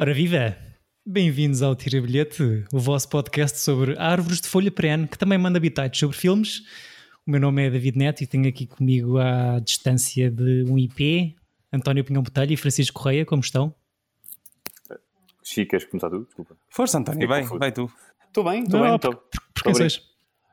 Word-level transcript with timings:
Ora 0.00 0.14
viva! 0.14 0.56
Bem-vindos 1.04 1.60
ao 1.62 1.76
Tira 1.76 2.00
Bilhete, 2.00 2.64
o 2.72 2.78
vosso 2.78 3.06
podcast 3.10 3.58
sobre 3.58 3.98
árvores 3.98 4.40
de 4.40 4.48
folha 4.48 4.70
perene, 4.70 5.06
que 5.06 5.18
também 5.18 5.36
manda 5.36 5.58
habitats 5.58 5.98
sobre 5.98 6.16
filmes. 6.16 6.60
O 7.26 7.30
meu 7.30 7.38
nome 7.38 7.66
é 7.66 7.70
David 7.70 7.98
Neto 7.98 8.22
e 8.22 8.26
tenho 8.26 8.48
aqui 8.48 8.66
comigo 8.66 9.18
à 9.18 9.58
distância 9.60 10.30
de 10.30 10.64
um 10.66 10.78
IP, 10.78 11.36
António 11.70 12.02
Pinhão 12.02 12.22
Botelho 12.22 12.52
e 12.52 12.56
Francisco 12.56 12.98
Correia, 12.98 13.26
como 13.26 13.42
estão? 13.42 13.74
Chico, 15.44 15.70
queres 15.72 15.84
começar 15.84 16.08
tu? 16.08 16.24
Desculpa. 16.24 16.56
Força, 16.70 16.98
António, 16.98 17.28
vai, 17.28 17.42
vai 17.42 17.70
tu. 17.70 17.90
Estou 18.26 18.44
bem, 18.44 18.62
estou 18.62 18.80
bem. 18.80 18.90
por- 18.92 19.00
Tô, 19.00 19.10
por- 19.16 19.28
Porque 19.54 19.68
Obrigado. 19.68 19.90
sois? 19.90 20.10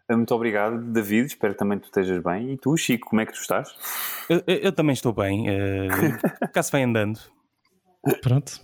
muito 0.09 0.33
obrigado, 0.35 0.91
David. 0.91 1.27
Espero 1.27 1.53
que 1.53 1.59
também 1.59 1.79
tu 1.79 1.85
estejas 1.85 2.21
bem. 2.21 2.51
E 2.53 2.57
tu, 2.57 2.75
Chico, 2.75 3.09
como 3.09 3.21
é 3.21 3.25
que 3.25 3.31
tu 3.31 3.39
estás? 3.39 3.69
Eu, 4.29 4.43
eu- 4.45 4.57
eu 4.57 4.71
também 4.73 4.91
estou 4.93 5.13
bem. 5.13 5.45
eh, 5.49 5.87
Cá-se 6.53 6.69
vai 6.71 6.83
andando. 6.83 7.17
Pronto. 8.21 8.59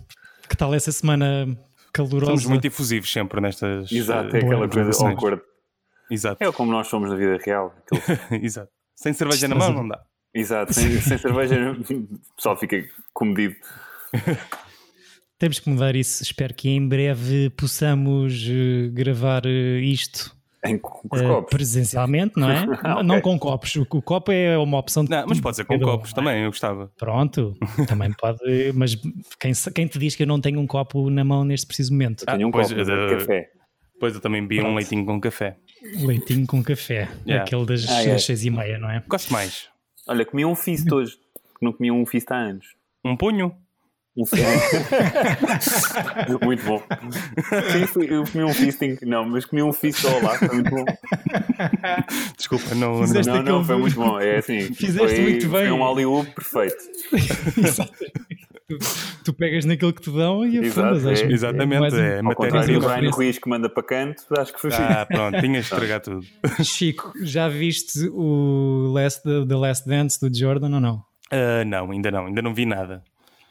Que 0.54 0.58
tal 0.58 0.72
essa 0.72 0.92
semana 0.92 1.58
calorosa? 1.92 2.26
Somos 2.26 2.46
muito 2.46 2.64
efusivos 2.64 3.10
sempre 3.10 3.40
nestas. 3.40 3.90
Exato, 3.90 4.36
eh, 4.36 4.38
é 4.38 4.44
aquela 4.44 4.68
boa 4.68 4.84
coisa 4.84 5.08
awkward. 5.08 5.42
Exato, 6.08 6.44
É 6.44 6.52
como 6.52 6.70
nós 6.70 6.86
somos 6.86 7.10
na 7.10 7.16
vida 7.16 7.36
real. 7.44 7.74
Aquilo- 7.90 8.18
exato. 8.40 8.70
Sem 8.94 9.12
cerveja 9.12 9.48
na 9.48 9.56
mão 9.56 9.72
não 9.72 9.88
dá. 9.88 10.00
Exato, 10.32 10.72
sem, 10.72 11.00
sem 11.00 11.18
cerveja 11.18 11.72
o 11.74 12.34
pessoal 12.36 12.56
fica 12.56 12.84
comedido. 13.12 13.56
Temos 15.40 15.58
que 15.58 15.68
mudar 15.68 15.96
isso. 15.96 16.22
Espero 16.22 16.54
que 16.54 16.68
em 16.68 16.86
breve 16.86 17.50
possamos 17.50 18.46
eh, 18.48 18.90
gravar 18.92 19.44
eh, 19.46 19.80
isto 19.80 20.36
Em 20.66 20.78
co- 20.78 21.06
com 21.08 21.16
os 21.16 21.22
eh, 21.22 21.26
copos. 21.26 21.50
presencialmente, 21.50 22.32
não 22.38 22.50
é? 22.50 22.64
Ah, 22.82 22.94
ok. 22.94 23.02
Não 23.04 23.20
com 23.20 23.38
copos. 23.38 23.76
O, 23.76 23.82
o 23.82 24.02
copo 24.02 24.32
é 24.32 24.56
uma 24.58 24.78
opção 24.78 25.04
de 25.04 25.10
Não, 25.10 25.26
mas 25.26 25.40
pode 25.40 25.56
ser 25.56 25.64
com 25.64 25.76
um, 25.76 25.80
copos 25.80 26.10
é? 26.10 26.14
também, 26.14 26.42
eu 26.42 26.50
gostava. 26.50 26.90
Pronto, 26.96 27.56
também 27.86 28.12
pode, 28.18 28.72
mas 28.74 28.94
quem, 29.38 29.52
quem 29.74 29.86
te 29.86 29.98
diz 29.98 30.16
que 30.16 30.22
eu 30.22 30.26
não 30.26 30.40
tenho 30.40 30.58
um 30.60 30.66
copo 30.66 31.10
na 31.10 31.22
mão 31.24 31.44
neste 31.44 31.66
preciso 31.66 31.92
momento? 31.92 32.24
Tenho 32.24 32.48
um 32.48 32.50
pois, 32.50 32.68
copo 32.72 32.82
de 32.84 32.90
eh, 32.90 33.16
café. 33.18 33.50
Depois 33.94 34.14
eu 34.14 34.20
também 34.20 34.46
vi 34.46 34.60
um 34.60 34.74
leitinho 34.74 35.04
com 35.06 35.20
café. 35.20 35.56
Leitinho 36.00 36.46
com 36.46 36.62
café, 36.62 37.08
Yeah. 37.26 37.44
aquele 37.44 37.64
das, 37.66 37.88
Ah, 37.88 38.02
é. 38.02 38.06
das 38.08 38.24
seis 38.24 38.44
e 38.44 38.50
meia, 38.50 38.78
não 38.78 38.90
é? 38.90 39.02
Gosto 39.06 39.32
mais. 39.32 39.68
Olha, 40.06 40.24
comi 40.24 40.44
um 40.44 40.54
fist 40.54 40.90
hoje. 40.90 41.16
Não 41.62 41.72
comia 41.72 41.92
um 41.94 42.04
fist 42.04 42.30
há 42.30 42.36
anos. 42.36 42.66
Um 43.04 43.16
punho? 43.16 43.54
Um 44.16 44.22
muito 46.44 46.64
bom. 46.64 46.80
Sim, 47.72 47.86
fui- 47.88 48.06
eu 48.08 48.22
comi 48.24 48.44
um 48.44 48.54
fisting. 48.54 48.96
Não, 49.02 49.24
mas 49.28 49.44
comi 49.44 49.60
um 49.62 49.72
fist 49.72 50.04
ao 50.06 50.22
lá. 50.22 50.38
Foi 50.38 50.48
muito 50.54 50.70
bom. 50.70 50.84
Desculpa, 52.36 52.74
não. 52.76 53.00
Fizeste 53.02 53.32
não 53.32 53.42
Não, 53.42 53.64
foi 53.64 53.76
muito 53.76 53.96
bom. 53.96 54.20
É 54.20 54.36
assim. 54.36 54.72
Fizeste 54.72 55.16
foi, 55.16 55.20
muito 55.22 55.48
bem. 55.48 55.62
Foi 55.62 55.70
um 55.72 55.78
Hollywood 55.82 56.30
perfeito. 56.30 56.76
tu, 58.68 58.78
tu 59.24 59.32
pegas 59.32 59.64
naquilo 59.64 59.92
que 59.92 60.02
te 60.02 60.10
dão 60.10 60.44
e 60.46 60.58
Exato, 60.58 60.80
afundas, 60.88 61.06
é. 61.06 61.12
acho. 61.12 61.24
Exatamente, 61.32 61.94
um- 61.94 61.98
é 61.98 62.16
Ao 62.18 62.22
matéria 62.24 62.60
do 62.60 62.66
viva. 62.66 62.96
Brian 62.96 63.10
Ruiz 63.10 63.38
que 63.38 63.48
manda 63.48 63.68
para 63.68 63.82
canto, 63.82 64.22
acho 64.38 64.52
que 64.54 64.60
foi 64.60 64.70
fixe. 64.70 64.82
Ah, 64.82 65.06
pronto, 65.06 65.40
tinhas 65.40 65.64
de 65.66 65.72
estragar 65.72 66.00
tudo. 66.00 66.24
Chico, 66.62 67.12
já 67.22 67.48
viste 67.48 68.08
o 68.12 68.92
last, 68.94 69.22
the, 69.22 69.54
Last 69.56 69.88
Dance 69.88 70.20
do 70.20 70.34
Jordan 70.36 70.72
ou 70.74 70.80
não? 70.80 71.02
Ah, 71.32 71.64
não, 71.64 71.90
ainda 71.90 72.10
não, 72.12 72.26
ainda 72.26 72.42
não 72.42 72.54
vi 72.54 72.64
nada. 72.64 73.02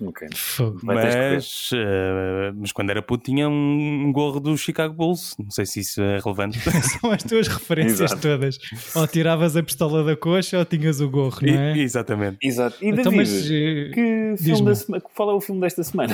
Ok. 0.02 0.28
Fogo. 0.36 0.80
Vai 0.84 0.98
teres 1.02 1.14
que 1.16 1.22
ver. 1.22 1.34
Mas, 1.36 1.70
eh, 1.74 2.52
mas 2.56 2.72
quando 2.72 2.90
era 2.90 3.02
puto 3.02 3.24
tinha 3.24 3.48
um 3.48 4.12
gorro 4.12 4.40
do 4.40 4.58
Chicago 4.58 4.94
Bulls. 4.94 5.36
Não 5.40 5.50
sei 5.52 5.66
se 5.66 5.80
isso 5.82 6.02
é 6.02 6.20
relevante. 6.20 6.60
São 7.00 7.12
as 7.12 7.24
tuas 7.24 7.48
referências 7.48 8.12
todas. 8.20 8.58
Ou 8.96 9.08
tiravas 9.08 9.56
a 9.56 9.64
pistola 9.64 10.04
da 10.04 10.16
coxa 10.18 10.58
ou 10.60 10.66
tinhas 10.66 11.00
o 11.00 11.10
gorro, 11.10 11.40
não 11.42 11.54
é? 11.54 11.78
E- 11.78 11.82
exatamente. 11.82 12.38
Exato. 12.42 12.78
E 12.84 12.90
Então, 12.90 13.04
David, 13.12 13.18
mas, 13.18 13.46
eh, 13.50 13.92
que 13.94 14.44
filme 14.44 14.66
da 14.66 14.76
semana? 14.76 15.04
Qual 15.14 15.32
é 15.32 15.34
o 15.34 15.42
filme 15.42 15.62
desta 15.62 15.84
semana? 15.84 16.14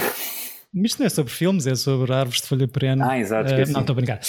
Mas 0.72 0.92
isto 0.92 1.00
não 1.00 1.08
é 1.08 1.10
sobre 1.10 1.34
filmes, 1.34 1.66
é 1.66 1.74
sobre 1.76 2.14
árvores 2.14 2.42
de 2.42 2.48
folha 2.48 2.68
perene. 2.68 3.02
Ah, 3.04 3.18
exato, 3.18 3.50
esqueci. 3.50 3.72
não, 3.72 3.80
estou 3.82 3.94
a 3.94 3.96
brincar. 3.96 4.20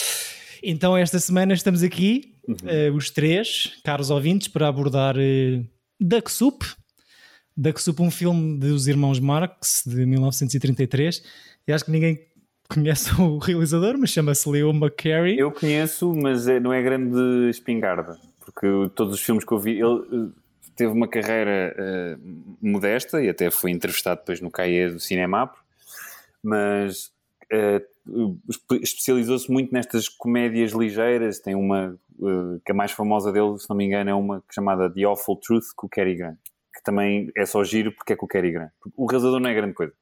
Então, 0.62 0.97
esta 0.97 1.19
semana 1.19 1.53
estamos 1.55 1.83
aqui, 1.83 2.34
Uhum. 2.49 2.56
eh, 2.66 2.91
os 2.91 3.10
três, 3.10 3.72
caros 3.84 4.09
ouvintes, 4.10 4.49
para 4.49 4.66
abordar 4.69 5.16
uh, 5.16 5.66
Duck 6.00 6.31
Soup. 7.55 7.62
Duck 7.62 7.83
Soup, 7.83 8.00
um 8.03 8.11
filme 8.11 8.59
dos 8.59 8.87
irmãos 8.87 9.19
Marx, 9.21 9.83
de 9.87 10.05
1933. 10.06 11.22
E 11.66 11.72
acho 11.72 11.84
que 11.84 11.91
ninguém 11.91 12.21
conhece 12.69 13.11
o 13.21 13.38
realizador, 13.38 13.97
mas 13.99 14.11
chama-se 14.11 14.49
Leo 14.49 14.71
McCarey. 14.71 15.38
Eu 15.38 15.50
conheço, 15.53 16.15
mas 16.15 16.47
é- 16.49 16.60
não 16.60 16.72
é 16.72 16.83
grande 16.83 17.49
espingarda. 17.50 18.19
Porque 18.44 18.66
todos 18.94 19.15
os 19.15 19.21
filmes 19.21 19.44
que 19.44 19.53
eu 19.53 19.59
vi, 19.59 19.72
ele 19.81 20.00
eh, 20.12 20.28
teve 20.75 20.93
uma 20.93 21.06
carreira 21.06 21.75
eh, 21.77 22.16
modesta 22.60 23.22
e 23.22 23.28
até 23.28 23.50
foi 23.50 23.71
entrevistado 23.71 24.21
depois 24.21 24.41
no 24.41 24.50
CAE 24.50 24.91
do 24.91 24.99
Cinemap, 25.00 25.55
mas 26.43 27.12
espe- 28.49 28.81
especializou-se 28.83 29.50
muito 29.50 29.72
nestas 29.72 30.09
comédias 30.09 30.72
ligeiras. 30.72 31.39
Tem 31.39 31.55
uma 31.55 31.97
eh, 32.21 32.59
que 32.65 32.72
a 32.72 32.75
mais 32.75 32.91
famosa 32.93 33.31
dele, 33.33 33.59
se 33.59 33.69
não 33.69 33.77
me 33.77 33.84
engano, 33.84 34.10
é 34.10 34.15
uma 34.15 34.43
chamada 34.50 34.91
The 34.91 35.05
Awful 35.05 35.37
Truth 35.37 35.66
com 35.77 35.87
o 35.87 35.91
Cary 35.91 36.16
Grant, 36.16 36.39
que 36.81 36.85
também 36.85 37.31
é 37.37 37.45
só 37.47 37.63
giro 37.63 37.93
porque 37.93 38.15
é 38.15 38.17
com 38.17 38.25
o 38.27 38.29
Cary 38.29 38.51
Grant. 38.51 38.71
O 38.97 39.07
realizador 39.07 39.39
não 39.39 39.51
é 39.51 39.55
grande 39.55 39.75
coisa, 39.75 39.93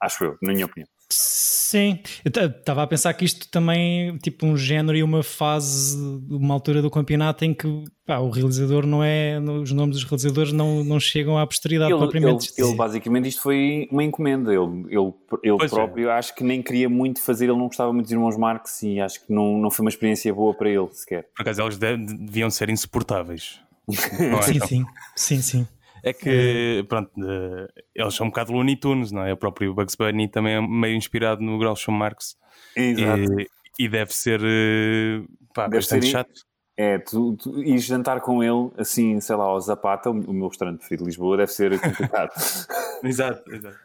acho 0.00 0.24
eu, 0.24 0.36
na 0.42 0.52
minha 0.52 0.66
opinião. 0.66 0.88
Sim, 1.08 2.00
eu 2.24 2.30
estava 2.46 2.82
a 2.82 2.86
pensar 2.86 3.14
que 3.14 3.24
isto 3.24 3.48
também, 3.48 4.18
tipo, 4.18 4.44
um 4.44 4.56
género 4.56 4.96
e 4.96 5.02
uma 5.04 5.22
fase, 5.22 5.96
uma 6.28 6.52
altura 6.52 6.82
do 6.82 6.90
campeonato 6.90 7.44
em 7.44 7.54
que 7.54 7.66
pá, 8.04 8.18
o 8.18 8.28
realizador 8.28 8.84
não 8.86 9.04
é, 9.04 9.38
os 9.40 9.70
nomes 9.70 9.96
dos 9.96 10.04
realizadores 10.04 10.52
não, 10.52 10.82
não 10.82 10.98
chegam 10.98 11.38
à 11.38 11.46
posteridade 11.46 11.92
Ele, 11.92 11.98
propriamente. 11.98 12.52
ele- 12.58 12.68
ele, 12.68 12.76
basicamente 12.76 13.28
isto 13.28 13.40
foi 13.42 13.88
uma 13.92 14.02
encomenda. 14.02 14.52
Ele, 14.52 14.84
ele, 14.88 15.12
ele 15.44 15.56
Pois 15.58 15.72
é. 15.72 15.74
próprio 15.76 16.10
acho 16.10 16.34
que 16.34 16.42
nem 16.42 16.60
queria 16.60 16.88
muito 16.88 17.20
fazer, 17.20 17.44
ele 17.44 17.58
não 17.58 17.66
gostava 17.68 17.92
muito 17.92 18.06
dos 18.06 18.12
irmãos 18.12 18.36
Marx 18.36 18.82
e 18.82 18.98
acho 19.00 19.24
que 19.24 19.32
não, 19.32 19.58
não 19.58 19.70
foi 19.70 19.84
uma 19.84 19.90
experiência 19.90 20.32
boa 20.34 20.54
para 20.54 20.68
ele 20.70 20.88
sequer. 20.92 21.28
Por 21.36 21.42
acaso 21.42 21.62
eles 21.62 21.78
de- 21.78 21.96
deviam 21.96 22.50
ser 22.50 22.68
insuportáveis. 22.68 23.60
É? 23.88 24.42
Sim, 24.42 24.60
sim, 24.66 24.84
sim, 25.14 25.42
sim. 25.42 25.68
É 26.06 26.12
que, 26.12 26.84
pronto, 26.88 27.10
eh, 27.18 27.66
eles 27.92 28.14
são 28.14 28.26
um 28.28 28.30
bocado 28.30 28.52
Looney 28.52 28.76
Tunes, 28.76 29.10
não 29.10 29.24
é? 29.24 29.32
O 29.32 29.36
próprio 29.36 29.74
Bugs 29.74 29.96
Bunny 29.96 30.28
também 30.28 30.54
é 30.54 30.60
meio 30.60 30.94
inspirado 30.94 31.42
no 31.42 31.58
Groucho 31.58 31.90
Marx. 31.90 32.36
Exato. 32.76 33.40
E, 33.40 33.46
e 33.80 33.88
deve 33.88 34.14
ser 34.14 34.40
eh, 34.40 35.24
pá, 35.52 35.64
Deve 35.64 35.78
bastante 35.78 36.06
ser- 36.06 36.12
chato. 36.12 36.30
É, 36.76 36.98
tu, 36.98 37.36
tu 37.36 37.60
jantar 37.78 38.20
com 38.20 38.40
ele, 38.40 38.70
assim, 38.78 39.18
sei 39.20 39.34
lá, 39.34 39.44
ao 39.46 39.60
Zapata, 39.60 40.08
o 40.10 40.32
meu 40.32 40.46
restaurante 40.46 40.78
preferido 40.78 41.02
de 41.02 41.08
Lisboa, 41.08 41.38
deve 41.38 41.50
ser 41.50 41.80
complicado. 41.80 42.30
Exato, 43.02 43.52
exato. 43.52 43.78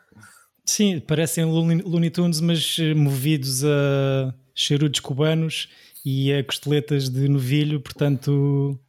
Sim, 0.63 0.99
parecem 0.99 1.43
Looney, 1.45 1.81
Looney 1.81 2.11
Tunes, 2.11 2.39
mas 2.39 2.77
eh, 2.79 2.93
movidos 2.93 3.63
a 3.65 4.31
charutos 4.53 4.99
cubanos 4.99 5.69
e 6.05 6.31
a 6.31 6.43
costeletas 6.43 7.09
de 7.09 7.27
novilho, 7.27 7.79
portanto, 7.81 8.79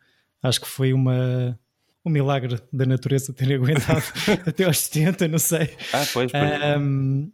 acho 0.43 0.60
que 0.60 0.69
foi 0.69 0.93
uma, 0.93 1.59
um 2.05 2.11
milagre 2.11 2.59
da 2.73 2.85
natureza 2.87 3.33
ter 3.33 3.53
aguentado 3.55 4.05
até 4.47 4.65
aos 4.65 4.79
70, 4.79 5.29
não 5.29 5.39
sei. 5.39 5.71
Ah, 5.93 6.07
pois, 6.13 6.31
pois. 6.33 6.35
Ahm, 6.35 7.31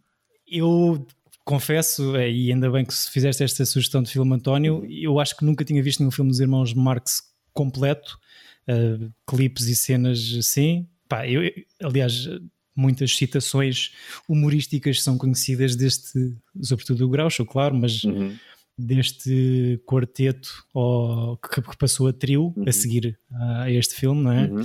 eu 0.47 1.05
confesso, 1.43 2.15
eh, 2.15 2.29
e 2.31 2.51
ainda 2.51 2.69
bem 2.69 2.85
que 2.85 2.93
se 2.93 3.09
fizeste 3.09 3.43
esta 3.43 3.65
sugestão 3.65 4.03
de 4.03 4.11
filme, 4.11 4.33
António, 4.35 4.85
eu 4.89 5.19
acho 5.19 5.35
que 5.35 5.43
nunca 5.45 5.65
tinha 5.65 5.81
visto 5.81 5.99
nenhum 5.99 6.11
filme 6.11 6.29
dos 6.29 6.39
irmãos 6.39 6.73
Marx 6.73 7.23
completo, 7.53 8.19
eh, 8.67 8.97
clipes 9.27 9.65
e 9.67 9.75
cenas 9.75 10.35
assim. 10.37 10.87
Pá, 11.07 11.27
eu, 11.27 11.43
eu- 11.43 11.53
aliás, 11.83 12.29
muitas 12.75 13.15
citações 13.17 13.91
humorísticas 14.27 15.01
são 15.01 15.17
conhecidas 15.17 15.75
deste, 15.75 16.33
sobretudo 16.61 16.99
do 16.99 17.09
Groucho, 17.09 17.43
claro, 17.45 17.75
mas 17.75 18.03
Uhum. 18.03 18.37
Deste 18.79 19.81
quarteto 19.85 20.49
ó, 20.73 21.35
que, 21.37 21.61
que 21.61 21.77
passou 21.77 22.07
a 22.07 22.13
trio 22.13 22.53
a 22.67 22.71
seguir 22.71 23.19
ah, 23.31 23.63
a 23.63 23.71
este 23.71 23.95
filme, 23.95 24.21
não 24.23 24.31
é? 24.31 24.43
Uhum. 24.45 24.63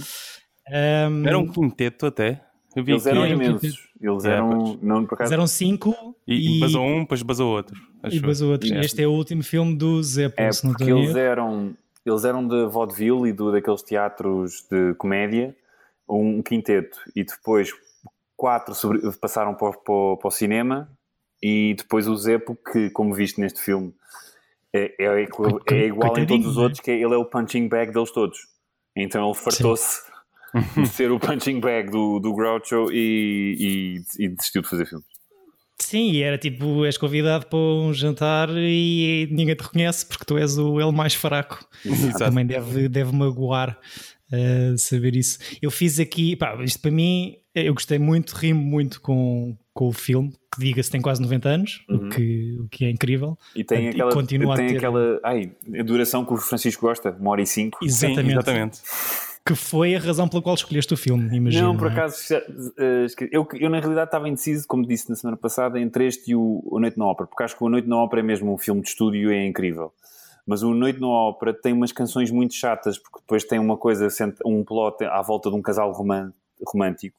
Ahm, 0.70 1.26
Era 1.26 1.38
um 1.38 1.46
quinteto 1.46 2.06
até. 2.06 2.42
Eu 2.74 2.82
vi 2.82 2.92
Eles 2.92 3.06
eram 3.06 3.26
imensos. 3.26 3.88
Eles 4.00 4.24
É, 4.24 4.30
eram, 4.32 4.50
pois. 4.50 4.82
não 4.82 5.06
por 5.06 5.14
acaso, 5.14 5.32
eram 5.32 5.46
cinco 5.46 5.94
E, 6.26 6.56
e, 6.56 6.60
basou 6.60 6.84
um, 6.84 7.00
depois 7.00 7.22
basou 7.22 7.54
outro. 7.54 7.76
acho 8.02 8.16
e 8.16 8.20
basou 8.20 8.50
outros. 8.50 8.70
Yeah. 8.70 8.84
Este 8.84 9.02
é 9.02 9.06
o 9.06 9.12
último 9.12 9.42
filme 9.42 9.76
do 9.76 10.02
Zé 10.02 10.32
É, 10.36 10.50
se 10.50 10.64
não 10.66 10.72
porque 10.72 10.90
eles 10.90 11.10
erro. 11.10 11.18
eram, 11.18 11.76
eles 12.04 12.24
eram 12.24 12.46
de 12.46 12.66
vaudeville 12.66 13.28
e 13.28 13.32
do, 13.32 13.52
daqueles 13.52 13.82
teatros 13.82 14.66
de 14.70 14.94
comédia, 14.94 15.54
um 16.08 16.42
quinteto, 16.42 16.98
e 17.14 17.22
depois 17.24 17.70
quatro 18.36 18.74
sobre- 18.74 19.00
passaram 19.20 19.54
para, 19.54 19.70
para, 19.72 20.16
para 20.18 20.28
o 20.28 20.30
cinema, 20.30 20.88
e 21.42 21.74
depois 21.76 22.06
o 22.08 22.16
Zepo, 22.16 22.56
que, 22.72 22.90
como 22.90 23.14
viste 23.14 23.40
neste 23.40 23.60
filme, 23.60 23.92
é, 24.72 24.94
é, 24.98 25.22
igual- 25.22 25.60
Co- 25.60 25.74
é 25.74 25.86
igual 25.86 26.18
em 26.18 26.26
todos 26.26 26.46
os 26.46 26.54
não 26.56 26.62
é? 26.62 26.64
outros, 26.64 26.80
que 26.80 26.90
é- 26.90 26.94
ele 27.00 27.14
é 27.14 27.16
o 27.16 27.24
punching 27.24 27.68
bag 27.68 27.92
deles 27.92 28.10
todos. 28.10 28.38
Então 28.96 29.24
ele 29.24 29.34
fartou-se 29.34 30.00
de 30.76 30.86
ser 30.88 31.10
o 31.12 31.18
punching 31.20 31.60
bag 31.60 31.90
do, 31.90 32.18
do 32.20 32.32
Groucho 32.34 32.90
e, 32.92 34.00
e, 34.18 34.24
e 34.24 34.28
desistiu 34.28 34.62
de 34.62 34.68
fazer 34.68 34.86
filmes. 34.86 35.06
Sim, 35.80 36.12
e 36.12 36.22
era 36.22 36.38
tipo, 36.38 36.84
és 36.84 36.96
convidado 36.96 37.46
para 37.46 37.58
um 37.58 37.92
jantar 37.92 38.48
e 38.56 39.28
ninguém 39.30 39.54
te 39.56 39.62
reconhece 39.62 40.06
porque 40.06 40.24
tu 40.24 40.38
és 40.38 40.56
o 40.56 40.80
ele 40.80 40.92
mais 40.92 41.14
fraco. 41.14 41.66
Exato. 41.84 42.18
Também 42.18 42.46
deve, 42.46 42.88
deve 42.88 43.12
magoar 43.14 43.78
uh, 44.34 44.78
saber 44.78 45.16
isso. 45.16 45.38
Eu 45.62 45.70
fiz 45.70 45.98
aqui, 46.00 46.36
pá, 46.36 46.56
isto 46.62 46.80
para 46.80 46.90
mim, 46.90 47.36
eu 47.54 47.72
gostei 47.72 47.98
muito, 47.98 48.32
rimo 48.34 48.60
muito 48.60 49.00
com, 49.00 49.56
com 49.72 49.88
o 49.88 49.92
filme, 49.92 50.32
que 50.52 50.60
diga-se 50.60 50.90
tem 50.90 51.00
quase 51.00 51.20
90 51.22 51.48
anos, 51.48 51.84
uhum. 51.88 51.96
o, 51.96 52.10
que, 52.10 52.58
o 52.60 52.68
que 52.68 52.84
é 52.84 52.90
incrível. 52.90 53.38
E 53.54 53.64
tem 53.64 53.88
aquela, 53.88 54.10
e 54.10 54.14
continua 54.14 54.56
tem 54.56 54.66
a 54.66 54.68
ter... 54.68 54.76
aquela 54.76 55.20
ai, 55.22 55.52
a 55.78 55.82
duração 55.82 56.24
que 56.24 56.32
o 56.32 56.36
Francisco 56.36 56.86
gosta, 56.86 57.10
uma 57.10 57.30
hora 57.30 57.42
e 57.42 57.46
cinco. 57.46 57.78
Exatamente. 57.82 58.22
Sim, 58.24 58.32
exatamente. 58.32 58.80
Que 59.46 59.54
foi 59.54 59.94
a 59.94 59.98
razão 59.98 60.26
pela 60.26 60.42
qual 60.42 60.54
escolheste 60.54 60.94
o 60.94 60.96
filme, 60.96 61.36
imagino. 61.36 61.66
Não, 61.66 61.76
por 61.76 61.88
é? 61.88 61.92
acaso, 61.92 62.34
eh, 62.34 63.06
eu, 63.30 63.46
eu 63.60 63.68
na 63.68 63.78
realidade 63.78 64.08
estava 64.08 64.26
indeciso, 64.26 64.66
como 64.66 64.86
disse 64.86 65.10
na 65.10 65.16
semana 65.16 65.36
passada, 65.36 65.78
entre 65.78 66.06
este 66.06 66.30
e 66.30 66.34
o, 66.34 66.62
o 66.64 66.80
Noite 66.80 66.98
na 66.98 67.04
Ópera, 67.04 67.26
porque 67.26 67.42
acho 67.42 67.54
que 67.54 67.62
o 67.62 67.68
Noite 67.68 67.86
na 67.86 67.98
Ópera 67.98 68.20
é 68.20 68.24
mesmo 68.24 68.54
um 68.54 68.56
filme 68.56 68.80
de 68.80 68.88
estúdio 68.88 69.30
e 69.30 69.36
é 69.36 69.46
incrível. 69.46 69.92
Mas 70.46 70.62
o 70.62 70.74
Noite 70.74 71.00
na 71.00 71.08
Ópera 71.08 71.54
tem 71.54 71.72
umas 71.72 71.92
canções 71.92 72.30
muito 72.30 72.54
chatas, 72.54 72.98
porque 72.98 73.20
depois 73.20 73.44
tem 73.44 73.58
uma 73.58 73.76
coisa, 73.76 74.08
um 74.44 74.62
plot 74.62 75.04
à 75.04 75.22
volta 75.22 75.50
de 75.50 75.56
um 75.56 75.62
casal 75.62 75.92
romântico, 75.92 77.18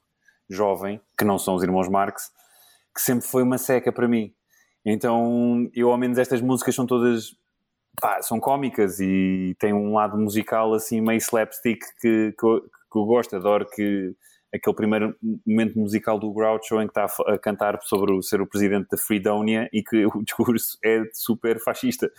jovem, 0.50 1.01
que 1.18 1.25
não 1.25 1.39
são 1.39 1.56
os 1.56 1.63
irmãos 1.63 1.89
Marx, 1.89 2.31
que 2.94 3.01
sempre 3.01 3.25
foi 3.25 3.44
uma 3.44 3.57
seca 3.57 3.92
para 3.92 4.07
mim. 4.07 4.33
Então, 4.86 5.68
eu 5.74 5.92
ao 5.92 5.98
menos 5.98 6.19
estas 6.19 6.39
músicas 6.42 6.75
são 6.75 6.86
todas 6.86 7.36
pá, 8.00 8.22
são 8.22 8.39
cómicas 8.39 9.00
e 9.00 9.56
tem 9.60 9.74
um 9.74 9.94
lado 9.94 10.18
musical 10.18 10.74
assim 10.74 11.01
meio 11.01 11.18
slapstick 11.18 11.81
que, 12.00 12.33
que, 12.38 12.45
eu, 12.45 12.62
que 12.62 12.98
eu 12.98 13.06
gosto, 13.06 13.36
adoro 13.36 13.68
que 13.68 14.16
aquele 14.56 14.75
primeiro 14.75 15.16
momento 15.46 15.78
musical 15.78 16.19
do 16.19 16.31
Groucho 16.31 16.81
em 16.81 16.88
que 16.88 17.00
está 17.00 17.07
a 17.28 17.38
cantar 17.38 17.80
sobre 17.84 18.13
o, 18.13 18.22
ser 18.22 18.42
o 18.42 18.48
presidente 18.48 18.90
da 18.90 18.98
Freedonia 18.98 19.69
e 19.72 19.84
que 19.84 20.06
o 20.06 20.22
discurso 20.24 20.78
é 20.84 21.04
super 21.13 21.60
fascista. 21.62 22.12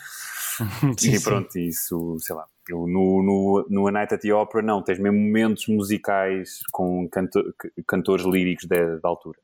sim, 0.98 1.14
e 1.14 1.20
pronto, 1.20 1.52
sim. 1.52 1.66
isso, 1.66 2.16
sei 2.20 2.36
lá. 2.36 2.46
No, 2.68 2.86
no, 2.86 3.66
no 3.70 3.86
A 3.86 3.92
Night 3.92 4.14
at 4.14 4.20
the 4.20 4.34
Opera, 4.34 4.62
não, 4.62 4.82
tens 4.82 4.98
mesmo 4.98 5.18
momentos 5.18 5.68
musicais 5.68 6.60
com 6.72 7.08
canto, 7.08 7.54
cantores 7.86 8.26
líricos 8.26 8.66
da, 8.66 8.96
da 8.96 9.08
altura. 9.08 9.38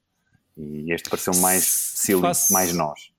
E 0.56 0.92
este 0.92 1.08
pareceu 1.08 1.34
mais 1.36 1.64
silly, 1.64 2.22
mais 2.50 2.74
nós. 2.74 3.11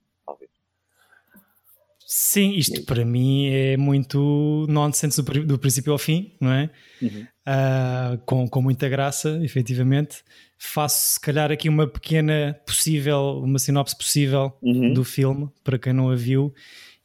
Sim, 2.15 2.51
isto 2.51 2.86
para 2.86 3.04
mim 3.04 3.48
é 3.48 3.75
muito 3.75 4.68
nonsense 4.69 5.19
do, 5.19 5.45
do 5.45 5.57
princípio 5.57 5.92
ao 5.92 5.98
fim, 5.98 6.31
não 6.39 6.51
é? 6.51 6.69
Uhum. 7.01 7.25
Uh, 7.48 8.18
com, 8.24 8.48
com 8.48 8.62
muita 8.62 8.88
graça, 8.88 9.39
efetivamente. 9.42 10.24
Faço, 10.56 11.13
se 11.13 11.19
calhar, 11.19 11.51
aqui 11.51 11.68
uma 11.68 11.88
pequena 11.88 12.56
possível, 12.68 13.42
uma 13.44 13.57
sinopse 13.57 13.98
possível 13.98 14.56
uhum. 14.62 14.94
do 14.94 15.04
filme, 15.04 15.50
para 15.63 15.80
quem 15.80 15.92
não 15.92 16.12
a 16.12 16.15
viu, 16.15 16.54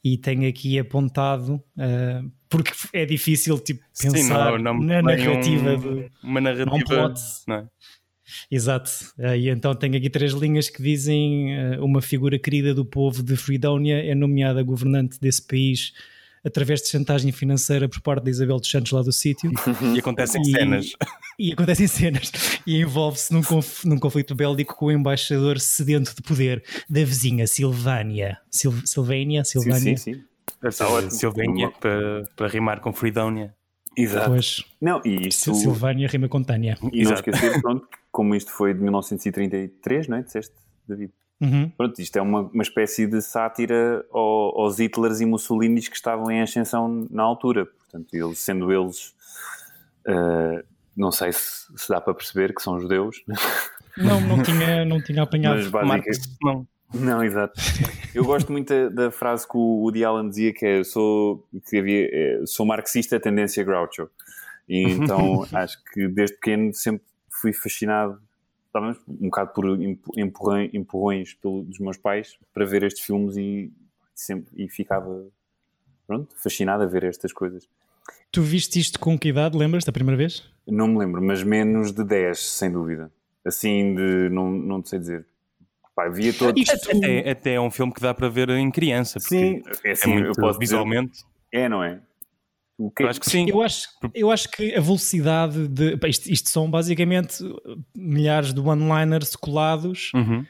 e 0.03 0.15
tenho 0.15 0.47
aqui 0.47 0.77
apontado, 0.77 1.55
uh, 1.55 2.31
porque 2.47 2.71
é 2.93 3.03
difícil 3.03 3.57
tipo, 3.57 3.81
pensar 3.99 4.57
Sim, 4.57 4.63
não, 4.63 4.75
não, 4.75 4.79
na 4.79 5.01
narrativa. 5.01 5.71
Um, 5.71 5.79
do, 5.79 6.11
uma 6.21 6.39
narrativa, 6.39 6.75
um 6.75 6.83
plot, 6.83 7.19
não 7.47 7.55
é? 7.55 7.67
Exato. 8.49 8.91
Uh, 9.17 9.35
e 9.35 9.49
então 9.49 9.73
tenho 9.75 9.95
aqui 9.95 10.09
três 10.09 10.33
linhas 10.33 10.69
que 10.69 10.81
dizem 10.81 11.57
uh, 11.57 11.85
uma 11.85 12.01
figura 12.01 12.37
querida 12.37 12.73
do 12.73 12.85
povo 12.85 13.23
de 13.23 13.35
Fredonia 13.35 14.03
é 14.03 14.15
nomeada 14.15 14.61
governante 14.63 15.19
desse 15.19 15.41
país 15.41 15.93
através 16.43 16.81
de 16.81 16.87
chantagem 16.87 17.31
financeira 17.31 17.87
por 17.87 18.01
parte 18.01 18.23
de 18.23 18.31
Isabel 18.31 18.57
dos 18.57 18.69
Santos 18.69 18.91
lá 18.91 19.01
do 19.01 19.11
sítio. 19.11 19.51
e 19.95 19.99
acontecem 19.99 20.41
e, 20.41 20.51
cenas. 20.51 20.93
E 21.37 21.53
acontecem 21.53 21.87
cenas. 21.87 22.31
E 22.65 22.81
envolve-se 22.81 23.33
num, 23.33 23.41
conf, 23.41 23.83
num, 23.85 23.97
conflito 23.97 24.35
bélico 24.35 24.75
com 24.75 24.85
o 24.85 24.91
embaixador 24.91 25.59
sedento 25.59 26.15
de 26.15 26.21
poder 26.21 26.63
da 26.89 27.03
vizinha 27.03 27.47
Silvânia. 27.47 28.37
Sil, 28.51 28.73
Silvânia? 28.85 29.43
Silvânia? 29.43 29.97
Sim, 29.97 29.97
sim, 29.97 30.13
sim. 30.13 31.09
Silvânia 31.09 31.71
para, 31.79 32.23
para 32.35 32.47
rimar 32.47 32.79
com 32.79 32.91
Fredonia. 32.91 33.53
Exato. 33.95 34.29
Pois, 34.29 34.63
não, 34.79 35.01
e 35.03 35.27
isto... 35.27 35.53
Silvânia 35.53 36.07
rima 36.07 36.29
com 36.29 36.41
Tânia. 36.41 36.77
E 36.93 37.03
não 37.03 37.13
esquecer, 37.13 37.61
pronto, 37.61 37.87
como 38.11 38.35
isto 38.35 38.51
foi 38.51 38.73
de 38.73 38.81
1933, 38.81 40.07
não 40.07 40.17
é? 40.17 40.21
Disseste, 40.21 40.55
David? 40.87 41.13
Uhum. 41.41 41.69
Pronto, 41.69 42.01
isto 42.01 42.17
é 42.17 42.21
uma, 42.21 42.41
uma 42.41 42.63
espécie 42.63 43.07
de 43.07 43.21
sátira 43.21 44.05
ao, 44.11 44.61
aos 44.61 44.79
Hitlers 44.79 45.21
e 45.21 45.25
Mussolinis 45.25 45.87
que 45.87 45.95
estavam 45.95 46.29
em 46.29 46.41
ascensão 46.41 47.07
na 47.09 47.23
altura. 47.23 47.65
Portanto, 47.65 48.13
eles, 48.13 48.39
sendo 48.39 48.71
eles, 48.71 49.15
uh, 50.05 50.63
não 50.95 51.11
sei 51.11 51.31
se, 51.31 51.67
se, 51.75 51.89
dá 51.89 52.01
para 52.01 52.13
perceber 52.13 52.53
que 52.53 52.61
são 52.61 52.79
judeus. 52.79 53.23
Não, 53.97 54.21
não 54.21 54.41
tinha, 54.41 54.85
não 54.85 55.03
tinha 55.03 55.23
apanhado. 55.23 55.57
Mas, 55.57 55.67
basicamente, 55.67 56.37
não. 56.41 56.67
Não, 56.93 57.21
exato. 57.21 57.59
Eu 58.15 58.23
gosto 58.23 58.49
muito 58.49 58.69
da, 58.69 58.87
da, 58.87 59.11
frase 59.11 59.45
que 59.45 59.57
o 59.57 59.81
Woody 59.81 60.05
Allen 60.05 60.29
dizia 60.29 60.53
que 60.53 60.65
é 60.65 60.83
sou, 60.85 61.45
que 61.67 61.77
havia, 61.77 62.07
é, 62.09 62.41
sou 62.45 62.65
marxista, 62.65 63.19
tendência 63.19 63.61
Groucho. 63.63 64.09
E 64.69 64.83
então 64.93 65.45
acho 65.51 65.83
que 65.91 66.07
desde 66.07 66.35
pequeno 66.35 66.73
sempre 66.73 67.03
fui 67.39 67.53
fascinado 67.53 68.21
talvez 68.71 68.97
um 69.07 69.29
bocado 69.29 69.51
por 69.53 69.65
empurrões, 70.17 70.69
empurrões 70.73 71.33
pelo, 71.33 71.63
dos 71.63 71.79
meus 71.79 71.97
pais 71.97 72.37
para 72.53 72.65
ver 72.65 72.83
estes 72.83 73.03
filmes 73.03 73.35
e, 73.35 73.71
sempre, 74.13 74.51
e 74.55 74.69
ficava 74.69 75.25
pronto, 76.05 76.35
fascinado 76.37 76.83
a 76.83 76.85
ver 76.85 77.03
estas 77.03 77.33
coisas. 77.33 77.67
Tu 78.31 78.41
viste 78.41 78.79
isto 78.79 78.99
com 78.99 79.17
que 79.17 79.29
idade, 79.29 79.57
lembras 79.57 79.83
da 79.83 79.91
primeira 79.91 80.17
vez? 80.17 80.51
Não 80.67 80.87
me 80.87 80.99
lembro, 80.99 81.21
mas 81.21 81.43
menos 81.43 81.91
de 81.91 82.03
10, 82.03 82.39
sem 82.39 82.71
dúvida. 82.71 83.11
Assim, 83.45 83.95
de, 83.95 84.29
não, 84.29 84.51
não 84.51 84.83
sei 84.83 84.99
dizer. 84.99 85.25
Pá, 85.95 86.07
via 86.09 86.33
todos. 86.33 86.61
Isto 86.61 86.91
até, 86.91 87.29
até 87.29 87.53
é 87.53 87.61
um 87.61 87.71
filme 87.71 87.93
que 87.93 88.01
dá 88.01 88.13
para 88.13 88.29
ver 88.29 88.49
em 88.49 88.69
criança. 88.69 89.19
Sim, 89.19 89.61
é, 89.83 89.91
assim, 89.91 90.13
é 90.13 90.27
eu 90.27 90.33
posso 90.33 90.59
visualmente. 90.59 91.11
Dizer, 91.11 91.25
é, 91.51 91.69
não 91.69 91.83
é? 91.83 92.01
Que... 92.95 93.03
Eu 93.03 93.09
acho 93.09 93.19
que 93.19 93.29
sim. 93.29 93.49
Eu 93.49 93.61
acho, 93.61 93.87
eu 94.13 94.31
acho 94.31 94.49
que 94.49 94.73
a 94.73 94.79
velocidade 94.79 95.67
de. 95.67 95.97
Isto, 96.07 96.31
isto 96.31 96.49
são 96.49 96.69
basicamente 96.71 97.43
milhares 97.95 98.53
de 98.53 98.59
one-liners 98.59 99.35
colados. 99.35 100.11
Uhum. 100.13 100.45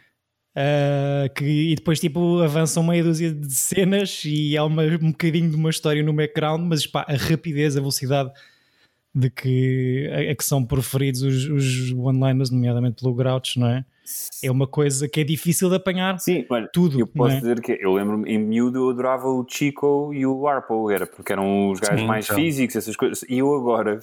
Uh, 0.49 1.33
que, 1.35 1.45
e 1.45 1.75
depois 1.75 1.99
tipo 1.99 2.41
avançam 2.41 2.83
meia 2.83 3.03
dúzia 3.03 3.31
de 3.31 3.53
cenas 3.53 4.23
e 4.25 4.57
há 4.57 4.65
uma, 4.65 4.83
um 4.83 5.11
bocadinho 5.11 5.49
de 5.49 5.55
uma 5.55 5.69
história 5.69 6.03
no 6.03 6.11
background, 6.11 6.61
mas 6.67 6.85
pá, 6.85 7.05
a 7.07 7.15
rapidez, 7.15 7.77
a 7.77 7.79
velocidade 7.79 8.31
de 9.13 9.29
que, 9.29 10.09
a, 10.11 10.31
a 10.31 10.35
que 10.35 10.43
são 10.43 10.65
proferidos 10.65 11.21
os, 11.21 11.45
os 11.49 11.91
one-liners, 11.93 12.51
nomeadamente 12.51 13.01
pelo 13.01 13.13
Grouch, 13.13 13.59
não 13.59 13.67
é? 13.67 13.85
é 14.43 14.51
uma 14.51 14.67
coisa 14.67 15.07
que 15.07 15.19
é 15.19 15.23
difícil 15.23 15.69
de 15.69 15.75
apanhar 15.75 16.19
Sim, 16.19 16.45
olha, 16.49 16.67
tudo. 16.73 16.99
Eu 16.99 17.07
posso 17.07 17.35
é? 17.35 17.39
dizer 17.39 17.61
que 17.61 17.77
eu 17.79 17.93
lembro-me, 17.93 18.29
em 18.31 18.37
miúdo 18.37 18.79
eu 18.79 18.89
adorava 18.89 19.27
o 19.27 19.45
Chico 19.47 20.13
e 20.13 20.25
o 20.25 20.47
Harpo, 20.47 20.89
era 20.89 21.05
porque 21.05 21.31
eram 21.31 21.69
os 21.71 21.79
gajos 21.79 22.01
Sim, 22.01 22.07
mais 22.07 22.25
então. 22.25 22.37
físicos, 22.37 22.75
essas 22.75 22.95
coisas. 22.95 23.23
E 23.29 23.37
eu 23.37 23.53
agora, 23.53 23.99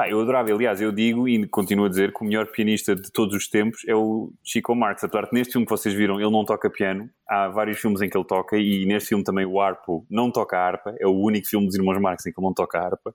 pá, 0.00 0.08
eu 0.08 0.18
adorava, 0.18 0.50
aliás, 0.50 0.80
eu 0.80 0.90
digo 0.90 1.28
e 1.28 1.46
continuo 1.46 1.84
a 1.84 1.88
dizer 1.90 2.10
que 2.10 2.22
o 2.22 2.26
melhor 2.26 2.46
pianista 2.46 2.96
de 2.96 3.12
todos 3.12 3.34
os 3.34 3.46
tempos 3.46 3.82
é 3.86 3.94
o 3.94 4.32
Chico 4.42 4.74
Marx. 4.74 5.04
Apesar 5.04 5.26
de 5.26 5.34
neste 5.34 5.52
filme 5.52 5.66
que 5.66 5.70
vocês 5.70 5.94
viram 5.94 6.18
ele 6.18 6.30
não 6.30 6.42
toca 6.42 6.70
piano, 6.70 7.10
há 7.28 7.48
vários 7.48 7.78
filmes 7.78 8.00
em 8.00 8.08
que 8.08 8.16
ele 8.16 8.24
toca 8.24 8.56
e 8.56 8.86
neste 8.86 9.10
filme 9.10 9.22
também 9.22 9.44
o 9.44 9.60
Harpo 9.60 10.06
não 10.08 10.32
toca 10.32 10.58
harpa, 10.58 10.94
é 10.98 11.06
o 11.06 11.12
único 11.12 11.46
filme 11.46 11.66
dos 11.66 11.76
irmãos 11.76 12.00
Marx 12.00 12.24
em 12.24 12.32
que 12.32 12.40
ele 12.40 12.46
não 12.46 12.54
toca 12.54 12.78
harpa. 12.78 13.14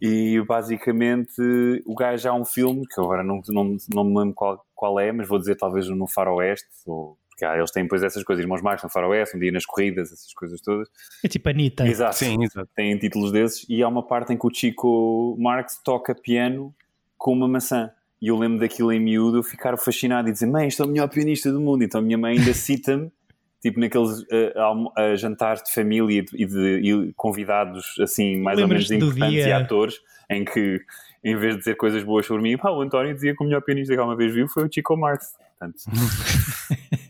E 0.00 0.42
basicamente 0.48 1.42
o 1.84 1.94
gajo 1.94 2.26
há 2.26 2.32
um 2.32 2.44
filme 2.46 2.86
que 2.86 2.98
agora 2.98 3.22
não, 3.22 3.42
não, 3.48 3.76
não 3.94 4.04
me 4.04 4.18
lembro 4.18 4.34
qual, 4.34 4.64
qual 4.74 4.98
é, 4.98 5.12
mas 5.12 5.28
vou 5.28 5.38
dizer 5.38 5.56
talvez 5.56 5.86
no 5.88 6.08
Faroeste, 6.08 6.70
ou, 6.86 7.18
porque 7.42 7.44
ah, 7.44 7.56
eles 7.56 7.70
têm 7.72 7.82
depois 7.82 8.02
essas 8.04 8.22
coisas, 8.22 8.44
Irmãos 8.44 8.62
Marx 8.62 8.82
no 8.84 8.88
Faroeste, 8.88 9.36
um 9.36 9.40
dia 9.40 9.50
nas 9.50 9.66
corridas, 9.66 10.12
essas 10.12 10.32
coisas 10.32 10.60
todas. 10.60 10.88
É 11.24 11.28
tipo 11.28 11.48
a 11.48 11.52
Anitta. 11.52 11.86
Exato. 11.86 12.14
Sim, 12.14 12.44
exato. 12.44 12.68
Têm 12.74 12.96
títulos 12.96 13.32
desses 13.32 13.66
e 13.68 13.82
há 13.82 13.88
uma 13.88 14.06
parte 14.06 14.32
em 14.32 14.38
que 14.38 14.46
o 14.46 14.54
Chico 14.54 15.36
Marx 15.40 15.80
toca 15.84 16.14
piano 16.14 16.72
com 17.18 17.32
uma 17.32 17.48
maçã. 17.48 17.90
E 18.20 18.28
eu 18.28 18.38
lembro 18.38 18.60
daquilo 18.60 18.92
em 18.92 19.00
miúdo, 19.00 19.38
eu 19.38 19.42
ficar 19.42 19.76
fascinado 19.76 20.28
e 20.28 20.32
dizer: 20.32 20.46
Mãe, 20.46 20.68
isto 20.68 20.82
é 20.84 20.86
o 20.86 20.88
melhor 20.88 21.08
pianista 21.08 21.50
do 21.50 21.60
mundo. 21.60 21.82
Então 21.82 22.00
a 22.00 22.04
minha 22.04 22.16
mãe 22.16 22.38
ainda 22.38 22.54
cita-me 22.54 23.10
tipo 23.60 23.80
naqueles 23.80 24.20
uh, 24.20 24.88
uh, 24.96 25.16
jantares 25.16 25.64
de 25.64 25.72
família 25.72 26.24
e 26.32 26.46
de, 26.46 26.80
e 26.80 27.12
convidados 27.14 27.96
assim 28.00 28.40
mais 28.40 28.60
ou 28.60 28.68
menos 28.68 28.90
importantes 28.90 29.46
e 29.46 29.52
atores 29.52 30.00
em 30.30 30.44
que 30.44 30.80
em 31.24 31.36
vez 31.36 31.54
de 31.54 31.58
dizer 31.60 31.76
coisas 31.76 32.02
boas 32.02 32.26
sobre 32.26 32.42
mim, 32.42 32.56
pá, 32.56 32.70
o 32.70 32.80
António 32.80 33.14
dizia 33.14 33.34
que 33.34 33.42
o 33.42 33.46
melhor 33.46 33.62
pianista 33.62 33.94
que 33.94 33.98
alguma 34.00 34.16
vez 34.16 34.34
viu 34.34 34.48
foi 34.48 34.66
o 34.66 34.72
Chico 34.72 34.96
Marx. 34.96 35.36
Portanto, 35.58 35.78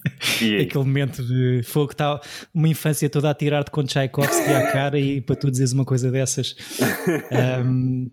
Aquele 0.63 0.85
momento 0.85 1.23
de 1.25 1.63
fogo 1.63 1.89
que 1.89 1.95
está 1.95 2.21
uma 2.53 2.69
infância 2.69 3.09
toda 3.09 3.31
a 3.31 3.35
tirar-te 3.35 3.71
com 3.71 3.85
Tchaikovsky 3.85 4.51
à 4.51 4.73
cara 4.73 4.99
e 4.99 5.21
para 5.21 5.37
tu 5.37 5.51
dizeres 5.51 5.73
uma 5.73 5.85
coisa 5.85 6.11
dessas. 6.11 6.55
Um, 7.65 8.11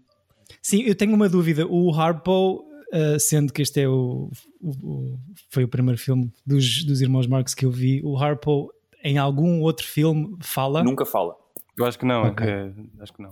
sim, 0.61 0.83
eu 0.83 0.95
tenho 0.95 1.13
uma 1.13 1.27
dúvida. 1.29 1.65
O 1.67 1.93
Harpo, 1.93 2.65
uh, 2.93 3.19
sendo 3.19 3.51
que 3.51 3.61
este 3.61 3.81
é 3.81 3.87
o, 3.87 4.29
o, 4.61 4.69
o, 4.69 5.19
foi 5.49 5.63
o 5.63 5.67
primeiro 5.67 5.99
filme 5.99 6.31
dos, 6.45 6.83
dos 6.83 7.01
irmãos 7.01 7.27
Marx 7.27 7.53
que 7.53 7.65
eu 7.65 7.71
vi, 7.71 8.01
o 8.03 8.17
Harpo 8.17 8.71
em 9.03 9.17
algum 9.17 9.61
outro 9.61 9.85
filme 9.85 10.35
fala? 10.41 10.83
Nunca 10.83 11.05
fala. 11.05 11.35
Eu 11.77 11.85
acho 11.85 11.97
que 11.97 12.05
não, 12.05 12.27
okay. 12.27 12.47
é, 12.47 12.71
acho 12.99 13.13
que 13.13 13.21
não. 13.21 13.29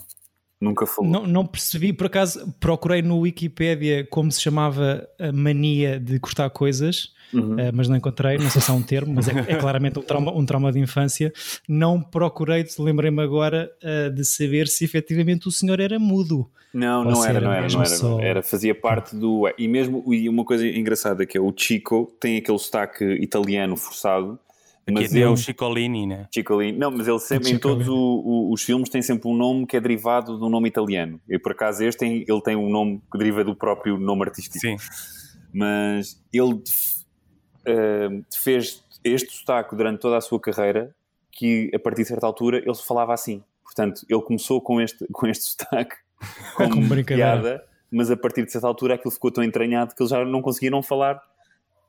Nunca 0.60 0.88
falou. 0.88 1.12
Não, 1.12 1.28
não 1.28 1.46
percebi, 1.46 1.94
por 1.94 2.08
acaso 2.08 2.52
procurei 2.60 3.04
no 3.04 3.20
Wikipedia 3.20 4.06
como 4.10 4.32
se 4.32 4.42
chamava 4.42 5.08
a 5.20 5.32
mania 5.32 6.00
de 6.00 6.20
cortar 6.20 6.50
coisas, 6.50 7.14
uhum. 7.32 7.54
uh, 7.54 7.72
mas 7.74 7.88
não 7.88 7.96
encontrei, 7.96 8.40
não 8.40 8.50
sei 8.50 8.62
se 8.62 8.72
há 8.72 8.74
um 8.74 8.82
termo, 8.82 9.14
mas 9.14 9.28
é, 9.28 9.34
é 9.48 9.56
claramente 9.56 10.00
um 10.00 10.02
trauma, 10.02 10.32
um 10.36 10.46
trauma 10.46 10.72
de 10.72 10.80
infância. 10.80 11.32
Não 11.70 12.02
procurei, 12.02 12.66
lembrei-me 12.80 13.22
agora 13.22 13.72
uh, 13.84 14.12
de 14.12 14.26
saber 14.26 14.68
se 14.68 14.84
efetivamente 14.84 15.48
o 15.48 15.52
senhor 15.52 15.80
era 15.80 16.00
mudo. 16.00 16.50
Não, 16.74 17.04
não 17.04 17.26
era, 17.26 17.40
não 17.40 17.52
era, 17.52 17.68
não 17.68 17.80
era, 17.80 17.90
só... 17.90 18.20
era, 18.20 18.44
Fazia 18.44 18.76
parte 18.76 19.16
do. 19.16 19.44
E 19.58 19.68
mesmo, 19.68 20.04
e 20.14 20.28
uma 20.28 20.44
coisa 20.44 20.68
engraçada 20.68 21.26
que 21.26 21.38
é 21.38 21.42
o 21.42 21.54
Chico 21.56 22.12
tem 22.20 22.38
aquele 22.38 22.60
sotaque 22.60 23.04
italiano 23.22 23.78
forçado 23.78 24.40
mas 24.92 25.14
é 25.14 25.28
o 25.28 25.36
Ciccolini, 25.36 26.08
né? 26.08 26.28
Ciccolini. 26.34 26.78
Não, 26.78 26.90
mas 26.90 27.08
ele 27.08 27.20
sempre, 27.20 27.52
em 27.52 27.60
todos 27.60 27.88
o, 27.88 27.94
o, 27.94 28.54
os 28.54 28.64
filmes, 28.64 28.90
tem 28.90 29.02
sempre 29.02 29.28
um 29.30 29.36
nome 29.36 29.66
que 29.68 29.76
é 29.76 29.82
derivado 29.82 30.38
de 30.38 30.44
um 30.44 30.50
nome 30.50 30.70
italiano. 30.70 31.20
E 31.28 31.38
por 31.38 31.52
acaso 31.52 31.84
este 31.84 32.00
tem, 32.00 32.26
ele 32.28 32.42
tem 32.42 32.56
um 32.56 32.70
nome 32.70 33.02
que 33.12 33.18
deriva 33.18 33.44
do 33.44 33.56
próprio 33.56 33.98
nome 33.98 34.24
artístico. 34.24 34.60
Sim. 34.60 34.78
Mas 35.54 36.24
ele 36.32 36.54
uh, 36.54 38.26
fez 38.34 38.84
este 39.04 39.34
sotaque 39.34 39.76
durante 39.76 40.00
toda 40.00 40.18
a 40.18 40.22
sua 40.22 40.40
carreira, 40.40 40.96
que 41.32 41.70
a 41.74 41.80
partir 41.80 42.04
de 42.04 42.08
certa 42.08 42.26
altura 42.26 42.58
ele 42.58 42.76
falava 42.76 43.14
assim. 43.14 43.44
Portanto, 43.64 44.06
ele 44.10 44.22
começou 44.22 44.62
com 44.62 44.80
este, 44.80 45.06
com 45.12 45.28
este 45.28 45.44
sotaque 45.44 45.96
como, 46.56 46.88
como 46.88 47.04
piada, 47.04 47.64
mas 47.92 48.10
a 48.10 48.16
partir 48.16 48.46
de 48.46 48.52
certa 48.52 48.68
altura 48.68 48.96
aquilo 48.96 49.12
ficou 49.12 49.32
tão 49.32 49.44
entranhado 49.44 49.94
que 49.94 50.02
eles 50.02 50.12
já 50.12 50.24
não 50.24 50.42
conseguiam 50.42 50.82
falar. 50.82 51.22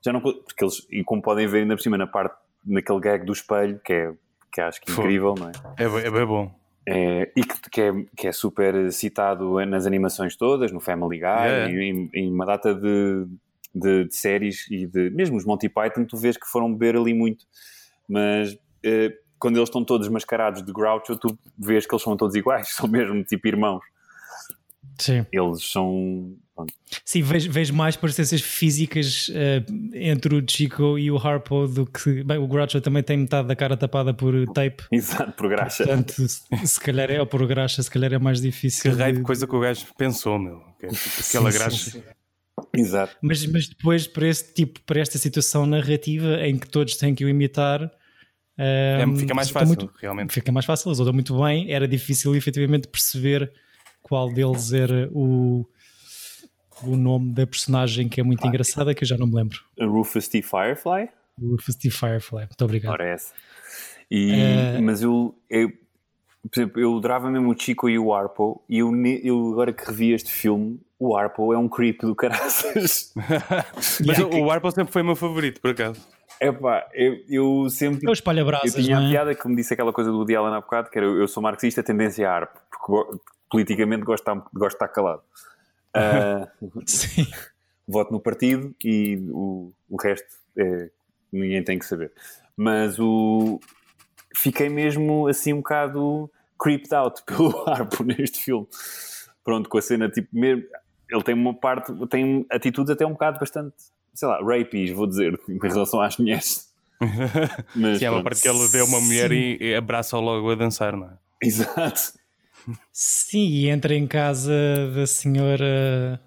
Já 0.05 0.12
não, 0.12 0.21
porque 0.21 0.64
eles, 0.64 0.87
e 0.90 1.02
como 1.02 1.23
podem 1.23 1.47
ver 1.47 1.62
ainda 1.62 1.76
por 1.76 1.83
cima 1.83 1.97
na 1.97 2.07
parte 2.07 2.37
naquele 2.68 3.00
gag 3.00 3.25
do 3.25 3.32
espelho, 3.32 3.80
que 3.84 3.92
é 3.92 4.12
que 4.52 4.60
acho 4.60 4.80
que 4.80 4.90
é 4.90 4.94
incrível, 4.94 5.34
não 5.38 5.48
é? 5.48 5.52
É, 5.78 6.06
é 6.06 6.10
bem 6.10 6.26
bom. 6.26 6.50
É, 6.87 7.30
e 7.37 7.42
que, 7.42 7.70
que, 7.70 7.80
é, 7.82 7.92
que 8.16 8.28
é 8.28 8.32
super 8.32 8.90
citado 8.92 9.64
nas 9.66 9.87
animações 9.87 10.37
todas, 10.37 10.72
no 10.72 10.80
Family 10.80 11.18
Guy, 11.18 11.26
yeah. 11.26 11.70
e, 11.70 12.10
em, 12.14 12.32
uma 12.32 12.46
data 12.46 12.75
de, 12.75 13.26
de, 13.75 14.04
de, 14.04 14.14
séries 14.14 14.66
e 14.70 14.87
de 14.87 15.10
mesmo 15.10 15.37
os 15.37 15.44
Monty 15.44 15.68
Python, 15.68 16.06
tu 16.06 16.16
vês 16.16 16.38
que 16.38 16.46
foram 16.46 16.72
beber 16.72 16.96
ali 16.96 17.12
muito. 17.12 17.44
Mas 18.08 18.58
eh, 18.82 19.12
quando 19.38 19.56
eles 19.56 19.68
estão 19.68 19.84
todos 19.84 20.08
mascarados 20.08 20.64
de 20.64 20.72
Groucho, 20.72 21.16
tu 21.18 21.38
vês 21.58 21.87
que 21.87 21.94
eles 21.94 22.02
são 22.02 22.16
todos 22.16 22.34
iguais, 22.34 22.68
são 22.75 22.88
mesmo 22.88 23.22
tipo 23.22 23.46
irmãos. 23.46 23.84
Sim. 24.99 25.25
Eles 25.33 25.64
são 25.64 26.37
Pronto. 26.59 26.75
Sim, 27.05 27.23
vejo, 27.23 27.52
vejo 27.52 27.73
mais 27.73 27.97
parecências 27.97 28.40
físicas 28.40 29.28
uh, 29.28 29.95
entre 29.95 30.35
o 30.35 30.45
Chico 30.45 30.99
e 30.99 31.09
o 31.09 31.17
Harpo 31.17 31.69
do 31.69 31.87
que. 31.87 32.25
Bem, 32.25 32.38
o 32.38 32.49
Groucho 32.49 32.81
também 32.81 33.02
tem 33.02 33.17
metade 33.17 33.47
da 33.47 33.55
cara 33.55 33.76
tapada 33.76 34.12
por 34.12 34.35
tape. 34.47 34.83
Exato, 34.90 35.33
por 35.33 35.49
graxa. 35.49 35.85
Portanto, 35.85 36.14
se 36.26 36.81
calhar 36.81 37.11
é, 37.11 37.21
ou 37.21 37.26
por 37.26 37.47
graxa, 37.47 37.81
se 37.81 37.90
calhar 37.90 38.12
é 38.12 38.19
mais 38.19 38.40
difícil. 38.40 38.90
Que 38.90 38.99
raio 38.99 39.14
de 39.14 39.23
coisa 39.23 39.47
que 39.47 39.55
o 39.55 39.61
gajo 39.61 39.87
pensou, 39.97 40.37
meu. 40.37 40.61
É 40.83 40.88
tipo 40.88 41.21
aquela 41.28 41.52
sim, 41.52 41.59
graxa. 41.59 41.90
Sim, 41.90 42.00
sim. 42.00 42.02
Exato. 42.75 43.17
Mas, 43.23 43.47
mas 43.47 43.69
depois, 43.69 44.09
para 44.09 44.26
este 44.26 44.52
tipo, 44.52 44.81
para 44.81 44.99
esta 44.99 45.17
situação 45.17 45.64
narrativa 45.64 46.45
em 46.45 46.59
que 46.59 46.69
todos 46.69 46.97
têm 46.97 47.14
que 47.14 47.25
o 47.25 47.28
imitar. 47.28 47.83
Um, 47.85 47.88
é, 48.59 49.02
ehm, 49.02 49.17
fica 49.17 49.33
mais 49.33 49.49
fácil, 49.49 49.69
muito, 49.69 49.93
realmente. 50.00 50.35
Fica 50.35 50.50
mais 50.50 50.67
fácil, 50.67 50.90
eles 50.90 51.12
muito 51.12 51.40
bem. 51.40 51.71
Era 51.71 51.87
difícil 51.87 52.35
efetivamente 52.35 52.88
perceber 52.88 53.52
qual 54.09 54.33
deles 54.33 54.73
era 54.73 55.09
o 55.12 55.67
o 56.83 56.97
nome 56.97 57.33
da 57.33 57.47
personagem 57.47 58.09
que 58.09 58.21
é 58.21 58.25
muito 58.25 58.45
ah, 58.45 58.49
engraçada, 58.49 58.95
que 58.95 59.03
eu 59.03 59.09
já 59.09 59.17
não 59.17 59.27
me 59.27 59.35
lembro. 59.35 59.61
A 59.81 59.85
Rufus 59.85 60.29
T. 60.29 60.43
Firefly? 60.43 61.09
Rufus 61.41 61.75
T. 61.75 61.91
Firefly, 61.91 62.47
muito 62.47 62.65
obrigado. 62.65 62.93
Ora, 62.93 63.09
é 63.09 63.15
essa. 63.15 63.33
E, 64.11 64.33
uh... 64.33 64.83
Mas 64.83 65.03
eu, 65.03 65.35
eu, 65.50 65.71
por 65.71 66.61
exemplo, 66.61 66.81
eu 66.81 66.97
adorava 66.97 67.31
mesmo 67.31 67.50
o 67.50 67.59
Chico 67.59 67.88
e 67.88 67.99
o 67.99 68.15
Arpo, 68.15 68.62
e 68.69 68.79
eu, 68.79 68.93
eu 69.23 69.53
agora 69.53 69.73
que 69.73 69.85
revi 69.85 70.12
este 70.12 70.31
filme, 70.31 70.81
o 70.99 71.17
Arpo 71.17 71.53
é 71.53 71.59
um 71.59 71.69
creep 71.69 72.00
do 72.00 72.15
caraças. 72.15 73.12
mas 74.07 74.19
o, 74.19 74.29
o 74.29 74.50
Arpo 74.50 74.71
sempre 74.71 74.93
foi 74.93 75.03
o 75.03 75.05
meu 75.05 75.17
favorito, 75.17 75.61
por 75.61 75.71
acaso. 75.71 76.00
Epá, 76.41 76.87
eu, 76.95 77.19
eu 77.29 77.71
sempre. 77.71 78.07
Eu 78.07 78.12
espalho 78.12 78.43
abraços. 78.43 78.77
Eu 78.77 78.85
tinha 78.85 78.97
é? 78.97 79.07
a 79.07 79.11
piada 79.11 79.35
que 79.35 79.49
me 79.49 79.57
disse 79.57 79.75
aquela 79.75 79.93
coisa 79.93 80.11
do 80.11 80.25
Diala 80.25 80.50
na 80.50 80.61
bocado, 80.61 80.88
que 80.88 80.97
era 80.97 81.07
eu 81.07 81.27
sou 81.27 81.43
marxista, 81.43 81.83
tendência 81.83 82.29
a 82.29 82.33
ARP, 82.33 82.57
porque 82.71 83.19
politicamente 83.50 84.05
gosto 84.05 84.25
de 84.25 84.31
estar, 84.31 84.50
gosto 84.52 84.71
de 84.71 84.85
estar 84.85 84.88
calado. 84.88 85.23
Uh, 85.97 86.83
Sim. 86.87 87.26
Voto 87.87 88.12
no 88.12 88.21
partido 88.21 88.75
e 88.85 89.17
o, 89.31 89.73
o 89.88 89.97
resto 89.97 90.28
é, 90.57 90.90
ninguém 91.33 91.64
tem 91.64 91.78
que 91.78 91.87
saber. 91.87 92.12
Mas 92.57 92.99
o, 92.99 93.61
fiquei 94.37 94.69
mesmo 94.69 95.26
assim 95.26 95.52
um 95.52 95.59
bocado 95.59 96.31
creeped 96.61 96.95
out 96.95 97.23
pelo 97.26 97.69
Harpo 97.69 98.05
neste 98.05 98.38
filme. 98.43 98.67
Pronto, 99.45 99.69
com 99.69 99.78
a 99.78 99.83
cena 99.83 100.09
tipo 100.09 100.28
mesmo. 100.33 100.64
Ele 101.11 101.23
tem 101.23 101.35
uma 101.35 101.55
parte, 101.55 101.90
tem 102.09 102.45
atitudes 102.50 102.90
até 102.90 103.07
um 103.07 103.12
bocado 103.12 103.40
bastante, 103.40 103.75
sei 104.12 104.28
lá, 104.28 104.40
rapies, 104.43 104.90
vou 104.90 105.07
dizer, 105.07 105.40
em 105.49 105.59
relação 105.59 106.02
às 106.02 106.19
mulheres. 106.19 106.69
Mas, 107.75 107.99
Sim, 107.99 108.05
é 108.05 108.11
uma 108.11 108.23
parte 108.23 108.43
que 108.43 108.49
ele 108.49 108.67
vê 108.69 108.83
uma 108.83 109.00
mulher 109.00 109.33
e, 109.33 109.57
e 109.59 109.75
abraça-o 109.75 110.21
logo 110.21 110.50
a 110.50 110.55
dançar, 110.55 110.95
não 110.95 111.07
é? 111.07 111.12
Exato. 111.43 112.19
Sim, 112.93 113.47
e 113.49 113.69
entra 113.69 113.95
em 113.95 114.07
casa 114.07 114.53
da 114.95 115.07
senhora 115.07 116.21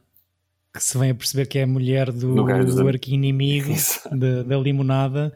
que 0.74 0.84
se 0.84 0.98
vem 0.98 1.12
a 1.12 1.16
perceber 1.16 1.46
que 1.48 1.60
é 1.60 1.64
a 1.64 1.68
mulher 1.68 2.12
do, 2.12 2.36
do 2.36 2.88
arqui-inimigo 2.88 3.74
da, 4.12 4.44
da 4.44 4.58
limonada 4.58 5.34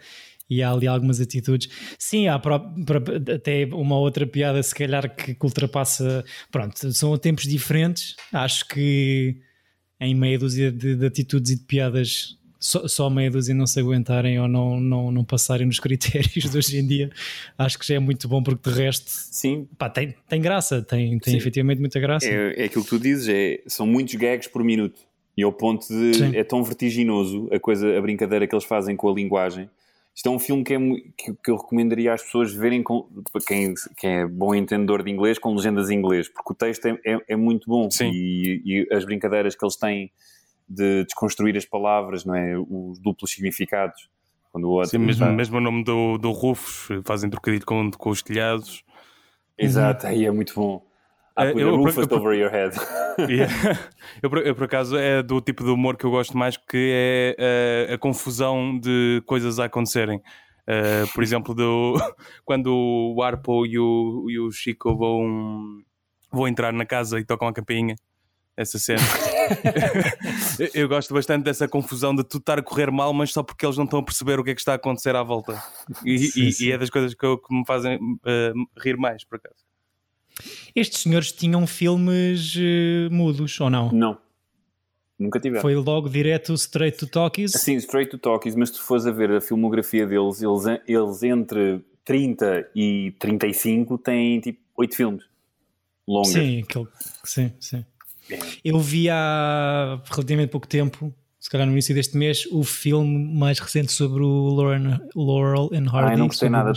e 0.50 0.62
há 0.62 0.72
ali 0.72 0.88
algumas 0.88 1.20
atitudes. 1.20 1.70
Sim, 1.98 2.28
há 2.28 2.36
até 2.36 3.66
uma 3.66 3.98
outra 3.98 4.26
piada, 4.28 4.62
se 4.62 4.74
calhar, 4.74 5.14
que 5.16 5.36
ultrapassa. 5.44 6.24
Pronto, 6.52 6.94
são 6.94 7.18
tempos 7.18 7.46
diferentes. 7.46 8.16
Acho 8.32 8.68
que 8.68 9.42
em 10.00 10.14
meia 10.14 10.38
dúzia 10.38 10.72
de, 10.72 10.96
de 10.96 11.06
atitudes 11.06 11.52
e 11.52 11.56
de 11.58 11.64
piadas 11.64 12.38
só, 12.60 12.88
só 12.88 13.10
meia 13.10 13.30
dúzia 13.30 13.54
não 13.54 13.68
se 13.68 13.80
aguentarem 13.80 14.40
ou 14.40 14.48
não, 14.48 14.80
não, 14.80 15.12
não 15.12 15.24
passarem 15.24 15.66
nos 15.68 15.80
critérios 15.82 16.50
de 16.50 16.58
hoje 16.58 16.78
em 16.78 16.88
dia, 16.88 17.10
acho 17.58 17.78
que 17.78 17.86
já 17.86 17.96
é 17.96 18.00
muito 18.00 18.28
bom 18.28 18.42
porque 18.42 18.70
de 18.70 18.76
resto 18.76 19.10
Sim. 19.10 19.68
Pá, 19.78 19.90
tem, 19.90 20.16
tem 20.28 20.42
graça, 20.42 20.82
tem, 20.82 21.18
tem 21.20 21.36
efetivamente 21.36 21.80
muita 21.80 22.00
graça. 22.00 22.28
É, 22.28 22.62
é 22.62 22.66
aquilo 22.66 22.84
que 22.84 22.90
tu 22.90 23.00
dizes, 23.00 23.28
é, 23.30 23.62
são 23.68 23.86
muitos 23.86 24.16
gags 24.16 24.48
por 24.48 24.64
minuto 24.64 25.00
e 25.38 25.44
ao 25.44 25.52
ponto 25.52 25.88
de 25.88 26.14
Sim. 26.14 26.36
é 26.36 26.44
tão 26.44 26.64
vertiginoso 26.64 27.50
a 27.52 27.60
coisa, 27.60 27.98
a 27.98 28.02
brincadeira 28.02 28.48
que 28.48 28.56
eles 28.56 28.66
fazem 28.66 28.96
com 28.96 29.10
a 29.10 29.14
linguagem. 29.14 29.70
Isto 30.16 30.30
é 30.30 30.32
um 30.32 30.40
filme 30.40 30.64
que, 30.64 30.74
é, 30.74 30.78
que, 30.78 31.34
que 31.44 31.52
eu 31.52 31.58
recomendaria 31.58 32.14
às 32.14 32.24
pessoas 32.24 32.54
verem, 32.54 32.82
com, 32.82 33.06
para 33.34 33.42
quem, 33.46 33.74
quem 33.98 34.10
é 34.22 34.26
bom 34.26 34.56
entendedor 34.56 35.04
de 35.04 35.12
inglês, 35.12 35.38
com 35.38 35.54
legendas 35.54 35.90
em 35.90 35.96
inglês, 35.96 36.30
porque 36.30 36.54
o 36.54 36.56
texto 36.56 36.86
é, 36.86 36.98
é, 37.06 37.20
é 37.30 37.36
muito 37.36 37.68
bom 37.68 37.90
e, 38.02 38.62
e, 38.66 38.96
as 38.96 39.04
brincadeiras 39.04 39.56
que 39.56 39.66
eles 39.66 39.76
têm 39.76 40.10
de 40.68 41.04
desconstruir 41.06 41.56
as 41.56 41.66
palavras, 41.66 42.26
não 42.26 42.36
é? 42.36 42.58
Os 42.58 43.00
duplos 43.00 43.32
significados. 43.32 44.10
Quando 44.52 44.66
o 44.66 44.72
outro 44.72 44.92
Sim, 44.92 45.00
mesmo, 45.00 45.32
mesmo 45.34 45.58
o 45.58 45.62
nome 45.62 45.84
do, 45.84 46.18
do 46.18 46.32
Rufus, 46.32 47.04
fazem 47.04 47.30
trocadilho 47.30 47.66
com, 47.66 47.92
com 47.92 48.10
os 48.10 48.22
telhados. 48.22 48.84
Exato, 49.58 50.08
aí 50.08 50.26
é 50.26 50.32
muito 50.32 50.54
bom. 50.56 50.82
Ah, 51.36 51.44
uh, 51.44 51.60
eu, 51.60 51.76
Rufus 51.76 52.08
eu, 52.10 52.18
over 52.18 52.38
your 52.38 52.50
head. 52.50 52.76
Yeah. 53.30 53.54
eu, 54.22 54.30
eu, 54.40 54.54
por 54.54 54.66
acaso, 54.66 54.98
é 54.98 55.24
do 55.24 55.40
tipo 55.40 55.64
de 55.64 55.70
humor 55.70 55.96
que 55.96 56.06
eu 56.06 56.12
gosto 56.12 56.38
mais, 56.38 56.58
que 56.58 56.92
é 56.94 57.88
uh, 57.90 57.94
a 57.94 57.98
confusão 57.98 58.78
de 58.78 59.24
coisas 59.26 59.58
a 59.58 59.66
acontecerem. 59.66 60.18
Uh, 60.18 61.08
por 61.14 61.24
exemplo, 61.24 61.56
do, 61.56 61.94
quando 62.44 62.74
o 62.76 63.22
Arpo 63.24 63.66
e 63.66 63.80
o, 63.80 64.26
e 64.30 64.38
o 64.38 64.52
Chico 64.52 64.98
vão, 64.98 65.82
vão 66.30 66.46
entrar 66.46 66.74
na 66.74 66.86
casa 66.86 67.18
e 67.18 67.24
tocam 67.24 67.48
a 67.48 67.54
campainha 67.54 67.96
essa 68.58 68.78
cena. 68.78 69.02
eu 70.74 70.88
gosto 70.88 71.14
bastante 71.14 71.44
dessa 71.44 71.68
confusão 71.68 72.16
de 72.16 72.24
tudo 72.24 72.42
estar 72.42 72.60
a 72.60 72.62
correr 72.62 72.92
mal, 72.92 73.14
mas 73.14 73.32
só 73.32 73.44
porque 73.44 73.66
eles 73.66 73.78
não 73.78 73.86
estão 73.86 74.00
a 74.00 74.04
perceber 74.04 74.40
o 74.40 74.44
que 74.44 74.52
é 74.52 74.56
que 74.56 74.62
está 74.62 74.74
a 74.74 74.76
acontecer 74.76 75.16
à 75.16 75.24
volta. 75.24 75.62
E, 76.04 76.20
sim, 76.20 76.52
sim. 76.52 76.66
e 76.66 76.72
é 76.72 76.78
das 76.78 76.90
coisas 76.90 77.14
que, 77.14 77.26
eu, 77.26 77.38
que 77.38 77.54
me 77.54 77.66
fazem 77.66 77.98
uh, 77.98 78.80
rir 78.80 78.98
mais, 78.98 79.24
por 79.24 79.38
acaso. 79.38 79.56
Estes 80.76 81.02
senhores 81.02 81.32
tinham 81.32 81.66
filmes 81.66 82.56
uh, 82.56 83.12
mudos 83.12 83.60
ou 83.60 83.70
não? 83.70 83.92
Não. 83.92 84.18
Nunca 85.18 85.40
tiveram. 85.40 85.62
Foi 85.62 85.76
logo 85.76 86.10
direto 86.10 86.54
straight 86.56 86.98
to 86.98 87.08
talkies? 87.08 87.52
Sim, 87.54 87.76
straight 87.78 88.12
to 88.12 88.18
talkies, 88.18 88.56
mas 88.56 88.70
se 88.70 88.76
tu 88.76 88.84
fores 88.84 89.06
a 89.06 89.12
ver 89.12 89.32
a 89.32 89.42
filmografia 89.42 90.06
deles, 90.06 90.42
eles, 90.42 90.82
eles 90.88 91.24
entre 91.24 91.82
30 92.04 92.70
e 92.76 93.14
35 93.18 93.98
têm 93.98 94.42
tipo 94.42 94.60
8 94.78 94.96
filmes 94.96 95.36
longos. 96.08 96.32
Sim, 96.32 96.62
aquele, 96.62 96.88
sim, 97.24 97.52
sim. 97.60 97.86
Eu 98.64 98.80
vi 98.80 99.10
há 99.10 100.02
relativamente 100.10 100.50
pouco 100.50 100.68
tempo, 100.68 101.14
se 101.40 101.50
calhar 101.50 101.68
no 101.68 101.74
início 101.74 101.94
deste 101.94 102.18
mês, 102.18 102.48
o 102.52 102.64
filme 102.64 103.34
mais 103.38 103.60
recente 103.60 103.92
sobre 103.92 104.24
o 104.24 104.50
Lauren, 104.56 105.00
Laurel 105.16 105.70
and 105.74 105.90
Hardy. 105.90 106.14
Ah, 106.14 106.18
não 106.18 106.28
gostei 106.28 106.50
nada, 106.50 106.74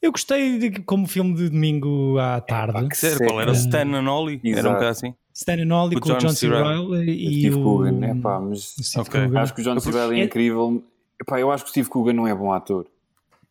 Eu 0.00 0.12
gostei 0.12 0.58
de, 0.58 0.70
como 0.82 1.06
filme 1.06 1.34
de 1.34 1.50
domingo 1.50 2.18
à 2.18 2.40
tarde. 2.40 2.86
É, 2.86 2.88
que 2.88 2.96
sério, 2.96 3.26
qual 3.26 3.40
era? 3.40 3.52
Stan 3.52 3.94
and 3.94 4.10
Ollie? 4.10 4.40
Era 4.44 4.70
um 4.70 4.72
bocado 4.72 4.90
assim? 4.90 5.14
Stan 5.34 5.62
and 5.62 5.72
Ollie 5.72 6.00
com 6.00 6.12
o 6.12 6.18
John 6.18 6.30
C. 6.30 6.48
Reilly 6.48 7.10
e 7.10 7.40
Steve 7.40 7.56
o... 7.56 7.62
Coogan. 7.62 8.06
É 8.06 8.14
mas 8.14 8.96
okay. 8.96 9.36
acho 9.36 9.54
que 9.54 9.60
o 9.60 9.64
John 9.64 9.78
C. 9.78 9.90
Reilly 9.90 10.18
é, 10.18 10.22
é 10.22 10.24
incrível. 10.24 10.82
Epá, 11.20 11.38
eu 11.38 11.50
acho 11.52 11.64
que 11.64 11.68
o 11.68 11.72
Steve 11.72 11.88
Coogan 11.88 12.12
não 12.12 12.26
é 12.26 12.34
bom 12.34 12.52
ator. 12.52 12.86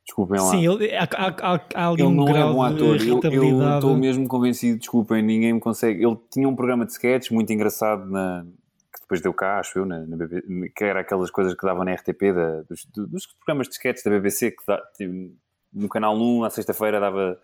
Desculpem 0.08 0.40
lá. 0.40 0.52
Sim, 0.52 0.66
ele, 0.68 0.96
há, 0.96 1.04
há, 1.04 1.28
há, 1.28 1.62
há 1.76 1.88
ali 1.90 2.02
Ele 2.02 2.04
um 2.08 2.12
não 2.14 2.28
é 2.30 2.42
bom 2.54 2.68
de 2.70 2.74
ator. 2.76 2.96
Eu- 3.02 3.20
estou 3.76 3.98
mesmo 3.98 4.28
convencido, 4.28 4.80
desculpem, 4.80 5.22
ninguém 5.22 5.54
me 5.54 5.60
consegue. 5.60 6.02
Ele 6.04 6.18
tinha 6.32 6.48
um 6.48 6.56
programa 6.56 6.86
de 6.86 6.94
sketches 6.94 7.30
muito 7.30 7.52
engraçado 7.52 8.10
na, 8.10 8.46
que 8.94 9.02
depois 9.02 9.20
deu 9.22 9.34
cá, 9.34 9.60
acho 9.60 9.78
eu, 9.78 9.86
na, 9.86 10.00
na 10.06 10.16
BB, 10.16 10.70
que 10.74 10.84
era 10.86 11.02
aquelas 11.02 11.30
coisas 11.30 11.54
que 11.54 11.66
davam 11.66 11.84
na 11.84 11.92
RTP, 11.94 12.32
da- 12.34 12.62
dos, 12.62 12.86
do- 12.86 13.06
dos 13.08 13.26
programas 13.28 13.68
de 13.68 13.74
sketches 13.74 14.04
da 14.04 14.12
BBC, 14.12 14.52
que 14.52 14.64
dá- 14.66 14.82
tipo, 14.96 15.36
no 15.74 15.90
canal 15.90 16.18
1, 16.18 16.46
à 16.46 16.50
sexta-feira, 16.50 17.00
dava. 17.02 17.38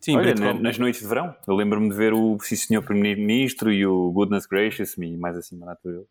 Sim, 0.00 0.16
Olha, 0.16 0.34
na- 0.34 0.54
nas 0.54 0.78
noites 0.78 1.00
de 1.00 1.06
verão. 1.06 1.32
Eu 1.46 1.54
lembro-me 1.54 1.90
de 1.90 1.94
ver 1.94 2.12
o 2.12 2.36
Sim 2.40 2.56
Senhor 2.56 2.82
Primeiro-Ministro 2.82 3.72
e 3.72 3.86
o 3.86 4.10
Goodness 4.10 4.46
Gracious 4.46 4.96
Me, 4.96 5.12
e 5.12 5.16
mais 5.16 5.36
assim, 5.36 5.56
dele. 5.92 6.04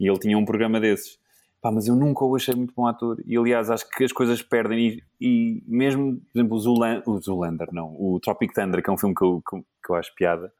E 0.00 0.08
ele 0.08 0.18
tinha 0.18 0.36
um 0.36 0.44
programa 0.44 0.80
desses. 0.80 1.19
Pá, 1.60 1.70
mas 1.70 1.86
eu 1.86 1.94
nunca 1.94 2.24
o 2.24 2.34
achei 2.34 2.54
muito 2.54 2.72
bom 2.74 2.86
ator. 2.86 3.22
E 3.26 3.36
aliás, 3.36 3.70
acho 3.70 3.88
que 3.90 4.04
as 4.04 4.12
coisas 4.12 4.40
perdem. 4.40 4.78
E, 4.80 5.02
e 5.20 5.62
mesmo, 5.66 6.16
por 6.32 6.38
exemplo, 6.38 6.56
o, 6.56 6.60
Zulan, 6.60 7.02
o 7.06 7.20
Zoolander, 7.20 7.68
não, 7.72 7.88
o 7.98 8.18
Tropic 8.18 8.54
Thunder, 8.54 8.82
que 8.82 8.88
é 8.88 8.92
um 8.92 8.98
filme 8.98 9.14
que 9.14 9.22
eu, 9.22 9.42
que, 9.48 9.56
que 9.58 9.92
eu 9.92 9.96
acho 9.96 10.14
piada, 10.14 10.50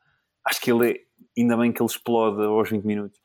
acho 0.44 0.60
que 0.60 0.70
ele 0.70 0.90
é. 0.90 1.10
Ainda 1.38 1.56
bem 1.56 1.70
que 1.70 1.80
ele 1.80 1.88
explode 1.88 2.42
aos 2.42 2.70
20 2.70 2.84
minutos. 2.84 3.18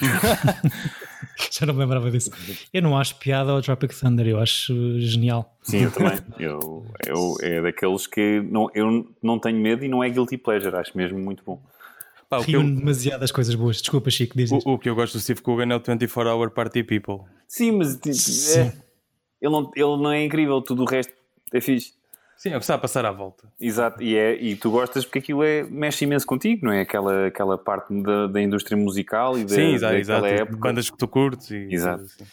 Já 1.50 1.66
não 1.66 1.74
me 1.74 1.80
lembrava 1.80 2.10
disso. 2.10 2.30
Eu 2.72 2.82
não 2.82 2.96
acho 2.96 3.16
piada 3.16 3.50
ao 3.50 3.60
Tropic 3.60 3.92
Thunder, 3.92 4.26
eu 4.26 4.40
acho 4.40 4.98
genial. 5.00 5.56
Sim, 5.62 5.84
eu 5.84 5.90
também. 5.92 6.18
eu, 6.38 6.86
eu, 7.06 7.36
é 7.42 7.60
daqueles 7.60 8.06
que 8.06 8.40
não, 8.40 8.70
eu 8.74 9.14
não 9.22 9.38
tenho 9.38 9.58
medo 9.58 9.84
e 9.84 9.88
não 9.88 10.02
é 10.02 10.08
guilty 10.08 10.38
pleasure. 10.38 10.74
Acho 10.76 10.96
mesmo 10.96 11.18
muito 11.18 11.44
bom. 11.44 11.60
Pá, 12.30 12.38
o, 12.38 12.44
que 12.44 12.52
eu, 12.52 12.62
demasiadas 12.62 13.32
coisas 13.32 13.54
boas. 13.56 13.80
Desculpa, 13.82 14.08
Chico, 14.08 14.36
diz 14.38 14.52
o, 14.52 14.56
o 14.64 14.78
que 14.78 14.88
eu 14.88 14.94
gosto 14.94 15.14
do 15.18 15.20
Steve 15.20 15.42
Coogan 15.42 15.72
é 15.72 15.76
o 15.76 15.80
24 15.80 16.30
Hour 16.30 16.50
Party 16.50 16.84
People. 16.84 17.24
Sim, 17.48 17.72
mas 17.72 17.96
tipo, 17.96 18.14
Sim. 18.14 18.60
é- 18.60 18.72
ele, 19.42 19.52
não, 19.52 19.70
ele 19.74 19.96
não 20.02 20.12
é 20.12 20.24
incrível. 20.24 20.62
Tudo 20.62 20.82
o 20.82 20.86
resto 20.86 21.12
é 21.52 21.60
fixe. 21.60 21.92
Sim, 22.36 22.50
é 22.50 22.56
o 22.56 22.58
que 22.60 22.64
está 22.64 22.76
a 22.76 22.78
passar 22.78 23.04
à 23.04 23.10
volta. 23.10 23.52
Exato, 23.60 24.02
e, 24.02 24.16
é, 24.16 24.40
e 24.40 24.54
tu 24.56 24.70
gostas 24.70 25.04
porque 25.04 25.18
aquilo 25.18 25.42
é, 25.42 25.62
mexe 25.64 26.04
imenso 26.04 26.24
contigo, 26.24 26.64
não 26.64 26.72
é? 26.72 26.82
Aquela, 26.82 27.26
aquela 27.26 27.58
parte 27.58 27.92
da, 28.02 28.28
da 28.28 28.40
indústria 28.40 28.76
musical 28.78 29.36
e 29.36 29.44
da, 29.44 29.54
Sim, 29.54 29.74
exato, 29.74 29.94
daquela 29.96 30.28
exato. 30.28 30.42
época. 30.42 30.68
Bandas 30.68 30.88
que 30.88 30.96
tu 30.96 31.08
curtes 31.08 31.50
e 31.50 31.68
Exato. 31.70 32.04
assim. 32.04 32.24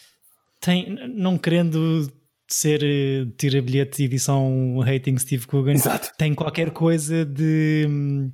Tem, 0.61 1.09
não 1.13 1.37
querendo 1.37 2.07
ser 2.47 2.81
eh, 2.83 3.25
tira 3.37 3.61
bilhete 3.61 3.97
de 3.97 4.03
edição 4.05 4.79
hating 4.81 5.17
Steve 5.17 5.45
Coogan, 5.47 5.73
Exato. 5.73 6.11
tem 6.17 6.33
qualquer 6.33 6.71
coisa 6.71 7.25
de. 7.25 8.29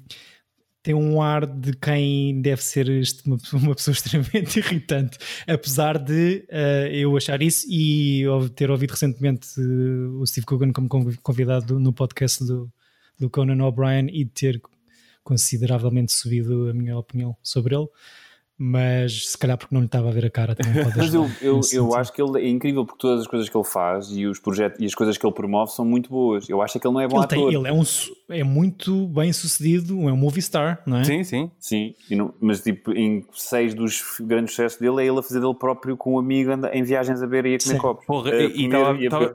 Tem 0.83 0.93
um 0.93 1.21
ar 1.21 1.45
de 1.47 1.71
quem 1.77 2.41
deve 2.41 2.61
ser 2.61 2.87
uma, 3.25 3.73
pessoa- 3.73 3.93
extremamente 3.93 4.59
irritante. 4.59 5.17
Apesar 5.47 5.97
de 5.97 6.45
eh, 6.49 6.89
eu 6.93 7.15
achar 7.15 7.41
isso 7.41 7.65
e 7.69 8.23
ter 8.55 8.69
ouvido 8.69 8.91
recentemente 8.91 9.47
eh, 9.57 9.61
o 10.19 10.25
Steve 10.27 10.45
Coogan 10.45 10.73
como 10.73 10.89
conv- 10.89 11.17
convidado 11.23 11.79
no 11.79 11.93
podcast 11.93 12.43
do, 12.43 12.69
do 13.17 13.29
Conan 13.29 13.63
O'Brien 13.65 14.09
e 14.11 14.25
ter 14.25 14.61
consideravelmente 15.23 16.11
subido 16.11 16.69
a 16.69 16.73
minha 16.73 16.97
opinião 16.97 17.35
sobre 17.41 17.75
ele. 17.75 17.87
Mas 18.57 19.29
se 19.29 19.38
calhar 19.38 19.57
porque 19.57 19.74
não 19.74 19.81
lhe 19.81 19.88
estava 19.88 20.10
a 20.10 20.12
ver 20.12 20.25
a 20.25 20.29
cara 20.29 20.53
também 20.55 20.83
pode 20.83 20.95
Mas 21.00 21.13
eu, 21.13 21.27
eu, 21.41 21.60
eu 21.72 21.95
acho 21.95 22.13
que 22.13 22.22
ele 22.22 22.39
é 22.39 22.48
incrível 22.48 22.86
porque 22.86 23.00
todas 23.01 23.22
as 23.22 23.27
coisas 23.27 23.50
que 23.50 23.57
ele 23.57 23.63
faz 23.65 24.10
e 24.12 24.27
os 24.27 24.39
projetos 24.39 24.79
e 24.79 24.86
as 24.86 24.93
coisas 24.93 25.17
que 25.17 25.25
ele 25.25 25.33
promove 25.33 25.72
são 25.72 25.83
muito 25.83 26.10
boas. 26.10 26.48
Eu 26.48 26.62
acho 26.62 26.79
que 26.79 26.86
ele 26.88 26.93
não 26.93 27.01
é 27.01 27.07
bom 27.07 27.17
Ele, 27.17 27.27
tem- 27.27 27.39
ator. 27.39 27.53
ele 27.53 27.67
é, 27.67 27.74
um, 27.74 27.81
é 28.29 28.43
muito 28.43 29.07
bem 29.07 29.33
sucedido, 29.33 30.07
é 30.07 30.13
um 30.13 30.15
movie 30.17 30.41
star, 30.41 30.81
não 30.86 30.98
é? 30.98 31.03
Sim, 31.03 31.24
sim. 31.24 31.51
Sim, 31.60 31.95
e 32.10 32.15
não- 32.15 32.33
mas 32.39 32.62
tipo, 32.62 32.91
em 32.93 33.25
seis 33.33 33.74
dos 33.74 34.03
grandes 34.22 34.51
sucessos 34.51 34.79
dele 34.79 35.01
é 35.03 35.07
ele 35.07 35.19
a 35.19 35.24
fazer 35.24 35.39
dele 35.41 35.55
próprio 35.55 35.98
com 35.98 36.13
um 36.13 36.19
amigo 36.19 36.51
em 36.72 36.83
viagens 36.83 37.22
a 37.24 37.27
beber 37.27 37.45
e 37.51 37.55
a 37.55 37.60
comer 37.60 37.74
Sim. 37.75 37.77
copos. 37.81 38.05
Porra, 38.05 38.31
A 38.31 38.36
e- 38.36 38.45
e 38.45 38.69
comer 38.69 39.10
tava- 39.10 39.33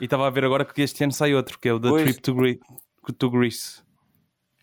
a 0.00 0.04
estava 0.04 0.26
a 0.26 0.30
ver 0.30 0.44
agora 0.44 0.64
que 0.64 0.80
este 0.80 1.02
ano 1.02 1.12
sai 1.12 1.34
outro, 1.34 1.58
que 1.58 1.68
é 1.68 1.72
o 1.74 1.80
The 1.80 1.88
Pois. 1.88 2.02
Trip 2.04 2.20
to, 2.22 2.34
Gre 2.34 2.60
to 3.18 3.30
Greece. 3.30 3.83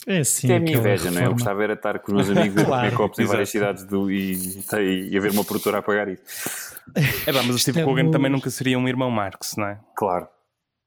É 0.08 0.24
sim. 0.24 0.48
Isto 0.48 0.52
é 0.52 0.56
a 0.58 0.60
minha 0.60 0.78
inveja, 0.78 1.06
não 1.06 1.12
é? 1.12 1.12
Eu 1.12 1.16
reforma. 1.20 1.34
gostava 1.36 1.64
era 1.64 1.74
estar 1.74 2.00
com 2.00 2.12
os 2.12 2.28
meus 2.28 2.30
amigos 2.38 2.62
a 2.62 2.66
Claro. 2.66 2.86
comer 2.86 2.98
copos 2.98 3.20
em 3.20 3.26
várias 3.26 3.50
cidades 3.50 3.84
do, 3.86 4.10
e, 4.12 4.34
e, 4.34 5.10
e 5.12 5.18
haver 5.18 5.32
uma 5.32 5.44
produtora 5.44 5.78
a 5.80 5.82
pagar 5.82 6.08
isso. 6.08 6.22
É 7.28 7.32
pá, 7.32 7.44
mas 7.44 7.56
o 7.56 7.60
Steve 7.60 7.80
é 7.80 7.84
Coogan 7.86 8.10
também 8.10 8.30
nunca 8.30 8.50
seria 8.50 8.78
um 8.78 8.88
irmão 8.88 9.10
Marx, 9.12 9.56
não 9.56 9.66
é? 9.68 9.80
Claro. 9.96 10.28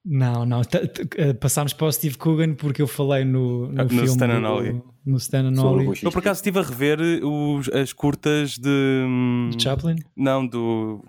Não, 0.04 0.44
não. 0.44 0.60
t- 0.62 0.86
t- 0.88 1.08
eh, 1.16 1.32
Passámos 1.32 1.72
para 1.72 1.86
o 1.86 1.92
Steve 1.92 2.18
Coogan 2.18 2.54
porque 2.54 2.82
eu 2.82 2.86
falei 2.88 3.24
no, 3.24 3.68
no, 3.68 3.80
Ah, 3.80 3.84
no 3.84 3.88
filme. 3.88 4.04
Stan 4.06 4.26
and 4.26 4.42
do-. 4.42 4.84
No 5.06 5.16
Stan. 5.16 5.50
Bush. 5.52 6.02
Eu 6.02 6.10
por 6.10 6.18
acaso 6.18 6.38
estive 6.40 6.58
a 6.58 6.62
rever 6.62 6.98
os, 7.24 7.68
as 7.70 7.92
curtas 7.92 8.58
de. 8.58 8.68
hum, 9.06 9.48
de 9.56 9.62
Chaplin. 9.62 9.96
Não, 10.16 10.44
do. 10.46 11.02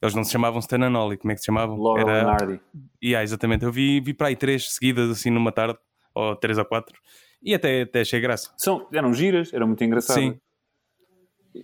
Eles 0.00 0.14
não 0.14 0.22
se 0.24 0.30
chamavam 0.30 0.60
Stan 0.60 0.78
and 0.86 0.96
Ollie, 0.98 1.18
como 1.18 1.32
é 1.32 1.34
que 1.34 1.40
se 1.40 1.46
chamavam? 1.46 1.76
Laurel 1.78 2.08
and 2.08 2.30
Hardy. 2.30 2.60
Yeah, 3.04 3.22
exatamente. 3.24 3.64
Eu 3.64 3.72
vi, 3.72 4.00
vi 4.00 4.14
para 4.14 4.28
aí 4.28 4.36
três 4.36 4.72
seguidas 4.72 5.10
assim 5.10 5.28
numa 5.30 5.50
tarde, 5.52 5.76
ou 6.14 6.34
três 6.36 6.56
ou 6.58 6.64
quatro, 6.64 6.96
e 7.46 7.54
até, 7.54 7.82
até 7.82 8.00
achei 8.00 8.20
graça. 8.20 8.50
São, 8.58 8.86
eram 8.92 9.14
giras, 9.14 9.52
eram 9.54 9.66
muito 9.68 9.82
engraçadas. 9.84 10.22
Sim. 10.22 10.38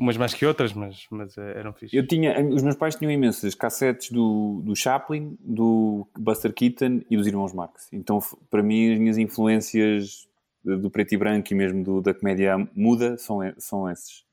Umas 0.01 0.17
mais 0.17 0.33
que 0.33 0.47
outras, 0.47 0.73
mas, 0.73 1.05
mas 1.11 1.37
eh, 1.37 1.53
eram 1.59 1.75
fixe. 1.75 1.95
Eu 1.95 2.07
tinha, 2.07 2.41
os 2.49 2.63
meus 2.63 2.77
pais 2.77 2.97
tinham 2.97 3.11
imensas 3.13 3.55
cassetes 3.55 4.11
do, 4.11 4.63
do 4.65 4.75
Chaplin, 4.75 5.37
do 5.39 6.07
Buster 6.19 6.51
Keaton 6.51 7.03
e 7.11 7.17
dos 7.17 7.27
Irmãos 7.27 7.53
Marx. 7.53 7.89
Então, 7.93 8.19
para 8.51 8.63
mim, 8.63 8.91
as 8.95 8.99
minhas 8.99 9.19
influências 9.19 10.27
de- 10.65 10.77
do 10.79 10.89
preto 10.89 11.13
e 11.13 11.19
branco 11.19 11.53
e 11.53 11.55
mesmo 11.55 11.85
do- 11.85 12.01
da 12.01 12.15
comédia 12.15 12.57
muda 12.75 13.19
são, 13.19 13.41
são 13.59 13.91
esses. 13.91 14.25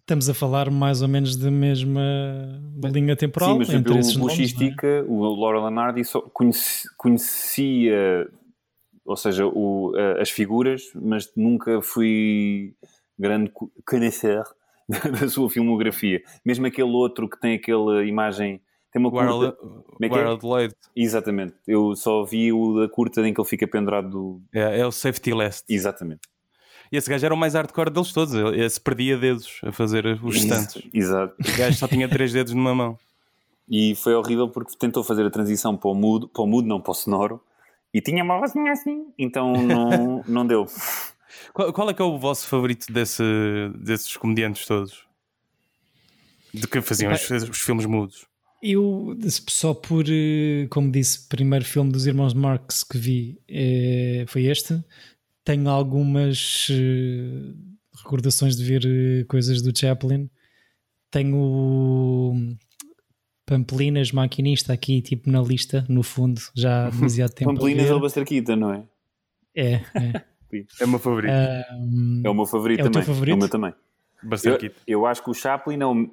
Estamos 0.00 0.28
a 0.30 0.34
falar 0.34 0.70
mais 0.70 1.02
ou 1.02 1.08
menos 1.08 1.36
da 1.36 1.50
mesma 1.50 2.00
linha 2.90 3.14
temporal 3.16 3.52
Sim, 3.52 3.58
mas 3.58 3.68
entre 3.70 3.92
o 3.92 3.96
nomes, 3.96 4.16
não 4.16 4.22
é? 4.24 4.28
Buxistica, 4.30 5.04
o 5.06 5.24
só 6.04 6.22
conheci- 6.22 6.88
conhecia, 6.96 8.26
ou 9.04 9.16
seja, 9.16 9.46
o, 9.46 9.92
a- 9.96 10.22
as 10.22 10.30
figuras, 10.30 10.82
mas 10.94 11.30
nunca 11.36 11.80
fui 11.82 12.74
grande 13.18 13.50
co- 13.50 13.70
conhecer 13.86 14.42
da, 14.88 15.28
sua 15.28 15.48
filmografia. 15.50 16.22
Mesmo 16.44 16.66
aquele 16.66 16.90
outro 16.90 17.28
que 17.28 17.38
tem 17.40 17.54
aquela 17.54 18.04
imagem, 18.04 18.60
tem 18.92 19.00
uma 19.00 19.10
curta... 19.10 19.32
Wild, 19.34 19.56
é 20.02 20.06
é? 20.06 20.28
Wild 20.28 20.46
Lloyd. 20.46 20.74
Exatamente. 20.94 21.54
Eu 21.66 21.94
só 21.96 22.24
vi 22.24 22.52
o 22.52 22.80
da 22.80 22.88
curta 22.88 23.20
em 23.26 23.32
que 23.34 23.40
ele 23.40 23.48
fica 23.48 23.66
pendurado 23.66 24.10
do... 24.10 24.42
É, 24.52 24.80
é 24.80 24.86
o 24.86 24.92
Safety 24.92 25.32
Last. 25.32 25.64
Exatamente. 25.68 26.22
E 26.92 26.96
esse 26.96 27.10
gajo 27.10 27.24
era 27.24 27.34
o 27.34 27.36
mais 27.36 27.54
hardcore 27.54 27.90
deles 27.90 28.12
todos. 28.12 28.34
Ele, 28.34 28.60
ele 28.60 28.70
se 28.70 28.80
perdia 28.80 29.16
dedos 29.16 29.58
a 29.64 29.72
fazer 29.72 30.06
os 30.22 30.36
stunts. 30.36 30.82
Exato. 30.92 31.34
O 31.40 31.58
gajo 31.58 31.76
só 31.76 31.88
tinha 31.88 32.08
três 32.08 32.32
dedos 32.32 32.52
numa 32.52 32.74
mão. 32.74 32.98
E 33.66 33.94
foi 33.94 34.14
horrível 34.14 34.46
porque 34.46 34.76
tentou 34.78 35.02
fazer 35.02 35.24
a 35.24 35.30
transição 35.30 35.74
para 35.74 35.88
o 35.90 35.94
mudo, 35.94 36.28
para 36.28 36.42
o 36.42 36.46
mudo, 36.46 36.68
não 36.68 36.78
para 36.78 36.90
o 36.90 36.94
sonoro, 36.94 37.40
e 37.94 38.00
tinha 38.00 38.24
uma 38.24 38.40
vozinha 38.40 38.72
assim, 38.72 39.06
então 39.16 39.52
não, 39.52 40.24
não 40.26 40.44
deu. 40.44 40.66
Qual, 41.52 41.72
qual 41.72 41.90
é 41.90 41.94
que 41.94 42.02
é 42.02 42.04
o 42.04 42.18
vosso 42.18 42.48
favorito 42.48 42.92
desse, 42.92 43.22
desses 43.78 44.16
comediantes 44.16 44.66
todos? 44.66 45.06
De 46.52 46.66
que 46.66 46.80
faziam 46.80 47.12
os, 47.12 47.30
os 47.30 47.60
filmes 47.60 47.86
mudos? 47.86 48.26
Eu, 48.60 49.16
só 49.48 49.74
por, 49.74 50.06
eh, 50.08 50.66
como 50.70 50.90
disse, 50.90 51.28
primeiro 51.28 51.64
filme 51.64 51.92
dos 51.92 52.06
Irmãos 52.06 52.32
Marx 52.34 52.82
que 52.82 52.96
vi 52.98 53.38
eh, 53.46 54.24
foi 54.26 54.46
este. 54.46 54.82
Tenho 55.44 55.68
algumas 55.68 56.68
eh, 56.70 57.52
recordações 57.96 58.56
de 58.56 58.64
ver 58.64 59.26
coisas 59.26 59.60
do 59.60 59.76
Chaplin. 59.78 60.30
Tenho 61.10 61.36
o 61.36 62.56
Pampelinas 63.46 64.10
Maquinista 64.12 64.72
aqui, 64.72 65.00
tipo 65.02 65.30
na 65.30 65.40
lista, 65.42 65.84
no 65.88 66.02
fundo, 66.02 66.40
já 66.54 66.86
há 66.86 66.90
demasiado 66.90 67.32
tempo. 67.32 67.52
Pampelinas 67.54 67.90
Buster 68.00 68.24
Keaton, 68.24 68.56
não 68.56 68.72
é? 68.72 68.82
É, 69.54 69.72
é. 69.74 70.24
É 70.80 70.84
o 70.84 70.88
meu 70.88 71.00
favorito. 71.00 71.32
Ahm, 71.32 72.22
É 72.24 72.30
o 72.30 72.34
meu 72.34 72.46
favorito 72.46 72.78
É 72.78 72.82
o 72.82 72.84
teu 72.84 72.92
também. 72.92 73.06
favorito? 73.06 73.32
É 73.32 73.34
o 73.34 73.38
meu 73.40 73.48
também. 73.48 73.74
Buster 74.22 74.58
Eu, 74.62 74.70
eu 74.86 75.06
acho 75.06 75.22
que 75.24 75.28
o 75.30 75.34
Chaplin 75.34 75.80
é 75.82 75.86
o 75.86 76.08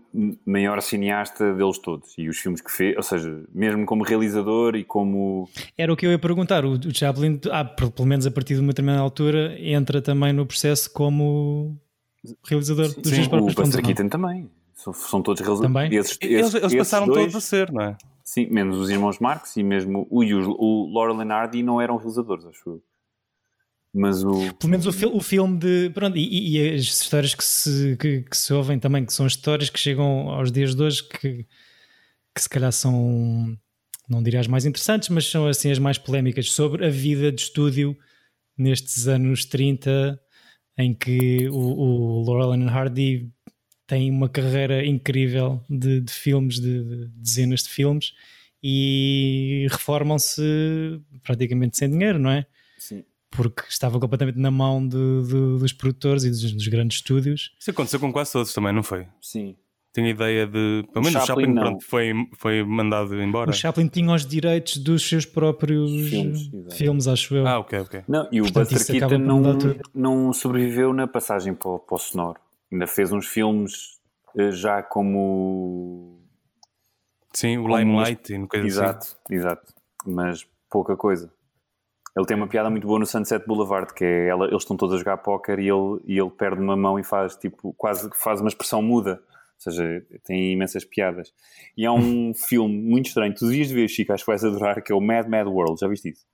maior 0.48 0.82
cineasta 0.82 1.54
deles 1.54 1.78
todos. 1.78 2.18
E 2.18 2.28
os 2.28 2.40
filmes 2.40 2.60
que 2.60 2.72
fez, 2.72 2.98
ou 2.98 3.04
seja, 3.04 3.44
mesmo 3.54 3.86
como 3.86 4.04
realizador 4.04 4.76
e 4.76 4.84
como. 4.84 5.48
Era 5.78 5.94
o 5.94 5.96
que 5.96 6.08
eu 6.08 6.12
ia 6.12 6.18
perguntar. 6.18 6.66
O, 6.66 6.72
o 6.72 6.92
Chaplin, 6.94 7.40
ah, 7.52 7.64
pelo 7.64 8.08
menos 8.08 8.26
a 8.26 8.32
partir 8.32 8.56
de 8.56 8.62
uma 8.62 8.70
determinada 8.70 9.04
altura, 9.04 9.56
entra 9.60 10.02
também 10.02 10.34
no 10.34 10.44
processo 10.46 10.92
como 10.92 11.80
realizador 12.44 12.88
dos 12.88 13.10
Sim, 13.10 13.16
seus 13.16 13.28
o 13.28 13.30
próprios 13.30 13.54
filmes. 13.54 13.76
Buster 13.76 13.76
ou 13.80 13.82
não? 13.90 13.96
Keaton 13.96 14.10
também. 14.10 14.50
São, 14.84 15.22
todos 15.22 15.42
realizadores. 15.42 15.74
Também? 15.74 15.94
Esses, 16.00 16.18
Eles, 16.22 16.40
esses- 16.48 16.56
eles 16.56 16.76
passaram 16.76 17.06
dois, 17.08 17.20
todos 17.20 17.36
a 17.36 17.42
ser, 17.42 17.72
não 17.72 17.82
é? 17.84 17.98
Sim, 18.24 18.48
menos 18.50 18.78
os 18.78 18.90
irmãos 18.90 19.20
Marx 19.20 19.56
e 19.58 19.64
mesmo 19.64 20.08
o, 20.10 20.24
o, 20.24 20.94
o 20.94 21.00
Hardy 21.32 21.62
não 21.64 21.80
eram 21.82 21.98
realizadores, 21.98 22.46
acho 22.46 22.62
eu. 22.70 22.84
Mas 23.94 24.24
o. 24.24 24.54
Pelo 24.56 24.72
menos 24.72 24.88
o, 24.88 24.92
fil- 24.94 25.14
o 25.16 25.20
filme 25.22 25.58
de. 25.60 25.90
Pronto, 25.94 26.18
e, 26.18 26.58
e 26.58 26.74
as 26.74 26.82
histórias 26.84 27.36
que 27.36 27.44
se, 27.44 27.98
que, 28.00 28.22
que 28.22 28.38
se 28.38 28.54
ouvem 28.54 28.80
também, 28.80 29.06
que 29.06 29.14
são 29.14 29.28
histórias 29.28 29.70
que 29.70 29.78
chegam 29.80 30.30
aos 30.30 30.50
dias 30.52 30.74
de 30.74 30.82
hoje, 30.82 31.04
que, 31.10 31.46
que 32.34 32.42
se 32.42 32.48
calhar 32.48 32.72
são, 32.72 33.56
não 34.10 34.24
diria 34.24 34.40
as 34.40 34.48
mais 34.48 34.66
interessantes, 34.66 35.10
mas 35.10 35.30
são 35.30 35.46
assim 35.46 35.70
as 35.72 35.78
mais 35.80 35.98
polémicas 35.98 36.52
sobre 36.54 36.86
a 36.86 36.90
vida 36.90 37.32
de 37.34 37.42
estúdio 37.42 37.98
nestes 38.58 39.08
anos 39.10 39.44
30, 39.44 40.18
em 40.78 40.94
que 40.94 41.50
o, 41.50 41.58
o 41.58 42.24
Laurel 42.24 42.54
and 42.54 42.70
Hardy 42.72 43.30
tem 43.92 44.10
uma 44.10 44.30
carreira 44.30 44.86
incrível 44.86 45.60
de, 45.70 46.00
de 46.00 46.14
filmes, 46.14 46.62
de, 46.62 46.82
de 46.82 47.06
dezenas 47.08 47.64
de 47.64 47.70
filmes, 47.70 48.14
e 48.64 49.68
reformam-se 49.70 51.02
praticamente 51.22 51.78
sem 51.78 51.90
dinheiro, 51.90 52.18
não 52.18 52.32
é? 52.32 52.46
Sim. 52.78 53.04
Porque 53.30 53.64
estava 53.68 54.00
completamente 54.00 54.40
na 54.40 54.50
mão 54.50 54.88
de, 54.88 54.96
de, 54.96 55.60
dos 55.60 55.74
produtores 55.74 56.24
e 56.24 56.30
dos, 56.30 56.54
dos, 56.54 56.68
grandes 56.70 57.00
estúdios. 57.00 57.54
Isso 57.60 57.72
aconteceu 57.72 58.00
com 58.00 58.14
quase 58.14 58.32
todos 58.32 58.54
também, 58.54 58.72
não 58.72 58.82
foi? 58.82 59.08
Sim. 59.22 59.58
Tenho 59.92 60.08
ideia 60.08 60.48
de. 60.48 60.86
Pelo 60.94 61.04
menos 61.04 61.22
o 61.22 61.26
Chaplin, 61.26 61.48
Chaplin 61.48 61.56
pronto, 61.56 61.84
foi, 61.84 62.14
foi 62.38 62.64
mandado 62.64 63.22
embora. 63.22 63.50
O 63.50 63.54
Chaplin 63.54 63.90
tinha 63.90 64.14
os 64.14 64.26
direitos 64.26 64.78
dos 64.78 65.04
seus 65.04 65.26
próprios 65.26 65.92
filmes, 66.08 66.50
filmes 66.72 67.08
acho 67.10 67.36
eu. 67.36 67.46
Ah, 67.46 67.60
ok, 67.60 67.80
ok. 67.80 68.04
Não, 68.08 68.26
e 68.32 68.40
o 68.40 68.46
Portanto, 68.46 68.72
Buster 68.72 69.00
Keaton 69.00 69.18
não, 69.18 69.42
não 69.94 70.32
sobreviveu 70.32 70.94
na 70.94 71.08
passagem 71.08 71.54
para, 71.54 71.78
para 71.78 71.96
o 71.96 72.00
sonoro. 72.00 72.40
Ainda 72.72 72.88
fez 72.88 73.12
uns 73.12 73.28
filmes 73.28 74.00
eh, 74.38 74.52
já 74.52 74.82
como. 74.82 76.20
Sim, 77.34 77.58
o 77.58 77.78
Limelight 77.78 78.34
e 78.34 78.48
coisa 78.48 78.66
exato, 78.66 78.98
assim. 79.00 79.16
Exato, 79.30 79.34
exato. 79.34 79.74
Mas 80.06 80.48
pouca 80.70 80.96
coisa. 80.96 81.32
Ele 82.16 82.26
tem 82.26 82.36
uma 82.36 82.48
piada 82.48 82.70
muito 82.70 82.86
boa 82.86 83.00
no 83.00 83.06
Sunset 83.06 83.46
Boulevard, 83.48 83.94
que 83.94 84.04
é 84.04 84.28
ela, 84.28 84.46
eles 84.48 84.64
estão 84.64 84.76
todos 84.76 84.96
a 84.96 84.98
jogar 84.98 85.18
póquer 85.18 85.60
e 85.60 85.70
ele, 85.70 86.02
e 86.06 86.20
ele 86.20 86.30
perde 86.30 86.62
uma 86.62 86.76
mão 86.76 87.00
e 87.00 87.04
faz 87.04 87.38
tipo, 87.38 87.74
quase 87.74 88.10
faz 88.16 88.42
uma 88.42 88.50
expressão 88.50 88.82
muda. 88.82 89.22
Ou 89.66 89.72
seja, 89.72 90.06
tem 90.24 90.52
imensas 90.54 90.84
piadas. 90.84 91.34
E 91.78 91.86
há 91.86 91.94
um 91.94 92.34
filme 92.36 92.76
muito 92.76 93.08
estranho, 93.08 93.34
tu 93.34 93.46
devias 93.46 93.72
ver, 93.72 93.88
Chico, 93.88 94.12
acho 94.12 94.26
que 94.26 94.32
vais 94.32 94.44
adorar, 94.44 94.82
que 94.82 94.92
é 94.92 94.96
o 94.96 95.00
Mad 95.00 95.28
Mad 95.28 95.48
World. 95.48 95.80
Já 95.80 95.88
viste 95.88 96.10
isso? 96.10 96.26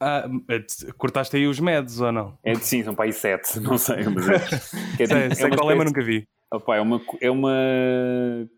Ah, 0.00 0.28
é 0.48 0.92
cortaste 0.96 1.36
aí 1.36 1.46
os 1.46 1.58
meds 1.58 2.00
ou 2.00 2.12
não? 2.12 2.38
É, 2.44 2.54
sim, 2.54 2.84
são 2.84 2.94
para 2.94 3.06
aí 3.06 3.12
sete, 3.12 3.58
não 3.58 3.76
sei. 3.76 4.04
Mas 4.04 4.28
é, 4.28 4.38
que 4.96 5.02
é, 5.02 5.06
sei, 5.06 5.22
é 5.22 5.34
sei 5.34 5.50
qual 5.50 5.70
é, 5.70 5.74
mas 5.74 5.86
nunca 5.86 6.02
vi. 6.02 6.26
Opa, 6.50 6.76
é, 6.76 6.80
uma, 6.80 7.00
é 7.20 7.30
uma 7.30 7.52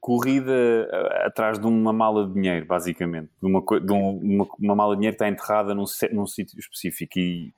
corrida 0.00 0.88
atrás 1.24 1.58
de 1.58 1.66
uma 1.66 1.92
mala 1.92 2.26
de 2.28 2.34
dinheiro, 2.34 2.64
basicamente. 2.66 3.30
De 3.42 3.48
uma, 3.48 3.60
de 3.80 3.92
uma, 3.92 4.46
uma 4.58 4.74
mala 4.76 4.94
de 4.94 5.00
dinheiro 5.00 5.16
que 5.16 5.24
está 5.24 5.28
enterrada 5.28 5.74
num, 5.74 5.84
num 6.12 6.26
sítio 6.26 6.58
específico. 6.58 7.18
E, 7.18 7.52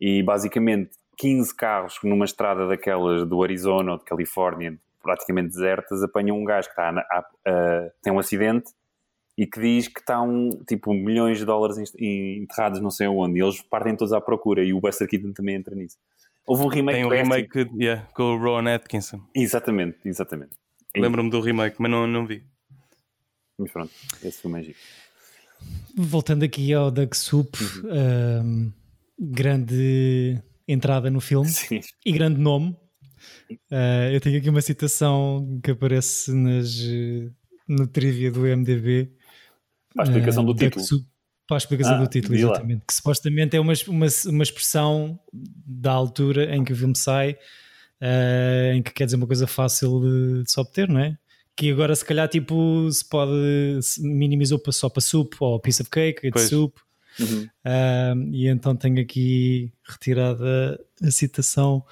e 0.00 0.22
basicamente 0.22 0.90
15 1.18 1.54
carros 1.56 1.98
numa 2.04 2.24
estrada 2.24 2.68
daquelas 2.68 3.26
do 3.28 3.42
Arizona 3.42 3.92
ou 3.92 3.98
de 3.98 4.04
Califórnia, 4.04 4.78
praticamente 5.02 5.48
desertas, 5.48 6.02
apanham 6.02 6.38
um 6.38 6.44
gajo 6.44 6.68
que 6.68 6.72
está 6.72 6.90
a, 6.90 7.00
a, 7.00 7.50
a, 7.50 7.90
tem 8.02 8.12
um 8.12 8.18
acidente 8.18 8.70
e 9.42 9.46
que 9.46 9.60
diz 9.60 9.88
que 9.88 9.98
está 9.98 10.22
um, 10.22 10.50
tipo 10.68 10.94
milhões 10.94 11.38
de 11.38 11.44
dólares 11.44 11.76
enterrados 11.98 12.80
não 12.80 12.92
sei 12.92 13.08
onde 13.08 13.40
e 13.40 13.42
eles 13.42 13.60
partem 13.60 13.96
todos 13.96 14.12
à 14.12 14.20
procura 14.20 14.64
e 14.64 14.72
o 14.72 14.80
Buster 14.80 15.08
Keaton 15.08 15.32
também 15.32 15.56
entra 15.56 15.74
nisso. 15.74 15.96
Houve 16.46 16.62
um 16.62 16.68
remake 16.68 16.98
Tem 16.98 17.04
um 17.04 17.08
remake 17.08 17.68
yeah, 17.74 18.06
com 18.14 18.22
o 18.22 18.38
Rowan 18.38 18.72
Atkinson. 18.72 19.20
Exatamente, 19.34 19.98
exatamente. 20.04 20.52
Lembro-me 20.96 21.28
do 21.28 21.40
remake, 21.40 21.74
mas 21.80 21.90
não, 21.90 22.06
não 22.06 22.24
vi. 22.24 22.44
Mas 23.58 23.72
pronto, 23.72 23.90
esse 24.22 24.40
foi 24.40 24.48
o 24.48 24.52
Magic. 24.52 24.76
Voltando 25.96 26.44
aqui 26.44 26.72
ao 26.72 26.92
Duck 26.92 27.16
Soup, 27.16 27.52
uhum. 27.60 28.42
um, 28.44 28.72
grande 29.18 30.40
entrada 30.68 31.10
no 31.10 31.20
filme 31.20 31.48
Sim. 31.50 31.80
e 32.06 32.12
grande 32.12 32.40
nome. 32.40 32.76
Uh, 33.50 34.12
eu 34.12 34.20
tenho 34.20 34.38
aqui 34.38 34.48
uma 34.48 34.62
citação 34.62 35.60
que 35.64 35.72
aparece 35.72 36.32
nas, 36.32 36.76
no 37.68 37.88
trivia 37.88 38.30
do 38.30 38.42
MDB. 38.42 39.10
Para 39.94 40.04
a 40.04 40.08
explicação 40.08 40.44
do 40.44 40.54
título. 40.54 40.84
Soup, 40.84 41.06
para 41.46 41.56
a 41.56 41.58
explicação 41.58 41.94
ah, 41.94 41.98
do 41.98 42.06
título, 42.06 42.34
exatamente. 42.34 42.80
Lá. 42.80 42.84
Que 42.86 42.94
supostamente 42.94 43.56
é 43.56 43.60
uma, 43.60 43.72
uma, 43.88 44.06
uma 44.26 44.42
expressão 44.42 45.18
da 45.32 45.92
altura 45.92 46.54
em 46.54 46.64
que 46.64 46.72
o 46.72 46.76
filme 46.76 46.96
sai, 46.96 47.32
uh, 47.32 48.74
em 48.74 48.82
que 48.82 48.92
quer 48.92 49.04
dizer 49.04 49.16
uma 49.16 49.26
coisa 49.26 49.46
fácil 49.46 50.00
de, 50.00 50.42
de 50.44 50.50
se 50.50 50.58
obter, 50.60 50.88
não 50.88 51.00
é? 51.00 51.18
Que 51.54 51.70
agora 51.70 51.94
se 51.94 52.04
calhar 52.04 52.28
tipo 52.28 52.90
se 52.90 53.06
pode 53.06 53.32
se 53.82 54.02
minimizou 54.02 54.60
só 54.70 54.88
para 54.88 55.02
soup 55.02 55.34
ou 55.40 55.60
piece 55.60 55.82
of 55.82 55.90
cake, 55.90 56.26
it's 56.26 56.48
soup. 56.48 56.78
Uhum. 57.20 57.46
Uh, 57.64 58.30
e 58.32 58.48
então 58.48 58.74
tenho 58.74 58.98
aqui 59.00 59.70
retirada 59.86 60.80
a 61.02 61.10
citação 61.10 61.84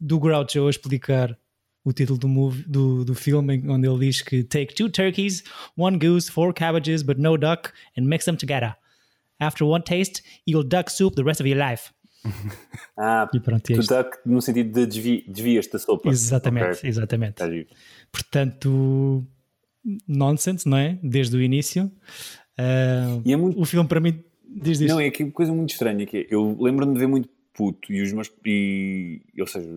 do 0.00 0.18
Groucho 0.18 0.66
a 0.66 0.70
explicar 0.70 1.38
o 1.86 1.92
título 1.92 2.18
do, 2.18 2.28
movie, 2.28 2.64
do, 2.66 3.04
do 3.04 3.14
filme, 3.14 3.62
onde 3.68 3.86
ele 3.86 3.98
diz 4.00 4.20
que 4.20 4.42
take 4.42 4.74
two 4.74 4.90
turkeys, 4.90 5.44
one 5.78 5.96
goose, 5.96 6.28
four 6.28 6.52
cabbages, 6.52 7.00
but 7.00 7.16
no 7.16 7.36
duck, 7.36 7.72
and 7.96 8.02
mix 8.02 8.24
them 8.24 8.36
together. 8.36 8.74
After 9.38 9.64
one 9.64 9.84
taste, 9.84 10.24
you'll 10.44 10.66
duck 10.66 10.90
soup 10.90 11.14
the 11.14 11.22
rest 11.22 11.40
of 11.40 11.48
your 11.48 11.58
life. 11.58 11.92
Ah, 12.98 13.28
e 13.32 13.38
pronto, 13.38 13.62
tu 13.62 13.82
duck 13.82 14.16
no 14.24 14.40
sentido 14.40 14.72
de 14.72 14.86
desvi, 14.86 15.22
desvias 15.28 15.66
da 15.66 15.78
sopa. 15.78 16.08
Exatamente, 16.08 16.78
okay. 16.78 16.88
exatamente. 16.88 17.68
Portanto, 18.10 19.22
nonsense, 20.08 20.66
não 20.66 20.78
é? 20.78 20.98
Desde 21.02 21.36
o 21.36 21.42
início. 21.42 21.92
Uh, 22.58 23.20
é 23.30 23.36
muito... 23.36 23.60
O 23.60 23.66
filme 23.66 23.86
para 23.86 24.00
mim 24.00 24.24
diz 24.48 24.80
Não, 24.80 24.98
é 24.98 25.10
que 25.10 25.30
coisa 25.30 25.52
muito 25.52 25.72
estranha 25.72 26.06
que 26.06 26.16
é, 26.16 26.26
eu 26.30 26.56
lembro-me 26.58 26.94
de 26.94 27.00
ver 27.00 27.06
muito 27.06 27.28
puto 27.52 27.92
e 27.92 28.00
os 28.00 28.10
meus. 28.12 28.32
E, 28.46 29.20
ou 29.38 29.46
seja, 29.46 29.68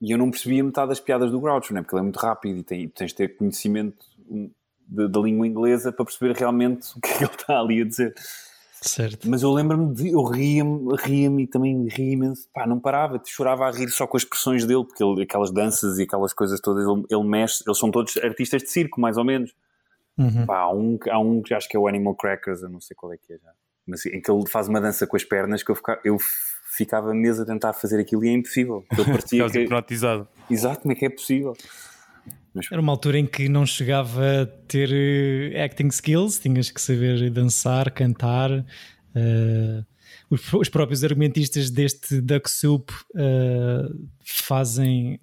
e 0.00 0.12
eu 0.12 0.18
não 0.18 0.30
percebia 0.30 0.62
metade 0.62 0.88
das 0.88 1.00
piadas 1.00 1.30
do 1.30 1.40
Groucho, 1.40 1.72
né? 1.72 1.82
porque 1.82 1.94
ele 1.94 2.00
é 2.00 2.02
muito 2.02 2.18
rápido 2.18 2.58
e 2.58 2.62
tem, 2.62 2.88
tens 2.88 3.10
de 3.10 3.16
ter 3.16 3.36
conhecimento 3.36 4.04
da 4.88 5.20
língua 5.20 5.46
inglesa 5.46 5.92
para 5.92 6.04
perceber 6.04 6.36
realmente 6.36 6.86
o 6.96 7.00
que 7.00 7.08
é 7.08 7.18
que 7.18 7.24
ele 7.24 7.32
está 7.32 7.58
ali 7.58 7.82
a 7.82 7.84
dizer. 7.84 8.14
Certo. 8.80 9.28
Mas 9.28 9.42
eu 9.42 9.52
lembro-me 9.52 9.92
de. 9.94 10.10
Eu 10.10 10.22
ria-me 10.22 10.94
ria 10.98 11.28
e 11.40 11.46
também 11.46 11.88
ria 11.88 12.12
imenso. 12.12 12.48
Pá, 12.52 12.66
não 12.66 12.78
parava, 12.78 13.20
chorava 13.24 13.66
a 13.66 13.70
rir 13.70 13.88
só 13.88 14.06
com 14.06 14.16
as 14.16 14.22
expressões 14.22 14.64
dele, 14.64 14.84
porque 14.84 15.02
ele, 15.02 15.22
aquelas 15.22 15.50
danças 15.50 15.98
e 15.98 16.02
aquelas 16.02 16.32
coisas 16.32 16.60
todas, 16.60 16.86
ele, 16.86 17.04
ele 17.10 17.24
mexe. 17.24 17.64
Eles 17.66 17.78
são 17.78 17.90
todos 17.90 18.16
artistas 18.18 18.62
de 18.62 18.70
circo, 18.70 19.00
mais 19.00 19.16
ou 19.16 19.24
menos. 19.24 19.54
Uhum. 20.18 20.46
Pá, 20.46 20.58
há, 20.58 20.72
um, 20.72 20.98
há 21.10 21.18
um 21.18 21.42
que 21.42 21.54
acho 21.54 21.68
que 21.68 21.76
é 21.76 21.80
o 21.80 21.88
Animal 21.88 22.14
Crackers, 22.14 22.62
eu 22.62 22.68
não 22.68 22.80
sei 22.80 22.94
qual 22.94 23.12
é 23.12 23.16
que 23.16 23.32
é 23.32 23.38
já. 23.38 23.50
Mas 23.86 24.04
em 24.06 24.20
que 24.20 24.30
ele 24.30 24.48
faz 24.48 24.68
uma 24.68 24.80
dança 24.80 25.06
com 25.06 25.16
as 25.16 25.24
pernas 25.24 25.62
que 25.62 25.70
eu, 25.70 25.74
fica, 25.74 26.00
eu 26.04 26.18
ficava 26.76 27.14
mesmo 27.14 27.42
a 27.42 27.46
tentar 27.46 27.72
fazer 27.72 27.98
aquilo 28.00 28.24
e 28.24 28.28
é 28.28 28.32
impossível. 28.32 28.84
Eu 28.96 29.04
parecia 29.06 29.48
que... 29.48 29.58
hipnotizado. 29.60 30.28
Exato, 30.50 30.82
como 30.82 30.92
é 30.92 30.94
que 30.94 31.06
é 31.06 31.10
possível? 31.10 31.54
Mas... 32.56 32.72
Era 32.72 32.80
uma 32.80 32.92
altura 32.92 33.18
em 33.18 33.26
que 33.26 33.48
não 33.50 33.66
chegava 33.66 34.42
a 34.42 34.46
ter 34.66 34.88
uh, 34.88 35.62
acting 35.62 35.88
skills, 35.88 36.38
tinhas 36.38 36.70
que 36.70 36.80
saber 36.80 37.30
dançar, 37.30 37.90
cantar. 37.90 38.50
Uh, 38.50 39.84
os, 40.30 40.52
os, 40.54 40.68
próprios 40.70 41.04
argumentistas 41.04 41.70
deste 41.70 42.20
Duck 42.20 42.50
Soup 42.50 42.90
uh, 42.90 44.08
fazem. 44.24 45.20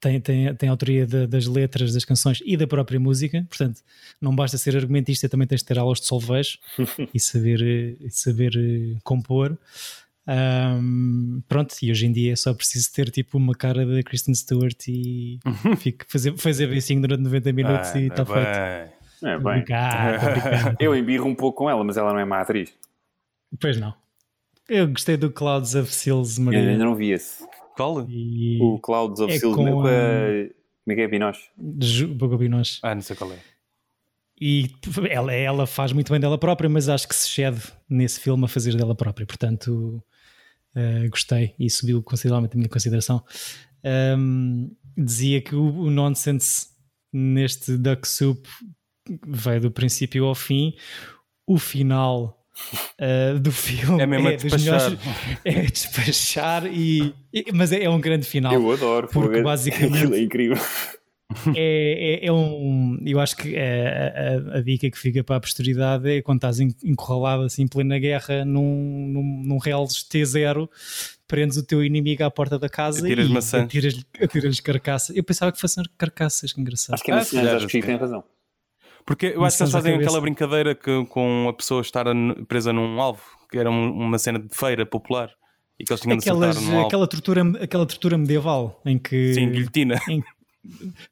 Têm, 0.00 0.20
têm, 0.20 0.52
têm 0.56 0.68
autoria 0.68 1.06
de, 1.06 1.28
das 1.28 1.46
letras 1.46 1.94
das 1.94 2.04
canções 2.04 2.42
e 2.44 2.56
da 2.56 2.66
própria 2.66 2.98
música, 2.98 3.46
portanto, 3.48 3.82
não 4.20 4.34
basta 4.34 4.58
ser 4.58 4.76
argumentista, 4.76 5.28
também 5.28 5.46
tens 5.46 5.60
de 5.60 5.66
ter 5.66 5.78
aulas 5.78 6.00
de 6.00 6.06
solvejo 6.06 6.58
e 7.14 7.20
saber, 7.20 7.62
e 8.00 8.10
saber 8.10 8.52
compor. 9.04 9.56
Um, 10.26 11.42
pronto, 11.48 11.74
e 11.82 11.90
hoje 11.90 12.06
em 12.06 12.12
dia 12.12 12.32
é 12.32 12.36
só 12.36 12.54
preciso 12.54 12.92
ter 12.92 13.10
tipo 13.10 13.36
uma 13.38 13.54
cara 13.54 13.84
da 13.84 14.02
Kristen 14.02 14.34
Stewart 14.34 14.78
e 14.88 15.40
fico, 15.78 16.04
fazer, 16.08 16.36
fazer 16.36 16.66
beicinho 16.68 17.00
durante 17.00 17.22
90 17.22 17.52
minutos 17.52 17.90
ah, 17.94 18.00
e 18.00 18.06
está 18.06 18.24
feito. 18.24 18.92
É 19.24 19.38
bem. 19.38 19.64
eu 20.80 20.96
embirro 20.96 21.26
um 21.26 21.34
pouco 21.34 21.58
com 21.58 21.70
ela, 21.70 21.82
mas 21.84 21.96
ela 21.96 22.12
não 22.12 22.18
é 22.18 22.24
má 22.24 22.40
atriz. 22.40 22.72
Pois 23.60 23.78
não. 23.78 23.94
Eu 24.68 24.88
gostei 24.88 25.16
do 25.16 25.30
Clouds 25.30 25.74
of 25.74 25.92
Seals 25.92 26.38
Maria. 26.38 26.60
Eu 26.60 26.70
ainda 26.70 26.84
não 26.84 26.94
vi 26.94 27.10
esse. 27.10 27.44
Qual? 27.76 28.06
E... 28.08 28.58
O 28.60 28.78
Clouds 28.78 29.20
of 29.20 29.32
é 29.32 29.38
Seals 29.38 29.54
com, 29.54 29.64
com 29.64 29.86
a... 29.86 29.90
Miguel 30.86 31.08
Binoche. 31.08 31.50
Bogo 32.14 32.36
Binoche. 32.36 32.80
Ah, 32.82 32.94
não 32.94 33.02
sei 33.02 33.14
qual 33.16 33.32
é. 33.32 33.38
E 34.44 34.70
ela, 35.08 35.32
ela 35.32 35.66
faz 35.68 35.92
muito 35.92 36.10
bem 36.10 36.20
dela 36.20 36.36
própria, 36.36 36.68
mas 36.68 36.88
acho 36.88 37.06
que 37.06 37.14
se 37.14 37.28
cede 37.28 37.62
nesse 37.88 38.18
filme 38.18 38.44
a 38.44 38.48
fazer 38.48 38.74
dela 38.74 38.94
própria. 38.94 39.24
Portanto, 39.24 40.02
Uh, 40.74 41.08
gostei 41.10 41.54
e 41.58 41.68
subiu 41.68 42.02
consideravelmente 42.02 42.56
a 42.56 42.58
minha 42.58 42.68
consideração. 42.68 43.22
Um, 43.84 44.70
dizia 44.96 45.40
que 45.42 45.54
o, 45.54 45.62
o, 45.62 45.90
nonsense 45.90 46.68
neste 47.12 47.76
Duck 47.76 48.08
Soup 48.08 48.46
vai 49.26 49.60
do 49.60 49.70
princípio 49.70 50.24
ao 50.24 50.34
fim. 50.34 50.74
O 51.46 51.58
final 51.58 52.42
uh, 52.98 53.38
do 53.38 53.52
filme 53.52 54.00
é 54.00 54.06
mesmo 54.06 54.28
é, 54.28 54.36
despachar. 54.36 54.80
Melhores, 54.80 54.98
é 55.44 55.62
despachar 55.62 56.66
e, 56.66 57.14
e, 57.34 57.52
mas 57.52 57.70
é, 57.70 57.82
é, 57.82 57.90
um 57.90 58.00
grande 58.00 58.24
final. 58.24 58.54
Eu 58.54 58.72
adoro, 58.72 59.08
porque 59.08 59.42
basicamente 59.42 60.14
é 60.14 60.22
incrível 60.22 60.62
é, 61.56 62.20
é, 62.22 62.26
é, 62.26 62.32
um. 62.32 62.98
Eu 63.04 63.20
acho 63.20 63.36
que 63.36 63.56
a, 63.56 64.54
a, 64.54 64.58
a, 64.58 64.62
dica 64.62 64.90
que 64.90 64.98
fica 64.98 65.22
para 65.22 65.36
a 65.36 65.40
posteridade 65.40 66.10
é 66.10 66.22
quando 66.22 66.38
estás 66.38 66.60
encurralado 66.60 67.44
assim, 67.44 67.66
plena 67.66 67.98
guerra, 67.98 68.44
num, 68.44 69.08
num, 69.08 69.42
num 69.44 69.58
Reals 69.58 70.06
T0, 70.08 70.68
prendes 71.26 71.56
o 71.56 71.62
teu 71.64 71.84
inimigo 71.84 72.24
à 72.24 72.30
porta 72.30 72.58
da 72.58 72.68
casa 72.68 73.04
atiras 73.04 73.26
e 73.26 73.32
maçã. 73.32 73.62
atiras, 73.62 74.04
atiras 74.20 74.60
carcaças. 74.60 75.16
Eu 75.16 75.24
pensava 75.24 75.52
que 75.52 75.60
fossem 75.60 75.84
carcaças, 75.96 76.52
que 76.52 76.60
engraçado. 76.60 76.94
Acho 76.94 77.04
que 77.04 77.10
é 77.10 77.14
maçãs, 77.14 77.46
ah, 77.46 77.56
acho 77.56 77.66
que 77.68 77.82
tem 77.82 77.96
razão. 77.96 78.24
Porque 79.04 79.26
eu 79.26 79.44
acho 79.44 79.56
que 79.56 79.62
eles 79.64 79.72
fazem 79.72 79.94
aquela 79.94 80.20
brincadeira 80.20 80.74
que, 80.74 81.04
com 81.06 81.46
a 81.48 81.52
pessoa 81.52 81.80
estar 81.80 82.06
presa 82.46 82.72
num 82.72 83.00
alvo, 83.00 83.22
que 83.50 83.58
era 83.58 83.70
uma 83.70 84.18
cena 84.18 84.38
de 84.38 84.48
feira 84.54 84.86
popular. 84.86 85.30
E 85.78 85.84
que 85.84 85.92
eles 85.92 86.00
tinham 86.00 86.18
Aquelas, 86.18 86.58
de 86.58 86.76
aquela 86.76 87.06
tortura 87.06 87.42
aquela 87.60 87.86
tortura 87.86 88.16
medieval 88.16 88.80
em 88.84 88.98
que 88.98 89.34
sim 89.34 89.50
guilhotina 89.50 89.98
em, 90.08 90.22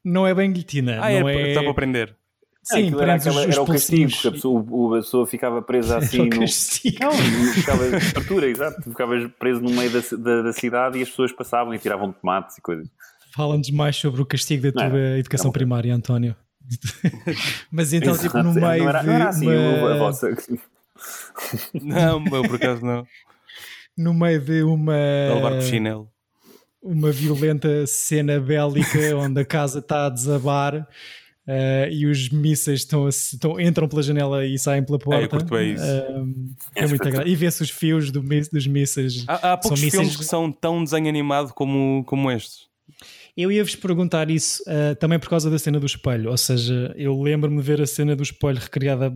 não 0.03 0.25
é 0.27 0.33
bem 0.33 0.51
guilhotina. 0.51 0.93
Ah, 1.01 1.09
não 1.19 1.29
é, 1.29 1.35
é, 1.35 1.47
está 1.49 1.61
para 1.61 1.71
aprender. 1.71 2.15
Sim, 2.63 2.87
Aquilo 2.89 3.01
era, 3.01 3.15
os- 3.15 3.21
aquela, 3.27 3.41
os 3.47 3.53
era 3.53 3.61
o 3.63 3.65
castigo, 3.65 4.11
que 4.11 4.27
a 4.27 4.31
pessoa, 4.31 4.65
o- 4.69 4.93
a 4.93 4.97
pessoa 4.97 5.25
ficava 5.25 5.61
presa 5.63 5.95
Era 5.97 6.05
assim 6.05 6.21
o 6.21 6.25
no. 6.25 6.39
castigo. 6.41 6.97
Não, 7.01 7.11
ficava 7.53 7.83
tortura, 8.13 8.47
exato. 8.47 8.81
Ficavas 8.83 9.31
preso 9.39 9.61
no 9.61 9.71
meio 9.71 9.89
da, 9.89 9.99
da, 10.17 10.41
da 10.43 10.53
cidade 10.53 10.99
e 10.99 11.01
as 11.01 11.09
pessoas 11.09 11.31
passavam 11.31 11.73
e 11.73 11.79
tiravam 11.79 12.11
tomates 12.11 12.57
e 12.57 12.61
coisas. 12.61 12.87
Fala-nos 13.35 13.71
mais 13.71 13.95
sobre 13.95 14.21
o 14.21 14.25
castigo 14.25 14.61
da 14.63 14.71
tua 14.73 14.89
não, 14.89 15.17
educação 15.17 15.45
não. 15.47 15.53
primária, 15.53 15.95
António. 15.95 16.35
Mas 17.71 17.93
então, 17.93 18.13
tipo, 18.13 18.25
Exato, 18.37 18.43
no 18.43 18.53
meio 18.53 18.83
não 18.83 18.89
era, 18.89 18.99
de 18.99 19.07
não 19.07 19.13
era 19.13 19.29
assim 19.29 19.47
uma, 19.47 19.93
a 19.93 19.97
vossa. 19.97 20.29
Não, 21.81 22.23
eu 22.25 22.43
por 22.43 22.55
acaso 22.55 22.85
não. 22.85 23.07
no 23.97 24.13
meio 24.13 24.39
de 24.39 24.61
uma 24.63 24.93
A 24.93 25.33
levar 25.35 25.51
com 25.55 25.61
chinelo. 25.61 26.10
Uma 26.81 27.11
violenta 27.11 27.85
cena 27.87 28.39
bélica 28.39 29.15
onde 29.17 29.39
a 29.41 29.45
casa 29.45 29.79
está 29.79 30.07
a 30.07 30.09
desabar 30.09 30.87
eh, 31.47 31.89
e 31.91 32.05
os 32.05 32.29
mísseis 32.29 32.79
estão, 32.81 33.07
estão- 33.09 33.59
entram 33.59 33.87
pela 33.87 34.01
janela 34.03 34.45
e 34.45 34.57
saem 34.57 34.83
pela 34.83 34.97
porta. 34.99 35.23
eu 35.23 35.29
curto 35.29 35.53
bem 35.53 35.73
isso. 35.73 35.83
Eh, 35.83 36.23
é 36.75 36.87
muito 36.87 37.07
engraçado. 37.07 37.27
E 37.27 37.35
vê-se 37.35 37.63
os 37.63 37.69
fios 37.69 38.11
do 38.11 38.21
dos 38.21 38.67
mísseis. 38.67 39.23
Há, 39.27 39.53
há 39.53 39.57
poucos 39.57 39.79
São 39.79 39.85
mísseis- 39.85 39.93
filmes 39.93 40.15
que 40.17 40.23
são 40.25 40.51
tão 40.51 40.83
desenho 40.83 41.07
animado 41.09 41.53
como, 41.53 42.03
como 42.05 42.31
estes. 42.31 42.69
Eu 43.37 43.49
ia-vos 43.51 43.75
perguntar 43.75 44.29
isso 44.29 44.61
eh, 44.67 44.93
também 44.95 45.17
por 45.17 45.29
causa 45.29 45.49
da 45.49 45.57
cena 45.57 45.79
do 45.79 45.85
espelho, 45.85 46.29
ou 46.29 46.37
seja, 46.37 46.93
eu 46.97 47.19
lembro-me 47.21 47.57
de 47.57 47.63
ver 47.63 47.81
a 47.81 47.87
cena 47.87 48.13
do 48.15 48.21
espelho 48.23 48.59
recriada 48.59 49.11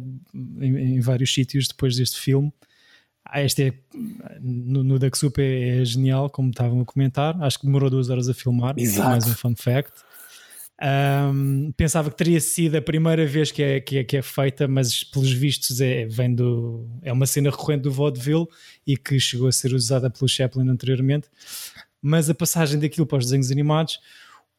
em, 0.62 0.95
em 0.95 0.99
vários 1.01 1.34
sítios 1.34 1.67
depois 1.67 1.95
deste 1.97 2.19
filme. 2.19 2.51
Ah, 3.25 3.41
Este 3.41 3.63
é, 3.63 3.73
no, 4.39 4.83
no 4.83 4.99
Duck 4.99 5.17
Soup 5.17 5.38
é, 5.39 5.81
é 5.81 5.85
genial, 5.85 6.29
como 6.29 6.49
estavam 6.49 6.81
a 6.81 6.85
comentar. 6.85 7.41
Acho 7.41 7.59
que 7.59 7.65
demorou 7.65 7.89
duas 7.89 8.09
horas 8.09 8.29
a 8.29 8.33
filmar, 8.33 8.75
Exato. 8.77 9.09
mais 9.09 9.27
um 9.27 9.33
fun 9.33 9.55
fact. 9.55 9.91
Ahm, 10.77 11.71
pensava 11.77 12.11
que 12.11 12.17
teria 12.17 12.39
sido 12.41 12.75
a 12.75 12.81
primeira 12.81 13.25
vez 13.25 13.49
que 13.49 13.63
é, 13.63 13.79
que 13.79 13.99
é, 13.99 14.03
que 14.03 14.17
é 14.17 14.21
feita, 14.21 14.67
mas 14.67 15.03
pelos 15.05 15.31
vistos 15.31 15.79
é, 15.79 16.05
vem 16.05 16.35
do, 16.35 16.85
é 17.01 17.13
uma 17.13 17.25
cena 17.25 17.49
recorrente 17.49 17.83
do 17.83 17.91
vaudeville 17.91 18.45
e 18.85 18.97
que 18.97 19.17
chegou 19.19 19.47
a 19.47 19.51
ser 19.51 19.73
usada 19.73 20.09
pelo 20.09 20.27
Chaplin 20.27 20.69
anteriormente. 20.69 21.29
Mas 22.01 22.29
a 22.29 22.35
passagem 22.35 22.79
daquilo 22.79 23.07
para 23.07 23.17
os 23.19 23.25
desenhos 23.25 23.51
animados, 23.51 23.99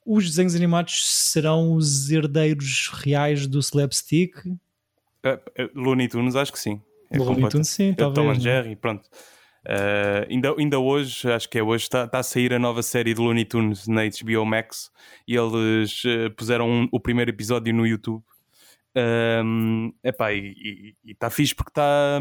os 0.07 0.24
desenhos 0.24 0.55
animados 0.55 1.07
serão 1.07 1.74
os 1.74 2.11
herdeiros 2.11 2.90
reais 2.94 3.46
do 3.46 3.59
slapstick? 3.59 4.35
Uh, 4.46 4.55
uh, 5.35 5.70
Looney 5.74 6.09
Tunes, 6.09 6.35
acho 6.35 6.52
que 6.52 6.59
sim. 6.59 6.81
É 7.11 7.19
Looney 7.19 7.35
completo. 7.35 7.53
Tunes, 7.53 7.69
sim, 7.69 7.92
talvez. 7.95 8.14
Tom 8.27 8.31
and? 8.33 8.40
Jerry, 8.40 8.77
pronto. 8.77 9.09
Uh, 9.66 10.31
ainda, 10.31 10.55
ainda 10.57 10.79
hoje, 10.79 11.29
acho 11.31 11.49
que 11.49 11.59
é 11.59 11.62
hoje, 11.62 11.85
está 11.85 12.09
a 12.12 12.23
sair 12.23 12.53
a 12.55 12.59
nova 12.59 12.83
série 12.85 13.12
de 13.14 13.21
Looney 13.21 13.45
Tunes 13.45 13.88
na 13.88 14.03
HBO 14.05 14.45
Max 14.47 14.90
e 15.27 15.35
eles 15.37 16.05
uh, 16.05 16.31
puseram 16.37 16.69
um- 16.71 16.88
o 16.92 17.01
primeiro 17.01 17.31
episódio 17.31 17.75
no 17.75 17.85
YouTube. 17.87 18.23
Um, 19.45 19.92
epá, 20.05 20.33
e 20.33 20.95
está 21.07 21.29
fixe 21.31 21.55
porque 21.55 21.71
está 21.71 22.19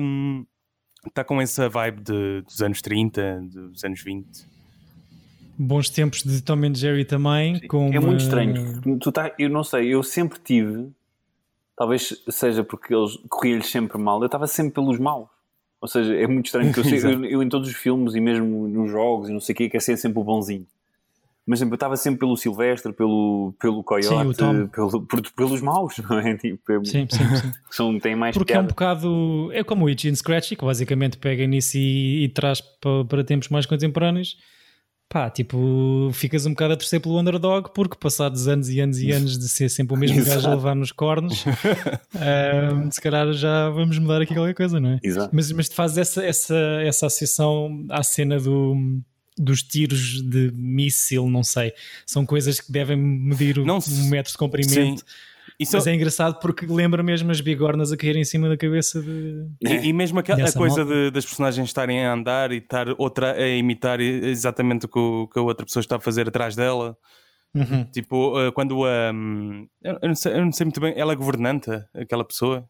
tá 1.13 1.23
com 1.23 1.39
essa 1.41 1.69
vibe 1.69 2.01
de- 2.01 2.41
dos 2.41 2.61
anos 2.61 2.81
30, 2.81 3.41
dos 3.49 3.83
anos 3.83 4.01
20. 4.03 4.27
Bons 5.57 5.89
tempos 5.89 6.21
de 6.23 6.41
Tom 6.41 6.57
and 6.65 6.73
Jerry 6.75 7.05
também. 7.05 7.59
Com 7.67 7.93
É 7.93 7.99
muito 7.99 8.21
estranho. 8.21 8.81
Tu 8.99 9.11
tá, 9.11 9.31
eu 9.39 9.49
não 9.49 9.63
sei, 9.63 9.93
eu 9.93 10.03
sempre 10.03 10.37
tive, 10.43 10.89
talvez 11.77 12.23
seja 12.29 12.63
porque 12.63 12.93
eles 12.93 13.17
corria-lhes 13.29 13.67
sempre 13.69 13.97
mal, 13.97 14.19
eu 14.21 14.25
estava 14.27 14.47
sempre 14.47 14.73
pelos 14.73 14.97
maus. 14.99 15.27
Ou 15.81 15.87
seja, 15.87 16.15
é 16.15 16.25
muito 16.25 16.47
estranho 16.47 16.73
que 16.73 16.79
eu, 16.79 16.83
eu, 17.11 17.25
eu 17.25 17.43
em 17.43 17.49
todos 17.49 17.69
os 17.69 17.75
filmes 17.75 18.15
e 18.15 18.19
mesmo 18.19 18.67
nos 18.67 18.89
jogos 18.91 19.29
e 19.29 19.33
não 19.33 19.39
sei 19.39 19.53
o 19.53 19.55
que, 19.57 19.69
quer 19.69 19.81
ser 19.81 19.97
sempre 19.97 20.19
o 20.19 20.23
bonzinho. 20.23 20.65
Mas 21.47 21.61
eu 21.61 21.71
estava 21.71 21.95
sempre 21.95 22.21
pelo 22.21 22.35
Silvestre, 22.35 22.91
pelo, 22.91 23.53
pelo 23.59 23.83
Coyote, 23.83 24.35
Sim, 24.35 24.67
pelo, 24.67 25.01
por- 25.03 25.31
pelos 25.33 25.61
maus, 25.61 25.95
não 25.99 26.17
é? 26.17 26.33
Tipo, 26.39 26.71
é- 26.71 26.83
Sim, 26.85 27.07
sim, 27.07 27.35
sim. 27.35 27.51
que 27.51 27.57
são, 27.75 27.99
têm 27.99 28.15
mais 28.15 28.35
Porque 28.35 28.51
é 28.53 28.55
um 28.55 28.65
piada. 28.65 28.69
bocado. 28.69 29.51
É 29.53 29.63
como 29.63 29.85
o 29.85 29.89
Itchy 29.89 30.09
and 30.09 30.15
Scratchy, 30.15 30.55
que 30.55 30.65
basicamente 30.65 31.19
pega 31.19 31.45
nisso 31.45 31.77
e, 31.77 32.23
e 32.23 32.29
traz 32.29 32.61
para, 32.61 33.05
para 33.05 33.23
tempos 33.23 33.49
mais 33.49 33.67
contemporâneos. 33.67 34.37
Pá, 35.15 35.29
tipo, 35.29 36.09
ficas 36.11 36.45
um 36.45 36.49
bocado 36.49 36.73
a 36.73 36.75
torcer 36.75 36.99
pelo 36.99 37.17
underdog, 37.17 37.69
porque 37.73 37.95
passados 37.97 38.49
anos 38.49 38.67
e 38.67 38.81
anos 38.81 38.99
e 38.99 39.13
anos 39.13 39.39
de 39.39 39.47
ser 39.47 39.69
sempre 39.69 39.95
o 39.95 39.97
mesmo 39.97 40.19
gajo 40.25 40.45
a 40.45 40.55
levar 40.55 40.75
nos 40.75 40.91
cornos, 40.91 41.45
ahm, 42.13 42.91
se 42.91 42.99
calhar 42.99 43.31
já 43.31 43.69
vamos 43.69 43.97
mudar 43.97 44.21
aqui 44.21 44.33
qualquer 44.33 44.53
coisa, 44.53 44.77
não 44.77 44.89
é? 44.89 44.99
Exato. 45.01 45.33
Mas, 45.33 45.49
mas 45.53 45.69
tu 45.69 45.75
fazes 45.75 45.99
essa, 45.99 46.21
essa, 46.21 46.57
essa 46.83 47.05
associação 47.05 47.85
à 47.91 48.03
cena 48.03 48.37
do, 48.41 48.75
dos 49.37 49.63
tiros 49.63 50.21
de 50.21 50.51
míssil, 50.53 51.29
não 51.29 51.45
sei. 51.45 51.71
São 52.05 52.25
coisas 52.25 52.59
que 52.59 52.69
devem 52.69 52.97
medir 52.97 53.57
o, 53.57 53.65
Não 53.65 53.77
um 53.77 54.09
metro 54.09 54.33
de 54.33 54.37
comprimento. 54.37 55.05
Isso 55.59 55.77
Mas 55.77 55.87
é 55.87 55.95
engraçado 55.95 56.39
porque 56.41 56.65
lembra 56.65 57.01
mesmo 57.01 57.31
as 57.31 57.39
bigornas 57.39 57.91
a 57.91 57.97
caírem 57.97 58.21
em 58.21 58.25
cima 58.25 58.49
da 58.49 58.57
cabeça 58.57 59.01
de. 59.01 59.47
E, 59.61 59.87
e 59.87 59.93
mesmo 59.93 60.19
aquela 60.19 60.43
a 60.47 60.51
coisa 60.51 60.83
de- 60.83 61.11
das 61.11 61.25
personagens 61.25 61.67
estarem 61.69 62.05
a 62.05 62.11
andar 62.13 62.51
e 62.51 62.57
estar 62.57 62.87
outra 62.97 63.31
a 63.33 63.47
imitar 63.49 64.01
exatamente 64.01 64.85
o 64.85 64.89
que, 64.89 64.99
o 64.99 65.27
que 65.27 65.39
a 65.39 65.41
outra 65.41 65.65
pessoa 65.65 65.81
está 65.81 65.95
a 65.95 65.99
fazer 65.99 66.27
atrás 66.27 66.55
dela. 66.55 66.97
Uhum. 67.53 67.85
Tipo, 67.85 68.37
uh, 68.37 68.51
quando 68.51 68.83
a. 68.85 69.11
um, 69.13 69.65
eu, 69.81 69.97
eu 70.01 70.07
não 70.09 70.15
sei, 70.15 70.33
eu 70.33 70.43
não 70.43 70.51
sei 70.51 70.65
muito 70.65 70.81
bem, 70.81 70.93
ela 70.97 71.13
é 71.13 71.15
governanta, 71.15 71.87
aquela 71.95 72.25
pessoa. 72.25 72.67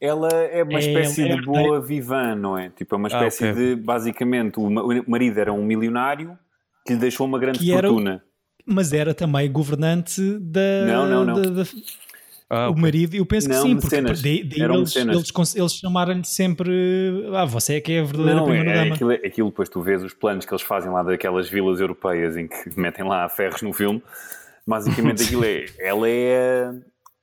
Ela 0.00 0.28
é 0.28 0.62
uma 0.62 0.74
É, 0.74 0.78
espécie 0.78 1.22
é- 1.28 1.34
de 1.34 1.42
boa 1.42 1.80
vivan, 1.80 2.36
não 2.36 2.56
é? 2.56 2.70
Tipo, 2.70 2.94
é 2.94 2.98
uma 2.98 3.08
Ah, 3.08 3.26
espécie 3.26 3.50
ok. 3.50 3.54
de, 3.74 3.82
basicamente, 3.82 4.60
o 4.60 4.70
ma- 4.70 4.82
o 4.84 5.10
marido 5.10 5.38
era 5.40 5.52
um 5.52 5.64
milionário 5.64 6.38
que 6.86 6.92
lhe 6.92 7.00
deixou 7.00 7.26
uma 7.26 7.40
grande 7.40 7.58
Que 7.58 7.72
fortuna. 7.72 8.22
Mas 8.68 8.92
era 8.92 9.14
também 9.14 9.50
governante 9.50 10.20
da. 10.38 10.60
Não, 10.86 11.08
não, 11.08 11.24
não. 11.24 11.34
da- 11.34 11.62
da- 11.62 11.70
Ah, 12.50 12.68
O 12.68 12.70
ok. 12.70 12.80
marido, 12.82 13.14
eu 13.14 13.26
penso 13.26 13.46
que 13.46 13.54
Não, 13.54 13.62
sim, 13.62 13.76
porque 13.76 14.00
daí, 14.00 14.42
daí 14.42 14.60
Eram 14.62 14.76
eles, 14.76 14.96
eles, 14.96 15.54
eles 15.54 15.74
chamaram-lhe 15.74 16.24
sempre. 16.24 16.70
Ah, 17.34 17.44
você 17.44 17.74
é 17.74 17.80
que 17.80 17.92
é 17.92 18.00
a 18.00 18.04
verdadeira 18.04 18.40
Não, 18.40 18.52
é, 18.54 18.58
é 18.60 18.62
dama. 18.84 18.94
aquilo, 18.94 19.12
aquilo, 19.12 19.48
depois 19.50 19.68
tu 19.68 19.82
vês 19.82 20.02
os 20.02 20.14
planos 20.14 20.46
que 20.46 20.52
eles 20.54 20.62
fazem 20.62 20.90
lá 20.90 21.02
daquelas 21.02 21.48
vilas 21.50 21.78
europeias 21.78 22.38
em 22.38 22.48
que 22.48 22.80
metem 22.80 23.04
lá 23.06 23.28
ferros 23.28 23.60
no 23.60 23.70
filme. 23.74 24.02
Basicamente 24.66 25.22
aquilo 25.24 25.44
é, 25.44 25.66
ela 25.78 26.08
é 26.08 26.70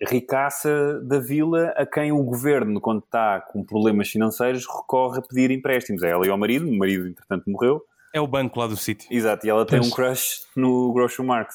a 0.04 0.10
ricaça 0.10 1.02
da 1.04 1.18
vila 1.18 1.74
a 1.76 1.88
quem 1.88 2.12
o 2.12 2.22
governo, 2.22 2.80
quando 2.80 3.00
está 3.04 3.40
com 3.42 3.64
problemas 3.64 4.08
financeiros, 4.10 4.64
recorre 4.68 5.18
a 5.18 5.22
pedir 5.24 5.50
empréstimos. 5.50 6.04
É 6.04 6.10
ela 6.12 6.28
e 6.28 6.30
ao 6.30 6.38
marido, 6.38 6.70
o 6.70 6.78
marido 6.78 7.08
entretanto 7.08 7.50
morreu. 7.50 7.82
É 8.16 8.22
o 8.22 8.28
banco 8.28 8.60
lá 8.60 8.66
do 8.68 8.78
sítio. 8.78 9.08
Exato, 9.12 9.46
e 9.46 9.50
ela 9.50 9.66
tem 9.66 9.80
Pois. 9.80 9.92
um 9.92 9.96
crush 9.96 10.28
no 10.56 10.94
Groucho 10.94 11.22
Marx. 11.24 11.54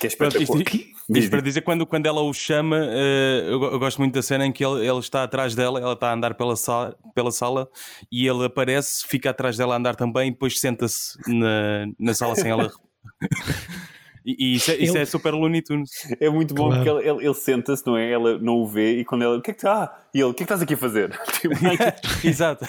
Que 0.00 0.06
é 0.06 0.08
espetacular. 0.08 0.62
Diz, 1.08 1.28
para 1.30 1.38
diz. 1.40 1.50
dizer, 1.50 1.60
quando, 1.60 1.86
quando 1.86 2.06
ela 2.06 2.20
o 2.20 2.32
chama, 2.34 2.78
eh, 2.90 3.46
eu, 3.48 3.60
go- 3.60 3.66
eu 3.68 3.78
gosto 3.78 3.98
muito 3.98 4.12
da 4.14 4.22
cena 4.22 4.44
em 4.44 4.50
que 4.50 4.64
ele, 4.64 4.84
ele 4.84 4.98
está 4.98 5.22
atrás 5.22 5.54
dela, 5.54 5.78
ela 5.80 5.92
está 5.92 6.10
a 6.10 6.14
andar 6.14 6.34
pela 6.34 6.56
sala, 6.56 6.96
pela 7.14 7.30
sala 7.30 7.68
e 8.10 8.26
ele 8.26 8.44
aparece, 8.44 9.06
fica 9.06 9.30
atrás 9.30 9.56
dela 9.56 9.74
a 9.74 9.76
andar 9.78 9.94
também 9.94 10.28
e 10.28 10.30
depois 10.32 10.58
senta-se 10.58 11.16
na, 11.28 11.86
na 11.98 12.12
sala 12.12 12.34
sem 12.34 12.50
ela. 12.50 12.72
E, 14.26 14.54
isso, 14.54 14.70
é, 14.70 14.76
isso 14.76 14.94
Ele- 14.94 15.02
é 15.02 15.04
super 15.04 15.34
Looney 15.34 15.60
Tunes. 15.60 15.90
É 16.18 16.30
muito 16.30 16.54
bom 16.54 16.68
Claro. 16.70 16.82
porque 16.82 16.98
ele, 17.06 17.10
ele- 17.18 17.26
ele 17.26 17.34
senta-se, 17.34 17.86
não 17.86 17.94
é? 17.94 18.10
Ela 18.10 18.38
não 18.38 18.54
o 18.54 18.66
vê 18.66 19.00
e 19.00 19.04
quando 19.04 19.20
ela. 19.22 19.36
O 19.36 19.42
que 19.42 19.50
é 19.50 19.54
que. 19.54 19.66
Ah! 19.66 19.94
E 20.14 20.18
ele, 20.18 20.30
o 20.30 20.32
que 20.32 20.42
é 20.42 20.46
que 20.46 20.52
estás 20.54 20.62
aqui 20.62 20.72
a 20.72 20.76
fazer? 20.78 21.10
Tipo, 21.42 21.54
Exato. 22.26 22.64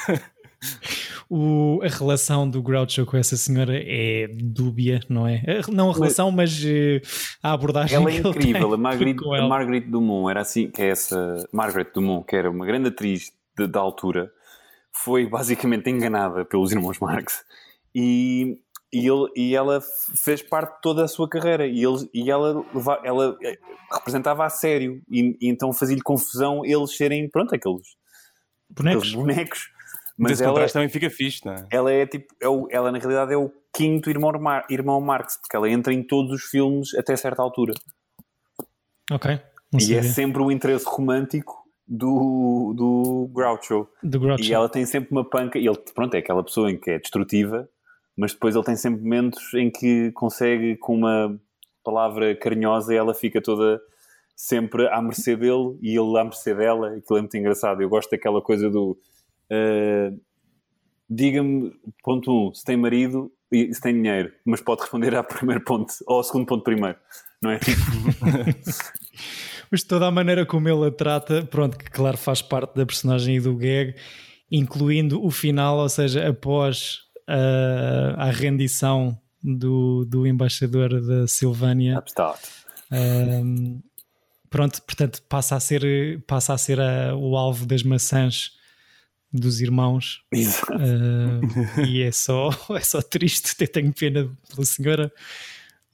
O- 1.29 1.79
a 1.83 1.87
relação 1.87 2.47
do 2.49 2.61
Groucho 2.61 3.05
com 3.05 3.17
essa 3.17 3.35
senhora 3.35 3.73
é 3.75 4.27
dúbia, 4.31 4.99
não 5.09 5.27
é? 5.27 5.41
Não 5.71 5.89
a 5.89 5.93
relação, 5.93 6.29
mas 6.31 6.61
eh, 6.65 7.01
a 7.41 7.51
abordagem 7.53 7.95
ela 7.95 8.09
é 8.11 8.15
ele 8.17 8.29
incrível. 8.29 8.73
A 8.73 8.77
Margaret, 8.77 9.15
com 9.15 9.33
a 9.33 9.79
Dumont 9.79 10.29
era 10.29 10.41
assim, 10.41 10.69
que 10.69 10.81
é 10.81 10.89
essa. 10.89 11.47
Margaret 11.51 11.87
Dumont, 11.93 12.25
que 12.27 12.35
era 12.35 12.49
uma 12.49 12.65
grande 12.65 12.89
atriz 12.89 13.31
de- 13.57 13.67
da 13.67 13.79
altura, 13.79 14.31
foi 15.03 15.27
basicamente 15.27 15.89
enganada 15.89 16.45
pelos 16.45 16.71
irmãos 16.71 16.99
Marx 16.99 17.43
e, 17.93 18.57
e, 18.93 18.99
ele, 19.07 19.27
e 19.35 19.55
ela 19.55 19.81
fez 20.15 20.41
parte 20.41 20.75
de 20.75 20.81
toda 20.81 21.03
a 21.03 21.07
sua 21.07 21.27
carreira 21.27 21.65
e, 21.67 21.83
eles, 21.83 22.07
e 22.13 22.29
ela, 22.31 22.63
ela 23.03 23.35
eh, 23.43 23.57
representava 23.93 24.45
a 24.45 24.49
sério 24.49 25.01
e, 25.09 25.35
e 25.41 25.49
então 25.49 25.73
fazia-lhe 25.73 26.01
confusão 26.01 26.63
eles 26.63 26.95
serem, 26.95 27.27
pronto, 27.29 27.53
aqueles, 27.55 27.81
Bonecos. 28.69 29.01
aqueles 29.03 29.15
bonecos. 29.15 29.74
Mas 30.17 30.39
ela, 30.39 30.51
contraste 30.51 30.73
também 30.73 30.89
fica 30.89 31.09
fixe, 31.09 31.45
não 31.45 31.53
é? 31.53 31.67
ela 31.69 31.91
é 31.91 32.05
tipo, 32.05 32.33
é 32.41 32.47
o- 32.47 32.67
ela 32.71 32.91
na 32.91 32.97
realidade 32.97 33.33
é 33.33 33.37
o 33.37 33.51
quinto 33.75 34.09
irmão, 34.09 34.31
Mar, 34.39 34.65
irmão 34.69 35.01
Marx, 35.01 35.37
porque 35.37 35.55
ela 35.55 35.69
entra 35.69 35.93
em 35.93 36.01
todos 36.01 36.31
os 36.31 36.43
filmes 36.43 36.95
até 36.95 37.15
certa 37.17 37.41
altura. 37.41 37.73
Ok. 39.11 39.39
E 39.73 39.81
sabia. 39.81 39.99
é 39.99 40.03
sempre 40.03 40.41
o 40.41 40.51
interesse 40.51 40.85
romântico 40.87 41.63
do, 41.87 42.73
do 42.75 43.29
Groucho. 43.33 43.87
Do 44.01 44.19
Groucho. 44.19 44.43
E 44.43 44.53
ela 44.53 44.69
tem 44.69 44.85
sempre 44.85 45.09
uma 45.11 45.23
panca, 45.29 45.59
e 45.59 45.67
ele, 45.67 45.77
pronto, 45.93 46.13
é 46.15 46.19
aquela 46.19 46.43
pessoa 46.43 46.71
em 46.71 46.77
que 46.79 46.91
é 46.91 46.99
destrutiva, 46.99 47.67
mas 48.17 48.33
depois 48.33 48.55
ele 48.55 48.63
tem 48.63 48.75
sempre 48.75 49.01
momentos 49.01 49.53
em 49.53 49.69
que 49.69 50.11
consegue, 50.13 50.77
com 50.77 50.95
uma 50.95 51.37
palavra 51.83 52.33
carinhosa, 52.35 52.95
ela 52.95 53.13
fica 53.13 53.41
toda 53.41 53.79
sempre 54.35 54.87
à 54.87 55.01
mercê 55.01 55.35
dele 55.35 55.77
e 55.81 55.89
ele 55.97 56.17
à 56.17 56.23
mercê 56.23 56.55
dela, 56.55 56.95
e 56.95 56.99
aquilo 56.99 57.17
é 57.17 57.21
muito 57.21 57.37
engraçado. 57.37 57.81
Eu 57.81 57.89
gosto 57.89 58.09
daquela 58.09 58.41
coisa 58.41 58.69
do 58.69 58.97
eh, 59.49 60.11
diga-me, 61.09 61.71
ponto 62.03 62.31
um, 62.31 62.53
se 62.53 62.63
tem 62.63 62.77
marido 62.77 63.31
e 63.51 63.73
se 63.73 63.81
tem 63.81 63.93
dinheiro, 63.93 64.31
mas 64.45 64.61
pode 64.61 64.81
responder 64.81 65.15
ao 65.15 65.23
primeiro 65.25 65.63
ponto, 65.63 65.93
ou 66.07 66.17
ao 66.17 66.23
segundo 66.23 66.45
ponto 66.45 66.63
primeiro, 66.63 66.97
não 67.41 67.51
é? 67.51 67.59
Mas 69.71 69.83
toda 69.83 70.05
a 70.05 70.11
maneira 70.11 70.45
como 70.45 70.69
ele 70.69 70.87
a 70.87 70.91
trata, 70.91 71.43
pronto, 71.43 71.77
que 71.77 71.89
claro 71.89 72.17
faz 72.17 72.41
parte 72.41 72.75
da 72.75 72.85
personagem 72.85 73.37
e 73.37 73.39
do 73.39 73.55
gag, 73.55 73.95
incluindo 74.51 75.23
o 75.23 75.31
final, 75.31 75.79
ou 75.79 75.89
seja, 75.89 76.29
após 76.29 76.99
a, 77.27 78.27
a 78.27 78.31
rendição 78.31 79.19
do, 79.43 80.05
do 80.05 80.25
embaixador 80.25 81.01
da 81.01 81.27
Silvânia. 81.27 81.97
Um, 82.91 83.81
pronto, 84.49 84.81
portanto, 84.83 85.21
passa 85.27 85.55
a 85.55 85.59
ser, 85.59 86.23
passa 86.27 86.53
a 86.53 86.57
ser 86.57 86.79
a, 86.79 87.15
o 87.15 87.35
alvo 87.35 87.65
das 87.65 87.83
maçãs 87.83 88.51
dos 89.35 89.61
irmãos. 89.61 90.21
Uh, 90.33 91.81
e 91.85 92.01
é 92.01 92.11
só, 92.11 92.49
é 92.75 92.81
só 92.81 93.01
triste, 93.01 93.51
até 93.53 93.67
tenho 93.67 93.93
pena 93.93 94.29
pela 94.49 94.65
senhora 94.65 95.11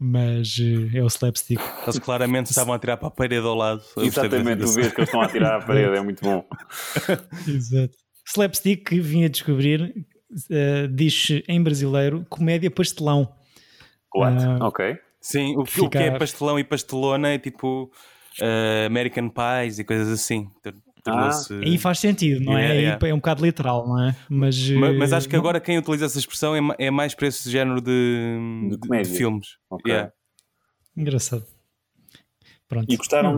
mas 0.03 0.57
uh, 0.57 0.97
é 0.97 1.03
o 1.03 1.05
slapstick. 1.05 1.61
Eles 1.83 1.99
claramente 1.99 2.49
estavam 2.49 2.73
a 2.73 2.79
tirar 2.79 2.97
para 2.97 3.09
a 3.09 3.11
parede 3.11 3.45
ao 3.45 3.53
lado. 3.53 3.83
Exatamente, 3.97 4.63
tu 4.63 4.73
vês 4.73 4.91
que 4.91 4.99
eles 4.99 5.09
estão 5.09 5.21
a 5.21 5.27
tirar 5.27 5.57
a 5.57 5.63
parede, 5.63 5.95
é 5.95 6.01
muito 6.01 6.23
bom. 6.23 6.43
Exato. 7.47 7.95
Slapstick 8.25 8.83
que 8.83 8.99
vim 8.99 9.25
a 9.25 9.27
descobrir 9.27 9.93
uh, 10.31 10.87
diz 10.89 11.27
em 11.47 11.61
brasileiro 11.61 12.25
comédia 12.29 12.71
pastelão. 12.71 13.31
What? 14.15 14.43
Uh, 14.43 14.63
ok. 14.63 14.97
Sim, 15.19 15.55
o, 15.55 15.65
fica... 15.65 15.85
o, 15.85 15.89
que 15.89 15.97
é 15.99 16.17
pastelão 16.17 16.57
e 16.57 16.63
pastelona 16.63 17.29
é 17.29 17.37
tipo 17.37 17.91
uh, 18.41 18.85
American 18.87 19.29
Pies 19.29 19.77
e 19.77 19.83
coisas 19.83 20.09
assim. 20.09 20.49
Ah, 21.05 21.31
aí 21.63 21.77
faz 21.77 21.99
sentido, 21.99 22.43
não 22.45 22.57
é? 22.57 22.77
Yeah, 22.77 23.07
É 23.07 23.13
um 23.13 23.17
bocado 23.17 23.43
literal, 23.43 23.87
não 23.87 24.03
é? 24.03 24.15
Mas, 24.29 24.69
mas, 24.71 24.97
mas 24.97 25.13
acho 25.13 25.27
que 25.27 25.35
agora 25.35 25.59
quem 25.59 25.77
utiliza 25.77 26.05
essa 26.05 26.19
expressão 26.19 26.55
é, 26.55 26.75
é 26.77 26.91
mais 26.91 27.15
para 27.15 27.27
esse 27.27 27.49
género 27.49 27.81
de, 27.81 28.37
de, 28.69 28.77
de, 28.77 29.03
de 29.03 29.17
filmes. 29.17 29.57
Okay. 29.69 29.91
Yeah. 29.91 30.13
Engraçado. 30.95 31.45
Pronto. 32.67 32.85
E 32.89 32.95
gostaram, 32.95 33.37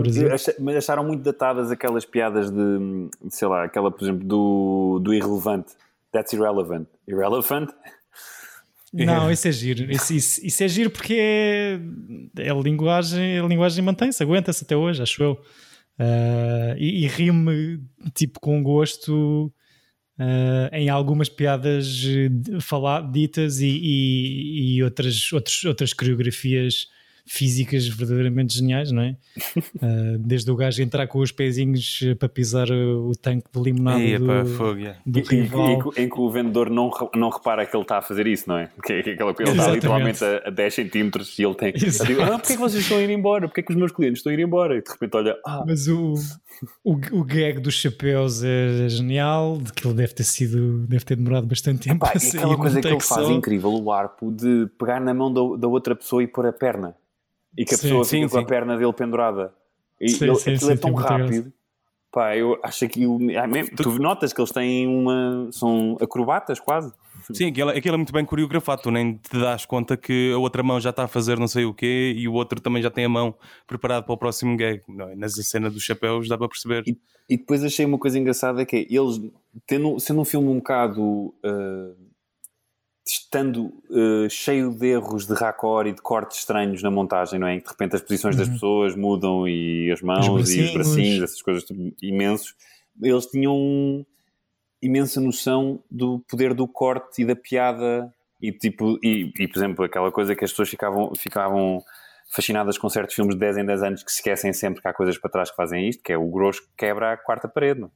mas 0.60 0.76
acharam 0.76 1.04
muito 1.04 1.24
datadas 1.24 1.72
aquelas 1.72 2.06
piadas 2.06 2.52
de, 2.52 3.10
sei 3.30 3.48
lá, 3.48 3.64
aquela, 3.64 3.90
por 3.90 4.04
exemplo, 4.04 4.24
do, 4.28 5.00
do 5.02 5.14
irrelevante. 5.14 5.74
That's 6.12 6.34
irrelevant. 6.34 6.88
Irrelevant? 7.08 7.70
Não, 8.94 9.32
isso 9.32 9.48
é 9.48 9.52
giro. 9.52 9.92
Isso, 9.92 10.14
isso, 10.14 10.46
isso 10.46 10.64
é 10.64 10.68
giro 10.68 10.92
porque 10.92 11.16
é, 11.20 11.80
é 12.38 12.52
a 12.52 12.54
linguagem, 12.54 13.40
a 13.40 13.44
linguagem 13.48 13.84
mantém-se, 13.84 14.22
aguenta-se 14.22 14.64
até 14.64 14.76
hoje, 14.78 15.02
acho 15.02 15.24
eu. 15.24 15.42
Uh, 16.00 16.76
e, 16.78 17.04
e 17.04 17.08
rio-me 17.08 17.80
tipo 18.16 18.40
com 18.40 18.64
gosto 18.64 19.54
uh, 20.18 20.74
em 20.76 20.90
algumas 20.90 21.30
piadas 21.30 22.04
falar, 22.62 23.12
ditas 23.12 23.60
e, 23.60 23.68
e, 23.68 24.76
e, 24.78 24.84
outras, 24.84 25.32
outras, 25.32 25.64
outras 25.64 25.94
coreografias 25.94 26.88
físicas 27.26 27.88
verdadeiramente 27.88 28.54
geniais, 28.58 28.92
não 28.92 29.02
é? 29.02 29.16
Uh, 29.58 30.18
desde 30.20 30.52
o 30.52 30.56
gajo 30.56 30.82
entrar 30.82 31.08
com 31.08 31.20
os 31.20 31.32
pezinhos 31.32 32.02
para 32.20 32.28
pisar 32.28 32.70
o 32.70 33.12
tanque 33.16 33.48
de 33.52 33.62
limonada 33.62 34.02
Eia, 34.02 34.20
do, 34.20 34.46
fogo, 34.46 34.80
yeah. 34.80 35.00
do 35.06 35.20
e, 35.20 35.24
rival. 35.24 35.94
E, 35.96 36.02
em 36.02 36.10
que 36.10 36.20
o 36.20 36.30
vendedor 36.30 36.70
não, 36.70 36.92
não 37.16 37.30
repara 37.30 37.66
que 37.66 37.76
ele 37.76 37.84
está 37.84 38.00
a 38.00 38.02
fazer 38.02 38.28
isso, 38.28 38.48
não 38.48 38.58
é? 38.58 38.70
Que, 38.84 39.02
que 39.04 39.10
aquela, 39.12 39.34
ele 39.40 39.50
está 39.50 39.72
literalmente 39.72 40.24
a, 40.24 40.44
a 40.46 40.50
10 40.50 40.74
centímetros 40.74 41.40
e 41.40 41.44
ele 41.44 41.56
tem... 41.56 41.74
Digo, 42.06 42.22
ah, 42.22 42.38
porquê 42.38 42.54
é 42.54 42.56
que 42.56 42.62
vocês 42.62 42.84
estão 42.84 42.98
a 42.98 43.02
ir 43.02 43.10
embora? 43.10 43.48
Porquê 43.48 43.62
é 43.62 43.64
que 43.64 43.72
os 43.72 43.78
meus 43.78 43.92
clientes 43.92 44.20
estão 44.20 44.32
a 44.32 44.36
ir 44.36 44.40
embora? 44.40 44.78
E 44.78 44.82
de 44.82 44.92
repente 44.92 45.16
olha... 45.16 45.38
Ah. 45.46 45.64
Mas 45.66 45.88
o, 45.88 46.16
o, 46.84 46.94
o 46.94 47.24
gag 47.24 47.60
dos 47.60 47.76
chapéus 47.76 48.44
é 48.44 48.90
genial, 48.90 49.58
de 49.58 49.72
que 49.72 49.88
ele 49.88 49.96
deve 49.96 50.14
ter 50.14 50.24
sido... 50.24 50.86
Deve 50.88 51.06
ter 51.06 51.16
demorado 51.16 51.48
bastante 51.48 51.88
tempo 51.88 52.06
Epá, 52.06 52.14
a 52.16 52.20
sair. 52.20 52.40
aquela 52.40 52.58
coisa 52.58 52.82
que 52.82 52.88
ele 52.88 53.00
faz 53.00 53.30
incrível, 53.30 53.72
o 53.72 53.92
arpo, 53.92 54.32
de 54.32 54.68
pegar 54.78 55.00
na 55.00 55.14
mão 55.14 55.32
da, 55.32 55.58
da 55.58 55.68
outra 55.68 55.96
pessoa 55.96 56.22
e 56.22 56.28
pôr 56.28 56.46
a 56.46 56.52
perna 56.52 56.96
e 57.58 57.66
que 57.66 57.74
a 57.74 57.78
sim, 57.78 57.84
pessoa 57.84 58.04
sim, 58.04 58.18
fica 58.18 58.30
sim. 58.30 58.36
com 58.36 58.40
a 58.40 58.46
perna 58.46 58.78
dele 58.78 58.94
pendurada. 58.94 59.54
E 60.00 60.10
sim, 60.10 60.26
ele, 60.26 60.34
aquilo 60.34 60.72
é 60.72 60.78
tão 60.78 60.94
rápido. 60.94 61.54
Pá, 62.12 62.38
eu 62.38 62.60
acho 62.62 62.88
que 62.90 63.04
ah, 63.36 63.76
tu 63.76 63.98
notas 63.98 64.32
que 64.32 64.40
eles 64.40 64.52
têm 64.52 64.88
uma. 64.88 65.50
são 65.52 65.98
acrobatas 66.00 66.60
quase. 66.60 66.94
Sim, 67.34 67.48
aquilo, 67.48 67.70
aquilo 67.70 67.96
é 67.96 67.98
muito 67.98 68.14
bem 68.14 68.26
coreografado, 68.26 68.84
tu 68.84 68.92
nem 68.92 69.16
te 69.16 69.40
das 69.40 69.66
conta 69.66 69.96
que 69.96 70.32
a 70.34 70.38
outra 70.38 70.62
mão 70.62 70.80
já 70.80 70.90
está 70.90 71.06
a 71.06 71.08
fazer 71.08 71.40
não 71.40 71.48
sei 71.48 71.66
o 71.66 71.74
quê 71.74 72.14
e 72.16 72.28
o 72.28 72.34
outro 72.34 72.60
também 72.60 72.84
já 72.84 72.92
tem 72.92 73.06
a 73.06 73.10
mão 73.10 73.34
preparada 73.66 74.04
para 74.04 74.14
o 74.14 74.18
próximo 74.18 74.58
gag. 74.58 74.82
Não, 74.88 75.10
é? 75.10 75.16
nessa 75.16 75.42
cena 75.42 75.70
dos 75.70 75.84
chapéus 75.84 76.28
dá 76.28 76.38
para 76.38 76.50
perceber. 76.50 76.84
E, 76.86 76.98
e, 77.30 77.38
depois 77.38 77.64
achei 77.64 77.86
uma 77.86 77.98
coisa 77.98 78.20
engraçada 78.20 78.66
que 78.66 78.76
é 78.76 78.80
eles, 78.82 79.22
tendo, 79.66 79.98
sendo 80.00 80.22
um 80.22 80.26
filme 80.26 80.50
um 80.50 80.58
bocado. 80.58 81.02
Uh, 81.02 82.03
estando 83.06 83.66
uh, 83.90 84.30
cheio 84.30 84.72
de 84.72 84.88
erros 84.88 85.28
de 85.28 85.34
raccord 85.34 85.90
e 85.90 85.94
de 85.94 86.02
cortes 86.02 86.38
estranhos 86.40 86.82
na 86.82 86.90
montagem, 86.90 87.40
não 87.40 87.48
é? 87.48 87.58
De 87.58 87.68
repente 87.68 87.96
as 87.96 88.02
posições 88.02 88.36
uhum. 88.36 88.40
das 88.40 88.50
pessoas 88.50 88.96
mudam 88.96 89.48
e 89.48 89.92
as 89.92 90.02
mãos 90.02 90.28
os 90.28 90.54
e 90.54 90.62
os 90.62 90.74
bracinhos, 90.74 91.24
essas 91.24 91.42
coisas 91.42 91.66
imensos. 92.02 92.56
Eles 93.02 93.26
tinham 93.26 94.06
imensa 94.82 95.20
noção 95.20 95.82
do 95.90 96.20
poder 96.30 96.54
do 96.54 96.68
corte 96.68 97.22
e 97.22 97.26
da 97.26 97.36
piada 97.36 98.14
e 98.42 98.52
tipo, 98.52 99.00
e, 99.02 99.32
e, 99.40 99.48
por 99.48 99.58
exemplo, 99.58 99.86
aquela 99.86 100.12
coisa 100.12 100.36
que 100.36 100.44
as 100.44 100.52
pessoas 100.52 100.70
ficavam, 100.70 101.14
ficavam 101.16 101.82
fascinadas 102.30 102.78
com 102.78 102.90
certos 102.90 103.16
filmes 103.16 103.36
de 103.36 103.40
10 103.40 103.58
em 103.58 103.66
10 103.66 103.84
anos 103.84 104.04
que 104.04 104.12
se 104.12 104.18
esquecem 104.18 104.52
sempre 104.52 104.82
que 104.82 104.88
há 104.88 104.94
coisas 104.94 105.18
para 105.18 105.32
trás 105.32 105.50
que 105.50 105.56
fazem 105.56 105.88
isto, 105.88 106.04
que 106.04 106.12
é 106.12 106.18
o 106.18 106.30
grosso 106.30 106.62
que 106.62 106.70
quebra 106.78 107.14
a 107.14 107.18
quarta 107.18 107.48
parede. 107.48 107.82
Não? 107.82 107.92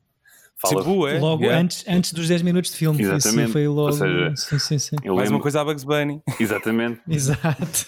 Fala 0.59 0.81
tipo, 0.81 1.07
é? 1.07 1.19
Logo 1.19 1.43
yeah. 1.43 1.61
antes, 1.61 1.85
antes 1.87 2.13
dos 2.13 2.27
10 2.27 2.41
minutos 2.41 2.71
de 2.71 2.77
filme. 2.77 3.01
Exatamente. 3.01 3.43
Isso 3.43 3.53
foi 3.53 3.67
logo. 3.67 3.81
Ou 3.81 3.91
seja, 3.91 4.35
sim, 4.35 4.59
sim, 4.59 4.79
sim. 4.79 4.95
Mais 5.05 5.17
lembro... 5.17 5.35
uma 5.35 5.41
coisa 5.41 5.61
a 5.61 5.63
Bugs 5.63 5.83
Bunny. 5.83 6.21
Exatamente. 6.39 6.99
Exato. 7.07 7.85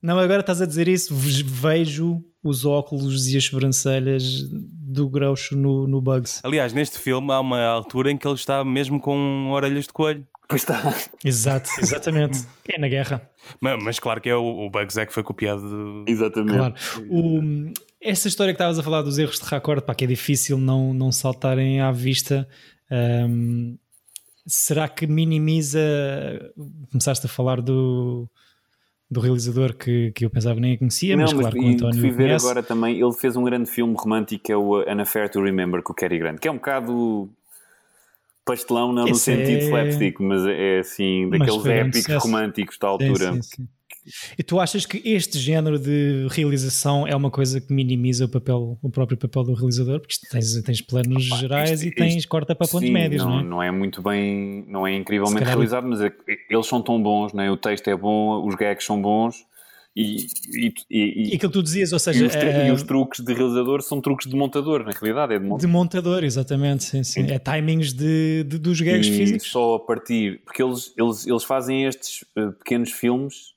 Não, 0.00 0.18
agora 0.18 0.40
estás 0.40 0.62
a 0.62 0.66
dizer 0.66 0.88
isso, 0.88 1.14
vejo 1.14 2.24
os 2.42 2.64
óculos 2.64 3.28
e 3.28 3.36
as 3.36 3.44
sobrancelhas 3.44 4.24
do 4.50 5.08
Groucho 5.08 5.56
no, 5.56 5.86
no 5.86 6.00
Bugs. 6.00 6.40
Aliás, 6.44 6.72
neste 6.72 6.98
filme 6.98 7.32
há 7.32 7.40
uma 7.40 7.64
altura 7.64 8.10
em 8.10 8.16
que 8.16 8.26
ele 8.26 8.34
está 8.34 8.64
mesmo 8.64 9.00
com 9.00 9.50
orelhas 9.50 9.84
de 9.84 9.92
coelho. 9.92 10.26
Pois 10.48 10.62
está. 10.62 10.94
Exato, 11.24 11.70
exatamente. 11.80 12.46
é 12.68 12.78
na 12.78 12.88
guerra. 12.88 13.28
Mas, 13.60 13.82
mas, 13.82 13.98
claro 13.98 14.20
que 14.20 14.28
é 14.28 14.36
o, 14.36 14.66
o 14.66 14.70
Bugs 14.70 14.96
é 14.98 15.06
que 15.06 15.12
foi 15.12 15.22
copiado. 15.22 16.04
Exatamente. 16.06 16.56
Claro. 16.56 16.74
O, 17.08 17.40
essa 18.02 18.28
história 18.28 18.52
que 18.52 18.56
estavas 18.56 18.78
a 18.78 18.82
falar 18.82 19.02
dos 19.02 19.18
erros 19.18 19.38
de 19.38 19.44
raccord, 19.44 19.82
pá, 19.82 19.94
que 19.94 20.04
é 20.04 20.06
difícil 20.06 20.58
não, 20.58 20.92
não 20.92 21.12
saltarem 21.12 21.80
à 21.80 21.92
vista. 21.92 22.48
Um, 22.90 23.78
será 24.46 24.88
que 24.88 25.06
minimiza? 25.06 25.80
Começaste 26.90 27.26
a 27.26 27.28
falar 27.28 27.60
do, 27.60 28.28
do 29.08 29.20
realizador 29.20 29.74
que, 29.76 30.10
que 30.12 30.24
eu 30.24 30.30
pensava 30.30 30.58
nem 30.58 30.76
conhecia, 30.76 31.16
não, 31.16 31.22
mas, 31.22 31.32
mas 31.32 31.40
claro 31.42 31.56
que 31.56 31.64
o 31.64 31.68
António 31.68 32.00
fui 32.00 32.10
ver 32.10 32.26
conhece. 32.26 32.44
agora 32.44 32.62
também, 32.62 33.00
ele 33.00 33.12
fez 33.12 33.36
um 33.36 33.44
grande 33.44 33.70
filme 33.70 33.94
romântico 33.96 34.50
é 34.50 34.56
o 34.56 34.76
An 34.76 35.00
Affair 35.00 35.30
to 35.30 35.40
Remember 35.40 35.82
com 35.82 35.92
o 35.92 35.96
Cary 35.96 36.18
Grant, 36.18 36.38
que 36.38 36.48
é 36.48 36.50
um 36.50 36.56
bocado 36.56 37.30
pastelão 38.44 38.92
não 38.92 39.06
no 39.06 39.14
sentido 39.14 39.60
é... 39.60 39.64
slapstick, 39.64 40.20
mas 40.20 40.44
é 40.46 40.80
assim, 40.80 41.30
daqueles 41.30 41.64
épicos 41.64 42.24
românticos 42.24 42.78
da 42.78 42.88
altura. 42.88 43.34
Sim, 43.34 43.42
sim, 43.42 43.42
sim. 43.42 43.68
E 44.36 44.42
tu 44.42 44.58
achas 44.58 44.84
que 44.84 45.00
este 45.04 45.38
género 45.38 45.78
de 45.78 46.26
realização 46.30 47.06
é 47.06 47.14
uma 47.14 47.30
coisa 47.30 47.60
que 47.60 47.72
minimiza 47.72 48.24
o 48.24 48.28
papel, 48.28 48.78
o 48.82 48.90
próprio 48.90 49.16
papel 49.16 49.44
do 49.44 49.54
realizador? 49.54 50.00
Porque 50.00 50.16
tens, 50.30 50.60
tens 50.62 50.80
planos 50.80 51.26
Opa, 51.26 51.36
gerais 51.36 51.82
isto, 51.82 51.86
e 51.86 51.94
tens 51.94 52.26
corta 52.26 52.54
para 52.54 52.66
pontos 52.66 52.88
sim, 52.88 52.92
médios, 52.92 53.24
não, 53.24 53.30
não, 53.30 53.38
é? 53.38 53.42
Não 53.44 53.62
é 53.62 53.70
muito 53.70 54.02
bem, 54.02 54.64
não 54.66 54.86
é 54.86 54.94
incrivelmente 54.94 55.44
realizado, 55.44 55.86
mas 55.86 56.00
é, 56.00 56.12
eles 56.50 56.66
são 56.66 56.82
tão 56.82 57.00
bons, 57.00 57.32
não 57.32 57.42
é? 57.42 57.50
o 57.50 57.56
texto 57.56 57.88
é 57.88 57.96
bom, 57.96 58.46
os 58.46 58.54
gags 58.56 58.84
são 58.84 59.00
bons. 59.00 59.46
E, 59.94 60.26
e, 60.54 60.74
e, 60.90 61.32
e 61.32 61.36
aquilo 61.36 61.52
que 61.52 61.58
tu 61.58 61.62
dizias, 61.62 61.92
ou 61.92 61.98
seja, 61.98 62.24
e 62.24 62.26
os, 62.26 62.34
é, 62.34 62.68
e 62.68 62.70
os, 62.72 62.82
truques 62.82 63.22
de 63.22 63.34
realizador 63.34 63.82
são 63.82 64.00
truques 64.00 64.26
de 64.26 64.34
montador, 64.34 64.82
na 64.84 64.90
realidade 64.90 65.34
é 65.34 65.38
de 65.38 65.44
montador. 65.44 65.60
De 65.60 65.66
montador, 65.66 66.24
exatamente, 66.24 66.84
sim, 66.84 67.04
sim. 67.04 67.30
É 67.30 67.38
timings 67.38 67.92
de, 67.92 68.42
de 68.44 68.58
dos 68.58 68.80
gags 68.80 69.06
físicos. 69.06 69.50
Só 69.50 69.74
a 69.74 69.80
partir, 69.80 70.40
porque 70.46 70.62
eles, 70.62 70.94
eles, 70.96 71.26
eles 71.26 71.44
fazem 71.44 71.84
estes 71.84 72.22
uh, 72.38 72.52
pequenos 72.52 72.90
filmes 72.90 73.51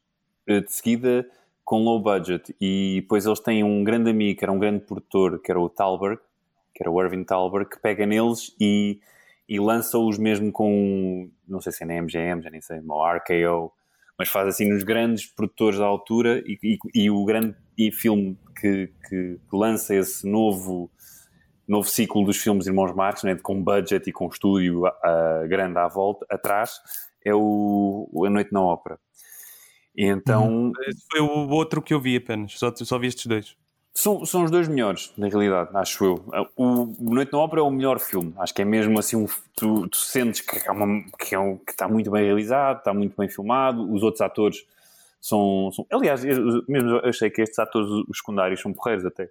de 0.47 0.71
seguida 0.71 1.27
com 1.63 1.79
low 1.83 1.99
budget 1.99 2.55
e 2.61 2.99
depois 3.01 3.25
eles 3.25 3.39
têm 3.39 3.63
um 3.63 3.83
grande 3.83 4.09
amigo 4.09 4.37
que 4.37 4.45
era 4.45 4.51
um 4.51 4.59
grande 4.59 4.85
produtor, 4.85 5.41
que 5.41 5.51
era 5.51 5.59
o 5.59 5.67
Talberg, 5.67 6.21
que 6.73 6.83
era 6.83 6.91
o 6.91 7.01
Irving 7.01 7.23
Talberg, 7.23 7.69
que 7.69 7.79
pega 7.79 8.05
neles 8.05 8.55
e, 8.59 8.99
e 9.49 9.59
lança-os 9.59 10.17
mesmo 10.17 10.51
com, 10.51 11.29
não 11.47 11.59
sei 11.59 11.71
se 11.71 11.83
é 11.83 11.87
na 11.87 12.01
MGM, 12.01 12.41
já 12.41 12.49
nem 12.49 12.61
sei, 12.61 12.79
uma 12.79 13.17
RKO 13.17 13.73
mas 14.17 14.29
faz 14.29 14.47
assim 14.47 14.69
nos 14.69 14.83
grandes 14.83 15.25
produtores 15.25 15.79
da 15.79 15.85
altura 15.85 16.41
e, 16.45 16.57
e, 16.63 16.77
e 16.93 17.11
o 17.11 17.23
grande 17.25 17.55
e 17.77 17.91
filme 17.91 18.37
que, 18.59 18.87
que, 19.07 19.39
que, 19.49 19.55
lança 19.55 19.93
esse 19.93 20.27
novo 20.27 20.89
novo 21.67 21.89
ciclo 21.89 22.23
dos 22.23 22.37
filmes 22.37 22.67
Irmãos 22.67 22.93
Marx, 22.93 23.23
né, 23.23 23.35
com 23.35 23.61
budget 23.61 24.07
e 24.07 24.13
com 24.13 24.27
estúdio 24.27 24.83
grande 25.49 25.77
à 25.79 25.87
volta, 25.87 26.25
atrás, 26.29 26.79
é 27.25 27.33
o 27.33 28.23
A 28.25 28.29
Noite 28.29 28.53
na 28.53 28.61
Ópera. 28.61 28.99
Então... 29.97 30.47
Uhum. 30.47 30.73
Esse 30.87 31.05
foi 31.11 31.21
o 31.21 31.49
outro 31.49 31.81
que 31.81 31.93
eu 31.93 31.99
vi 31.99 32.17
apenas, 32.17 32.53
só, 32.57 32.73
só 32.75 32.97
vi 32.97 33.07
estes 33.07 33.25
dois. 33.25 33.55
São, 33.97 34.25
são 34.25 34.43
os 34.43 34.51
dois 34.51 34.67
melhores, 34.67 35.13
na 35.17 35.29
realidade, 35.29 35.69
acho 35.73 36.03
eu. 36.03 36.25
O, 36.57 36.93
o 36.99 37.15
Noite 37.15 37.31
na 37.31 37.39
Ópera 37.39 37.61
é 37.61 37.63
o 37.63 37.71
melhor 37.71 37.97
filme. 37.97 38.33
Acho 38.37 38.53
que 38.53 38.61
é 38.61 38.65
mesmo 38.65 38.99
assim, 38.99 39.15
um, 39.15 39.25
tu, 39.55 39.87
tu, 39.87 39.95
sentes 39.95 40.41
que, 40.41 40.67
é 40.67 40.71
uma, 40.71 41.01
que, 41.17 41.33
é 41.33 41.39
um, 41.39 41.57
que 41.57 41.71
está 41.71 41.87
muito 41.87 42.11
bem 42.11 42.25
realizado, 42.25 42.79
está 42.79 42.93
muito 42.93 43.15
bem 43.17 43.29
filmado. 43.29 43.89
Os 43.89 44.03
outros 44.03 44.19
atores 44.19 44.65
são. 45.21 45.71
são 45.71 45.87
aliás, 45.89 46.25
eu, 46.25 46.61
mesmo 46.67 46.89
eu 46.89 47.09
achei 47.09 47.29
que 47.29 47.41
estes 47.41 47.57
atores, 47.57 47.87
os 47.89 48.17
secundários, 48.17 48.59
são 48.59 48.73
porreiros 48.73 49.05
até. 49.05 49.29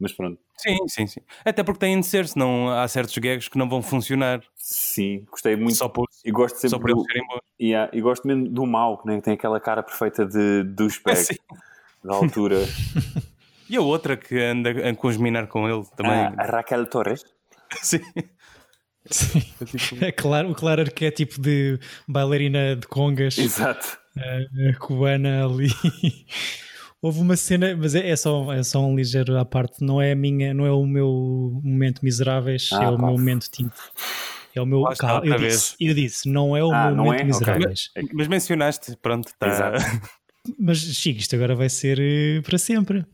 Mas 0.00 0.12
pronto. 0.12 0.40
Sim, 0.56 0.76
sim, 0.88 1.06
sim. 1.06 1.20
Até 1.44 1.62
porque 1.62 1.80
têm 1.80 2.00
de 2.00 2.06
ser, 2.06 2.26
senão 2.26 2.70
há 2.70 2.88
certos 2.88 3.16
gags 3.18 3.48
que 3.48 3.58
não 3.58 3.68
vão 3.68 3.82
funcionar. 3.82 4.40
Sim, 4.56 5.26
gostei 5.30 5.54
muito. 5.56 5.76
Só 5.76 5.88
por, 5.88 6.06
e 6.24 6.30
gosto 6.30 6.56
sempre 6.56 6.70
só 6.70 6.78
por 6.78 6.90
do, 6.94 7.02
serem 7.04 7.26
bons. 7.28 7.40
yeah, 7.60 7.90
e 7.94 8.00
gosto 8.00 8.26
mesmo 8.26 8.48
do 8.48 8.64
mal, 8.66 9.02
né, 9.04 9.16
que 9.16 9.22
tem 9.22 9.34
aquela 9.34 9.60
cara 9.60 9.82
perfeita 9.82 10.24
de 10.24 10.62
douchebag 10.64 11.16
Sim. 11.22 11.36
da 12.02 12.14
altura. 12.14 12.56
E 13.68 13.76
a 13.76 13.80
outra 13.80 14.16
que 14.16 14.36
anda 14.36 14.70
a 14.70 14.92
cosminar 14.96 15.46
com 15.46 15.68
ele 15.68 15.84
também. 15.96 16.10
Ah, 16.12 16.34
a 16.38 16.44
Raquel 16.44 16.86
Torres. 16.86 17.22
Sim. 17.80 18.00
Sim. 19.06 19.42
É 19.60 19.64
tipo- 19.64 20.04
É 20.06 20.10
claro, 20.10 20.50
o 20.50 20.54
claro 20.56 20.80
arquétipo 20.82 21.40
de 21.40 21.78
bailarina 22.08 22.74
de 22.74 22.88
congas 22.88 23.38
Exato. 23.38 23.96
a 24.18 24.76
cubana 24.80 25.44
ali. 25.46 25.68
Houve 27.02 27.20
uma 27.20 27.36
cena, 27.36 27.74
mas 27.76 27.94
é, 27.94 28.10
é 28.10 28.16
só, 28.16 28.52
é 28.52 28.62
só 28.62 28.84
um 28.84 28.94
ligeiro 28.94 29.38
à 29.38 29.44
parte, 29.44 29.82
não 29.82 30.00
é 30.02 30.12
a 30.12 30.14
minha, 30.16 30.52
não 30.52 30.66
é 30.66 30.70
o 30.70 30.84
meu 30.86 31.60
momento 31.64 32.00
miseráveis, 32.04 32.68
Ah, 32.72 32.84
é 32.84 32.88
o 32.88 32.98
meu 32.98 33.08
momento 33.12 33.48
tinto. 33.50 33.74
É 34.54 34.60
o 34.60 34.66
meu. 34.66 34.82
Está, 34.90 35.06
Calma, 35.20 35.26
eu, 35.26 35.38
disse, 35.38 35.74
eu 35.80 35.94
disse, 35.94 36.28
não 36.28 36.56
é 36.56 36.62
o 36.62 36.70
Ah, 36.72 36.86
meu 36.88 36.96
momento 36.96 37.20
é? 37.20 37.24
miseráveis. 37.24 37.90
Mas 38.12 38.28
mencionaste, 38.28 38.96
pronto, 39.00 39.30
tá. 39.38 39.48
Exato. 39.48 39.78
Mas 40.58 40.78
Chico, 40.78 41.20
isto 41.20 41.36
agora 41.36 41.54
vai 41.54 41.68
ser 41.68 41.98
eh, 42.00 42.40
para 42.42 42.56
sempre. 42.58 43.04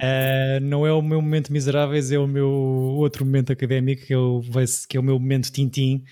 Ah, 0.00 0.58
não 0.60 0.86
é 0.86 0.92
o 0.92 1.00
meu 1.02 1.20
momento 1.22 1.52
miseráveis, 1.52 2.12
é 2.12 2.18
o 2.18 2.26
meu 2.26 2.48
outro 2.48 3.24
momento 3.24 3.52
académico, 3.52 4.04
que 4.06 4.12
é 4.12 4.18
o, 4.18 4.40
que 4.88 4.96
é 4.96 5.00
o 5.00 5.02
meu 5.02 5.18
momento 5.18 5.50
Tintim, 5.50 6.04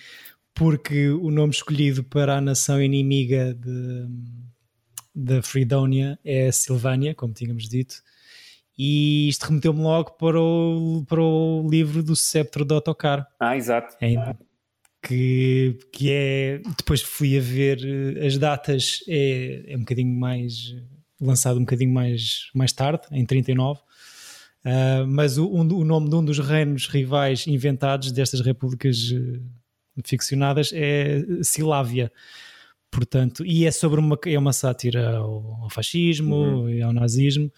porque 0.54 1.10
o 1.10 1.30
nome 1.30 1.52
escolhido 1.52 2.02
para 2.04 2.36
a 2.36 2.40
nação 2.40 2.80
inimiga 2.80 3.52
de, 3.54 4.06
da 5.14 5.40
Fredonia 5.42 6.18
é 6.24 6.50
Silvânia, 6.50 7.14
como 7.14 7.32
tínhamos 7.32 7.68
dito, 7.68 7.96
e 8.76 9.28
isto 9.28 9.44
remeteu-me 9.44 9.80
logo 9.80 10.12
para 10.12 10.40
o, 10.40 11.04
para 11.08 11.20
o 11.22 11.68
livro 11.70 12.02
do 12.02 12.16
Sceptro 12.16 12.64
de 12.64 12.74
Autocar, 12.74 13.26
Ah, 14.00 14.10
exato. 14.10 14.38
Que, 15.02 15.78
que 15.92 16.10
é. 16.10 16.60
Depois 16.78 17.02
fui 17.02 17.36
a 17.36 17.40
ver 17.40 17.78
eh, 18.16 18.26
as 18.26 18.38
datas, 18.38 19.00
é, 19.06 19.64
é 19.68 19.76
um 19.76 19.80
bocadinho 19.80 20.18
mais. 20.18 20.74
lançado 21.20 21.56
um 21.58 21.60
bocadinho 21.64 21.92
mais, 21.92 22.48
mais 22.54 22.72
tarde, 22.72 23.02
em 23.12 23.24
39. 23.26 23.80
Ah, 24.64 25.04
mas 25.06 25.36
o, 25.36 25.46
um- 25.46 25.74
o 25.76 25.84
nome 25.84 26.08
de 26.08 26.14
um 26.16 26.24
dos 26.24 26.38
reinos 26.38 26.86
rivais 26.88 27.46
inventados 27.46 28.10
destas 28.12 28.40
repúblicas 28.40 29.12
eh, 29.14 29.40
ficcionadas 30.04 30.70
é 30.74 31.22
Silávia. 31.42 32.10
Portanto, 32.94 33.44
e 33.44 33.66
é 33.66 33.70
sobre 33.70 33.98
uma, 34.00 34.16
é 34.26 34.38
uma 34.38 34.52
sátira 34.52 35.16
ao, 35.16 35.58
ao 35.62 35.70
fascismo 35.70 36.68
e 36.70 36.80
ao 36.80 36.92
nazismo. 36.92 37.50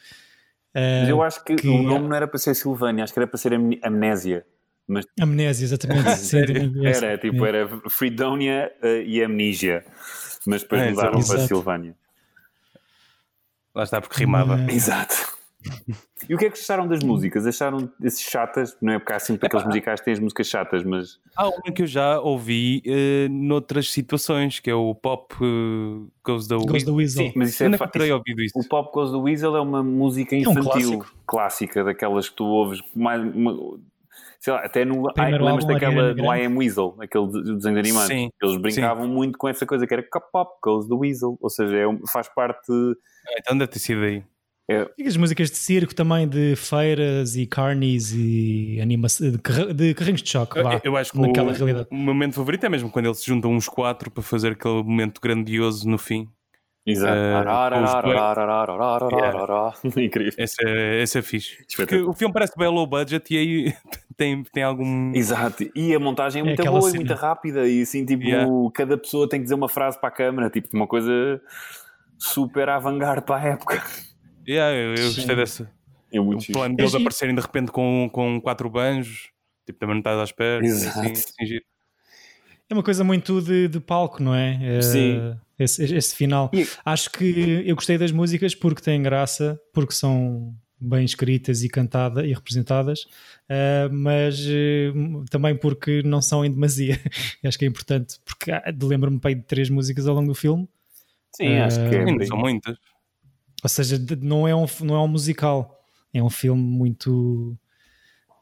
Ah, 0.75 1.01
Mas 1.01 1.09
eu 1.09 1.23
acho 1.23 1.45
que, 1.45 1.57
que- 1.57 1.69
o 1.69 1.83
nome 1.83 2.09
não 2.09 2.17
era 2.17 2.27
para 2.27 2.39
ser 2.39 2.55
Silvânia, 2.55 3.05
acho 3.05 3.13
que 3.13 3.19
era 3.19 3.27
para 3.27 3.39
ser 3.39 3.53
Amnésia. 3.83 4.47
Mas 4.87 5.05
Amnésia, 5.21 5.65
exatamente. 5.65 6.15
Sim, 6.17 6.39
esse. 6.87 7.05
era, 7.05 7.19
tipo, 7.19 7.45
É. 7.45 7.49
era 7.49 7.69
Fredonia 7.91 8.73
eh, 8.83 9.03
e 9.05 9.23
Amnesia. 9.23 9.85
Mas 10.47 10.63
depois 10.63 10.81
É, 10.83 10.91
mudaram 10.91 11.19
exato. 11.19 11.39
para. 11.39 11.47
Silvânia. 11.49 11.95
lá 13.75 13.83
está, 13.85 14.01
porque 14.01 14.17
rimava. 14.19 14.71
Exato. 14.71 15.37
E 16.29 16.35
o 16.35 16.39
que 16.39 16.47
é 16.47 16.51
que 16.51 16.59
acharam 16.59 16.89
das 16.89 17.03
músicas? 17.05 17.47
Acharam 17.47 17.91
esses 18.03 18.23
chatas? 18.23 18.75
Não 18.81 18.95
é 18.95 18.99
porque 18.99 19.13
há 19.13 19.19
sempre 19.19 19.47
aqueles 19.47 19.67
musicais 19.67 20.01
que 20.01 20.05
têm 20.07 20.15
as 20.15 20.19
músicas 20.21 20.47
chatas, 20.49 20.83
mas 20.83 21.19
Há 21.37 21.47
uma 21.49 21.71
que 21.75 21.83
eu 21.83 21.87
já 21.87 22.19
ouvi 22.21 22.83
eh, 22.87 23.29
noutras 23.29 23.91
situações, 23.93 24.59
que 24.59 24.71
é 24.71 24.75
o 24.75 24.95
Pop 24.95 25.35
eh, 25.35 26.07
Goes 26.25 26.49
the 26.49 26.57
Goes 26.57 26.85
the 26.85 26.91
Weasel. 26.91 27.27
Sim, 27.27 27.33
Mas 27.37 27.51
isso 27.51 27.63
é 27.63 27.67
eu 27.67 27.71
nunca 27.71 27.85
fa- 27.85 27.91
terei 27.91 28.11
ouvido 28.13 28.41
isso. 28.41 28.59
o 28.59 28.67
Pop 28.67 28.91
Goes 28.95 29.11
the 29.11 29.19
Weasel 29.19 29.57
é 29.57 29.61
uma 29.61 29.83
música 29.83 30.35
um 30.35 30.39
infantil 30.39 30.63
clássico. 30.65 31.15
clássica, 31.27 31.85
daquelas 31.85 32.31
que 32.31 32.37
tu 32.37 32.45
ouves 32.45 32.81
mais. 32.95 33.21
uma- 33.23 33.79
sei 34.41 34.53
lá, 34.55 34.61
até 34.61 34.87
no. 34.87 35.07
Ai, 35.19 35.33
lembras 35.33 35.51
álbum, 35.53 35.67
daquela 35.67 36.15
do. 36.15 36.25
I 36.35 36.47
Am 36.47 36.57
Weasel, 36.57 36.97
aquele 36.99 37.27
de- 37.27 37.43
desenho 37.57 37.75
de 37.75 37.81
animado? 37.81 38.07
Sim, 38.07 38.31
Eles 38.43 38.57
brincavam 38.57 39.07
muito 39.07 39.37
com 39.37 39.49
essa 39.49 39.67
coisa 39.67 39.87
que 39.87 39.93
era 39.93 40.03
Pop 40.33 40.51
Goes 40.65 40.89
the 40.89 40.95
Weasel, 40.95 41.37
ou 41.43 41.51
seja, 41.51 41.77
é 41.77 41.87
um- 41.87 42.01
faz 42.11 42.27
parte. 42.35 42.73
Ah, 42.73 43.35
Então 43.39 43.59
deve 43.59 43.71
ter 43.71 43.81
sido 43.81 44.01
aí. 44.03 44.25
E 44.99 45.07
as 45.07 45.17
músicas 45.17 45.51
de 45.51 45.57
circo 45.57 45.95
também, 45.95 46.27
de 46.29 46.57
feiras 46.57 47.37
e 47.37 47.47
carnies 47.47 48.13
e 48.13 48.81
animação, 48.83 49.31
de, 49.31 49.95
carrinhos 49.95 50.23
de 50.23 50.29
choque, 50.31 50.61
vá, 50.61 50.75
Eu, 50.75 50.81
eu 50.85 50.97
acho 50.97 51.13
que 51.13 51.21
naquela 51.21 51.53
o, 51.53 51.55
realidade. 51.55 51.89
o 51.91 51.95
meu 51.95 52.15
momento 52.15 52.35
favorito 52.35 52.65
é 52.65 52.69
mesmo 52.69 52.91
quando 52.91 53.07
eles 53.07 53.19
se 53.19 53.27
juntam 53.27 53.53
uns 53.53 53.69
quatro 53.69 54.11
para 54.11 54.23
fazer 54.23 54.53
aquele 54.53 54.83
momento 54.83 55.21
grandioso 55.21 55.89
no 55.89 55.99
fim. 55.99 56.29
Exato. 56.85 57.17
Incrível. 59.97 60.35
Esse 60.39 60.57
é, 60.65 61.03
esse 61.03 61.19
é 61.19 61.23
fixe. 61.23 61.65
Porque 61.77 61.97
o 61.97 62.13
filme 62.13 62.33
parece 62.33 62.53
bem 62.57 62.69
low 62.69 62.87
budget 62.87 63.33
e 63.35 63.37
aí 63.39 63.75
tem, 64.17 64.43
tem 64.45 64.63
algum. 64.63 65.13
Exato, 65.15 65.65
e 65.75 65.95
a 65.95 65.99
montagem 66.01 66.43
é 66.43 66.45
muito 66.45 66.63
boa 66.65 66.79
e 66.79 66.83
cena. 66.93 66.97
muito 66.97 67.15
rápida, 67.15 67.69
e 67.69 67.83
assim, 67.83 68.05
tipo, 68.05 68.23
Yeah. 68.25 68.49
cada 68.75 68.97
pessoa 68.99 69.29
tem 69.29 69.41
que 69.41 69.45
dizer 69.45 69.55
uma 69.55 69.69
frase 69.69 69.99
para 69.99 70.09
a 70.09 70.13
câmara, 70.13 70.49
tipo, 70.51 70.69
uma 70.75 70.87
coisa 70.87 71.41
super 72.19 72.69
avant-garde 72.69 73.25
para 73.25 73.37
a 73.37 73.49
época. 73.49 73.83
Yeah, 74.49 74.75
eu, 74.77 74.95
eu 74.95 75.15
gostei 75.15 75.35
dessa. 75.37 75.71
É 76.13 76.21
muito 76.21 76.43
O 76.49 76.53
plano 76.53 76.77
deles 76.77 76.93
giro. 76.93 77.03
aparecerem 77.03 77.35
de 77.35 77.41
repente 77.41 77.73
com, 77.73 78.09
com 78.13 78.41
quatro 78.41 78.71
banjos, 78.71 79.31
tipo, 79.67 79.79
também 79.79 79.95
não 79.97 80.01
estás 80.01 80.19
à 80.19 80.25
espera. 80.25 80.65
Exato. 80.65 81.01
Assim, 81.01 81.13
assim. 81.13 81.59
É 82.69 82.75
uma 82.75 82.83
coisa 82.83 83.05
muito 83.05 83.41
de, 83.41 83.69
de 83.69 83.81
palco, 83.81 84.23
não 84.23 84.35
é? 84.35 84.59
Eh, 84.61 84.83
Sim. 84.83 85.39
Esse, 85.59 85.95
esse 85.95 86.15
final. 86.15 86.51
E- 86.53 86.67
Acho 86.85 87.11
que 87.11 87.63
eu 87.67 87.75
gostei 87.75 87.97
das 87.97 88.13
músicas 88.13 88.55
porque 88.55 88.83
têm 88.83 89.03
graça, 89.03 89.61
porque 89.73 89.93
são 89.95 90.55
bem 90.79 91.05
escritas 91.05 91.63
e 91.63 91.69
cantadas 91.69 92.25
e 92.27 92.33
representadas, 92.35 93.07
eh, 93.49 93.89
mas 93.91 94.45
eh, 94.47 94.93
também 95.31 95.57
porque 95.57 96.03
não 96.05 96.21
são 96.21 96.45
em 96.45 96.51
demasia. 96.51 97.01
Acho 97.45 97.59
que 97.59 97.65
é 97.65 97.69
importante, 97.69 98.17
porque 98.25 98.51
lembro-me 98.85 99.19
bem 99.19 99.37
de 99.37 99.43
três 99.45 99.71
músicas 99.71 100.07
ao 100.07 100.15
longo 100.15 100.29
do 100.29 100.35
filme, 100.35 100.69
Sim, 101.35 101.59
acho 101.59 101.79
que 101.89 101.95
é. 101.97 102.25
São 102.27 102.39
muitas. 102.39 102.79
Ou 103.67 103.69
seja, 103.69 104.01
não 104.23 104.47
é 104.47 104.55
um, 104.55 104.65
não 104.83 104.95
é 104.95 105.01
um 105.01 105.09
musical, 105.09 105.77
é 106.15 106.23
um 106.23 106.31
filme 106.31 106.63
muito 106.63 107.59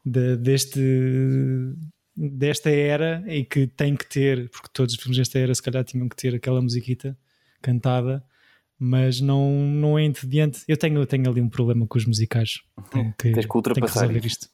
de- 0.05 0.37
deste 0.37 0.79
desta 2.17 2.71
era 2.71 3.25
e 3.27 3.45
que 3.45 3.67
tem 3.67 3.97
que 3.97 4.07
ter, 4.07 4.49
porque 4.51 4.69
todos 4.73 4.95
os 4.95 5.01
filmes 5.03 5.17
desta 5.19 5.39
era 5.39 5.53
se 5.55 5.63
calhar 5.63 5.83
tinham 5.83 6.09
que 6.09 6.15
ter 6.15 6.35
aquela 6.35 6.61
musiquita 6.63 7.19
cantada, 7.61 8.23
mas 8.79 9.21
não, 9.21 9.51
não 9.51 9.99
é 9.99 10.05
entediante. 10.05 10.63
Eu 10.69 10.77
tenho, 10.77 11.01
eu 11.01 11.07
tenho 11.07 11.29
ali 11.29 11.41
um 11.41 11.49
problema 11.49 11.87
com 11.87 11.99
os 11.99 12.07
musicais. 12.07 12.61
Tenho 12.91 13.13
que, 13.19 13.33
Tens 13.33 13.47
que 13.47 13.57
ultrapassar 13.57 14.03
resolver 14.03 14.19
isso. 14.27 14.27
isto. 14.29 14.49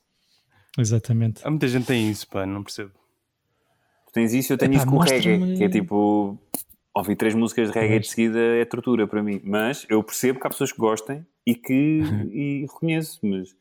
Exatamente. 0.79 1.41
Há 1.45 1.51
muita 1.51 1.67
gente 1.69 1.83
que 1.83 1.89
tem 1.89 2.11
isso, 2.11 2.27
pá, 2.29 2.47
não 2.47 2.63
percebo. 2.63 2.93
Tu 4.07 4.13
tens 4.13 4.33
isso, 4.33 4.53
eu 4.53 4.57
tenho 4.59 4.73
Epá, 4.73 4.83
isso 4.83 4.91
com 4.91 4.97
o 4.97 5.01
reggae, 5.01 5.57
que 5.59 5.65
é 5.65 5.69
tipo, 5.69 6.39
ouvir 6.95 7.17
três 7.17 7.35
músicas 7.35 7.71
de 7.71 7.79
reggae 7.79 8.01
de 8.01 8.09
seguida 8.09 8.39
é 8.39 8.65
tortura 8.65 9.07
para 9.07 9.23
mim, 9.23 9.41
mas 9.45 9.87
eu 9.89 10.03
percebo 10.03 10.41
que 10.41 10.47
há 10.47 10.51
pessoas 10.51 10.73
que 10.73 10.79
gostem 10.79 11.25
e 11.47 11.55
que 11.55 12.01
e 12.33 12.63
reconheço, 12.63 13.19
mas 13.23 13.55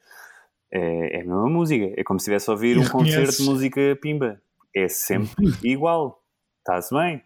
é, 0.71 1.17
é 1.17 1.21
a 1.21 1.25
mesma 1.25 1.49
música, 1.49 1.93
é 1.97 2.03
como 2.03 2.19
se 2.19 2.23
estivesse 2.23 2.49
a 2.49 2.53
ouvir 2.53 2.75
E 2.75 2.79
um 2.79 2.87
concerto 2.87 3.09
reconheces. 3.09 3.37
de 3.37 3.49
música 3.49 3.99
pimba, 4.01 4.41
é 4.75 4.87
sempre 4.87 5.45
igual, 5.63 6.23
está-se 6.59 6.93
bem, 6.93 7.21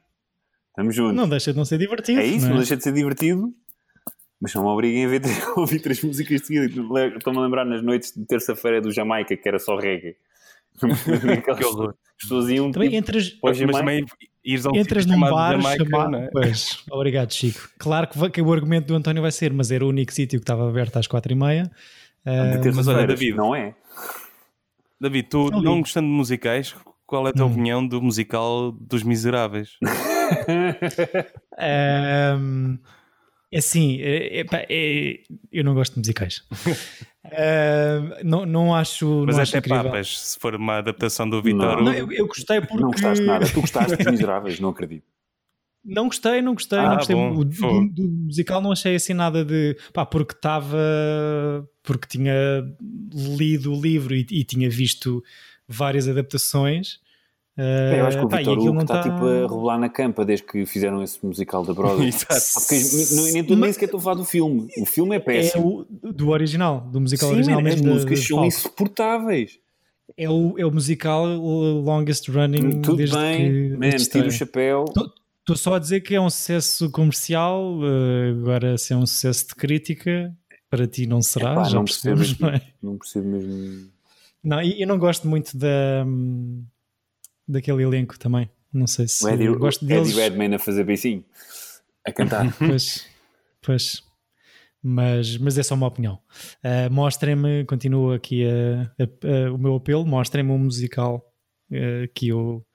estamos 0.69 0.95
juntos. 0.95 1.15
Não 1.15 1.27
deixa 1.29 1.51
de 1.51 1.57
não 1.57 1.65
ser 1.65 1.77
divertido. 1.77 2.19
É 2.19 2.25
isso, 2.25 2.41
não 2.41 2.49
não 2.49 2.55
é? 2.55 2.59
deixa 2.59 2.77
de 2.77 2.83
ser 2.83 2.93
divertido, 2.93 3.53
mas 4.41 4.53
não 4.53 4.63
me 4.63 4.69
obriguem 4.69 5.05
a, 5.05 5.07
ver, 5.07 5.21
a 5.25 5.53
ouvir 5.59 5.79
três 5.81 6.03
músicas 6.03 6.41
de 6.41 6.47
seguida. 6.47 6.65
Estou-me 7.17 7.39
a 7.39 7.43
lembrar 7.43 7.65
nas 7.65 7.81
noites 7.81 8.13
de 8.13 8.25
terça-feira 8.25 8.81
do 8.81 8.91
Jamaica, 8.91 9.35
que 9.37 9.47
era 9.47 9.57
só 9.59 9.77
reggae. 9.77 10.17
Aquelas 10.77 11.95
pessoas 12.19 12.49
iam 12.49 12.71
Também 12.71 12.89
tipo, 12.89 12.99
entras, 12.99 13.37
Mas 13.43 13.57
Jamaica. 13.57 13.79
também 13.79 14.05
ires 14.43 14.65
a 14.65 14.69
um 14.71 14.75
entras 14.75 15.05
num 15.05 15.19
bar 15.19 15.51
Jamaica, 15.61 15.83
chamado. 15.85 16.11
não 16.11 16.19
é? 16.19 16.29
Pois, 16.31 16.83
obrigado, 16.91 17.31
Chico. 17.33 17.69
Claro 17.77 18.07
que, 18.07 18.17
vai- 18.17 18.29
que 18.29 18.41
o 18.41 18.51
argumento 18.53 18.87
do 18.87 18.95
António 18.95 19.21
vai 19.21 19.31
ser, 19.31 19.51
mas 19.53 19.71
era 19.71 19.85
o 19.85 19.89
único 19.89 20.11
sítio 20.13 20.39
que 20.39 20.43
estava 20.43 20.67
aberto 20.67 20.97
às 20.97 21.07
quatro 21.07 21.31
e 21.31 21.35
meia. 21.35 21.69
Ah, 22.25 22.59
mas 22.73 22.87
olha, 22.87 23.05
David. 23.07 23.35
não 23.35 23.53
é? 23.55 23.75
David, 24.99 25.27
tu 25.29 25.49
Ali. 25.53 25.63
não 25.63 25.79
gostando 25.81 26.07
de 26.07 26.13
musicais, 26.13 26.73
qual 27.05 27.27
é 27.27 27.29
a 27.31 27.33
tua 27.33 27.45
Hum. 27.45 27.51
opinião 27.51 27.85
do 27.85 28.01
musical 28.01 28.71
dos 28.71 29.03
Miseráveis? 29.03 29.71
Ahm, 31.59 32.77
é 33.51 33.57
assim, 33.57 33.99
é- 34.01 34.39
é- 34.41 34.45
é- 34.69 35.19
eu 35.51 35.63
não 35.63 35.73
gosto 35.73 35.93
de 35.93 35.99
musicais. 35.99 36.41
Ahm, 37.35 38.11
não, 38.23 38.45
não 38.45 38.75
acho. 38.75 39.23
Mas 39.25 39.35
não 39.35 39.39
é 39.39 39.43
acho 39.43 39.57
até 39.57 39.59
incrível. 39.67 39.83
papas, 39.91 40.19
se 40.19 40.39
for 40.39 40.55
uma 40.55 40.77
adaptação 40.77 41.29
do 41.29 41.41
Vitor. 41.41 41.81
Não, 41.81 41.93
eu, 41.93 42.11
eu 42.11 42.27
gostei 42.27 42.61
porque. 42.61 42.77
Não 42.81 42.91
gostaste 42.91 43.25
nada. 43.25 43.45
Tu 43.49 43.61
gostaste 43.61 43.97
dos 43.97 44.05
miseráveis, 44.11 44.59
não 44.59 44.69
acredito. 44.69 45.05
Não 45.85 46.05
gostei, 46.05 46.41
não 46.41 46.53
gostei, 46.53 46.79
Ah, 46.79 46.87
não 46.89 46.95
gostei. 46.95 47.15
bom, 47.15 47.35
O- 47.35 47.43
do, 47.43 47.89
do 47.89 48.03
musical 48.09 48.61
não 48.61 48.71
achei 48.71 48.95
assim 48.95 49.13
nada 49.13 49.43
de. 49.43 49.75
pá, 49.91 50.05
porque 50.05 50.33
estava. 50.33 50.77
porque 51.81 52.07
tinha 52.07 52.33
lido 53.37 53.73
o 53.73 53.81
livro 53.81 54.15
e, 54.15 54.25
e 54.31 54.43
tinha 54.43 54.69
visto 54.69 55.21
várias 55.67 56.07
adaptações. 56.07 56.99
É, 57.55 57.99
eu 57.99 58.05
acho 58.07 58.17
que 58.17 58.25
o 58.25 58.27
pá, 58.27 58.37
e 58.41 58.45
Vitor 58.45 58.57
Hugo 58.57 58.81
está 58.81 58.95
tá- 58.95 59.03
tipo 59.03 59.25
a 59.25 59.41
rebolar 59.41 59.79
na 59.79 59.87
campa 59.87 60.25
desde 60.25 60.45
que 60.45 60.65
fizeram 60.65 61.03
esse 61.03 61.23
musical 61.23 61.63
da 61.63 61.73
Broadway. 61.73 62.09
Ah, 62.29 62.35
porque 62.55 62.75
nem, 62.75 63.33
nem, 63.33 63.43
nem, 63.43 63.57
nem 63.57 63.73
sequer 63.73 63.85
estou 63.85 63.99
a 63.99 64.01
falar 64.03 64.15
do 64.15 64.25
filme. 64.25 64.67
O 64.79 64.85
filme 64.87 65.13
é 65.15 65.17
É 65.17 65.19
péssimo. 65.19 65.85
o 66.01 66.11
do 66.11 66.29
original, 66.29 66.81
do 66.81 66.99
musical 66.99 67.29
Sim, 67.29 67.35
original 67.35 67.59
as 67.59 67.63
mesmo. 67.63 67.83
da- 67.83 67.89
músicas 67.93 68.19
da 68.21 68.25
são 68.25 68.45
insuportáveis. 68.45 69.59
É 70.17 70.29
o, 70.29 70.55
é 70.57 70.65
o 70.65 70.71
musical 70.71 71.25
longest 71.27 72.27
running 72.29 72.81
Tudo 72.81 72.97
desde 72.97 73.15
bem, 73.15 73.37
que. 73.37 73.69
man, 73.77 73.89
desde 73.89 74.09
tira 74.09 74.27
o 74.27 74.31
chapéu. 74.31 74.85
Estou 75.39 75.55
só 75.55 75.75
a 75.75 75.79
dizer 75.79 76.01
que 76.01 76.15
é 76.15 76.21
um 76.21 76.29
sucesso 76.29 76.89
comercial, 76.89 77.79
eh, 77.83 78.31
agora 78.31 78.77
se 78.77 78.93
é 78.93 78.97
um 78.97 79.05
sucesso 79.05 79.47
de 79.49 79.55
crítica, 79.55 80.33
para 80.69 80.87
ti 80.87 81.05
não 81.05 81.21
será, 81.21 81.51
Epá, 81.53 81.63
já 81.65 81.75
não 81.77 81.85
percebo 81.85 82.17
percebemos, 82.17 82.31
aqui. 82.31 82.41
não 82.41 82.49
é? 82.49 82.61
Não 82.81 82.97
percebo 82.97 83.27
mesmo. 83.27 83.89
Não, 84.43 84.61
e 84.61 84.81
eu 84.81 84.87
não 84.87 84.97
gosto 84.97 85.27
muito 85.27 85.57
da, 85.57 86.03
hum, 86.05 86.63
daquele 87.47 87.83
elenco 87.83 88.17
também. 88.19 88.49
Não 88.71 88.87
sei 88.87 89.07
se 89.07 89.23
O 89.23 89.29
Eddie, 89.29 89.45
eu 89.45 89.57
gosto 89.59 89.83
o 89.83 89.87
deles. 89.87 90.09
Eddie 90.09 90.19
Redmayne 90.21 90.55
a 90.55 90.59
fazer 90.59 90.83
beicinho. 90.83 91.23
A 92.05 92.11
cantar. 92.11 92.53
Pois, 92.57 93.07
pois. 93.61 94.03
Mas, 94.81 95.37
mas 95.37 95.57
é 95.57 95.63
só 95.63 95.75
uma 95.75 95.87
opinião. 95.87 96.19
Ah, 96.63 96.89
mostrem-me, 96.89 97.63
continuo 97.65 98.11
aqui 98.13 98.43
a- 98.45 98.91
a- 99.01 99.47
a- 99.47 99.53
o 99.53 99.57
meu 99.57 99.75
apelo, 99.75 100.05
mostrem-me 100.05 100.51
um 100.51 100.57
musical 100.57 101.23
ah, 101.71 102.07
que, 102.13 102.27
eu, 102.29 102.65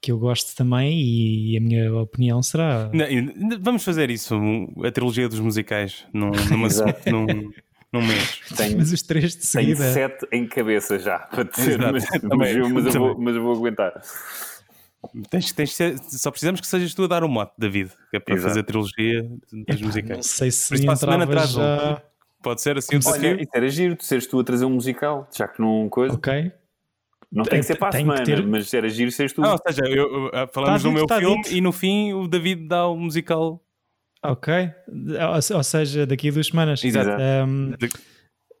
que 0.00 0.12
eu 0.12 0.18
gosto 0.18 0.54
também 0.54 1.00
e 1.02 1.56
a 1.56 1.60
minha 1.60 1.92
opinião 1.94 2.40
será. 2.42 2.88
Não, 2.94 3.06
e- 3.06 3.58
Vamos 3.60 3.82
fazer 3.82 4.08
isso, 4.10 4.36
a 4.84 4.92
trilogia 4.92 5.28
dos 5.28 5.40
musicais, 5.40 6.06
num, 6.12 6.30
numa, 6.30 6.68
num, 7.10 7.50
num 7.92 8.04
mês. 8.06 8.40
Tenho, 8.56 8.78
Mas 8.78 8.92
os 8.92 9.02
três 9.02 9.32
de 9.36 9.50
tenho 9.50 9.76
seguida. 9.76 9.92
sete 9.92 10.26
em 10.32 10.46
cabeça 10.46 10.98
já, 10.98 11.18
para 11.20 11.44
dizer, 11.44 11.72
Exato. 11.80 11.92
mas, 11.92 12.04
mas, 12.10 12.20
Também, 12.22 12.56
eu, 12.56 12.68
mas, 12.70 12.94
eu 12.94 13.00
vou, 13.00 13.18
mas 13.18 13.34
eu 13.36 13.42
vou 13.42 13.54
aguentar. 13.56 14.00
Tens, 15.30 15.52
tens 15.52 15.78
só 16.10 16.30
precisamos 16.30 16.60
que 16.60 16.66
sejas 16.66 16.92
tu 16.92 17.04
a 17.04 17.06
dar 17.06 17.22
o 17.22 17.28
mote, 17.28 17.52
David, 17.56 17.90
que 18.10 18.16
é 18.16 18.20
para 18.20 18.34
Exato. 18.34 18.48
fazer 18.48 18.60
a 18.60 18.64
trilogia 18.64 19.22
dos 19.52 19.80
Não 19.80 19.86
musicais. 19.86 20.26
sei 20.26 20.50
se 20.50 20.68
Por 20.68 20.74
isso, 20.74 20.84
para 20.84 20.92
a 20.92 20.96
semana 20.96 21.26
um. 21.26 21.46
já. 21.46 22.02
Pode 22.42 22.60
ser 22.62 22.76
assim 22.78 22.96
o 22.96 22.98
Olha, 22.98 23.04
desafio? 23.04 23.30
Olha, 23.30 23.42
isso 23.42 23.50
era 23.54 23.68
giro, 23.68 23.96
tu 23.96 24.04
seres 24.04 24.26
tu 24.26 24.38
a 24.40 24.44
trazer 24.44 24.64
um 24.64 24.70
musical, 24.70 25.28
já 25.36 25.46
que 25.48 25.60
não 25.60 25.88
coisa. 25.88 26.14
Ok. 26.14 26.52
Não 27.30 27.44
tem 27.44 27.60
que 27.60 27.66
ser 27.66 27.76
para 27.76 27.88
a 27.88 27.92
semana, 27.92 28.22
ter- 28.24 28.44
mas 28.46 28.72
era 28.72 28.88
giro 28.88 29.10
seres 29.12 29.32
tu. 29.32 29.44
Ah, 29.44 29.52
ou 29.52 29.58
seja, 29.66 29.82
eu- 29.88 29.96
eu- 30.24 30.30
ah, 30.34 30.48
falamos 30.52 30.82
Tá 30.82 30.88
do 30.88 30.92
meu 30.92 31.02
dito, 31.02 31.08
tá 31.14 31.18
filme 31.20 31.42
dito. 31.42 31.54
e 31.54 31.60
no 31.60 31.72
fim 31.72 32.12
o 32.14 32.26
David 32.26 32.66
dá 32.66 32.86
o 32.88 32.96
musical. 32.96 33.62
Ok. 34.22 34.52
Ou, 34.88 35.56
ou 35.56 35.62
seja, 35.64 36.06
daqui 36.06 36.28
a 36.28 36.32
duas 36.32 36.46
semanas. 36.48 36.82
Exato. 36.84 37.10
Um, 37.46 37.72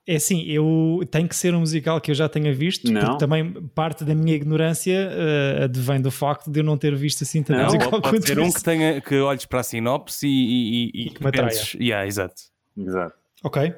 É 0.06 0.16
assim, 0.16 0.42
eu 0.46 1.00
tenho 1.10 1.28
que 1.28 1.36
ser 1.36 1.54
um 1.54 1.60
musical 1.60 2.00
que 2.00 2.10
eu 2.10 2.14
já 2.14 2.30
tenha 2.30 2.50
visto, 2.54 2.90
Não. 2.90 2.98
porque 3.02 3.18
também 3.18 3.52
parte 3.74 4.04
da 4.04 4.14
minha 4.14 4.34
ignorância 4.34 5.10
uh, 5.10 5.64
advém 5.64 6.00
do 6.00 6.10
facto 6.10 6.50
de 6.50 6.60
eu 6.60 6.64
não 6.64 6.78
ter 6.78 6.94
visto 6.96 7.24
assim 7.24 7.42
tanto 7.42 7.58
Não, 7.58 7.64
musical 7.66 8.00
Pode 8.00 8.26
ser 8.26 8.38
um 8.38 8.50
que 8.50 8.62
tenha 8.62 9.00
que 9.02 9.16
olhes 9.20 9.44
para 9.44 9.60
a 9.60 9.62
sinopse 9.62 10.26
e, 10.26 10.30
e, 10.30 10.90
e, 10.94 11.06
E 11.08 11.10
que 11.10 11.22
me 11.22 11.30
penses, 11.30 11.74
yeah, 11.74 12.06
exato. 12.06 12.40
Exato. 12.74 13.14
Ok. 13.44 13.74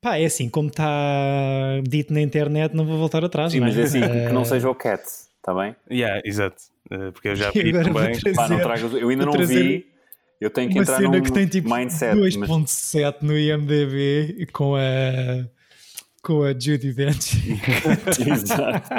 Pá, 0.00 0.18
é 0.18 0.24
assim, 0.24 0.48
como 0.48 0.68
está 0.68 1.80
dito 1.82 2.12
na 2.14 2.20
internet, 2.20 2.72
não 2.72 2.86
vou 2.86 2.96
voltar 2.96 3.24
atrás. 3.24 3.50
Sim, 3.50 3.58
não 3.58 3.66
mas 3.66 3.76
é 3.76 3.82
assim, 3.82 4.02
Eh, 4.04 4.26
que 4.28 4.32
não 4.32 4.44
seja 4.44 4.70
o 4.70 4.74
Cat, 4.74 5.02
está 5.04 5.52
bem? 5.52 5.74
Yeah, 5.90 6.20
exato. 6.24 6.62
Uh, 6.92 7.10
porque 7.12 7.26
eu 7.28 7.34
já 7.34 7.50
vou 7.52 7.62
também. 7.62 8.12
trazer 8.12 8.36
Pá, 8.36 8.48
não 8.48 8.60
tragas, 8.60 8.92
eu 8.94 9.08
ainda 9.08 9.24
não 9.26 9.32
trazer 9.32 9.62
vi, 9.62 9.86
eu 10.40 10.50
tenho 10.50 10.70
que 10.70 10.76
uma 10.76 10.82
entrar 10.82 10.96
cena 10.96 11.16
num 11.16 11.22
que 11.22 11.32
tem 11.32 11.46
tipo 11.46 11.68
mindset. 11.74 12.16
mas- 12.18 12.36
2.7 12.36 13.22
no 13.22 13.36
IMDB 13.36 14.46
com 14.52 14.74
a 14.74 14.80
com 16.22 16.42
a 16.42 16.52
Judy 16.52 16.92
Dench. 16.92 17.38
Exato. 18.30 18.90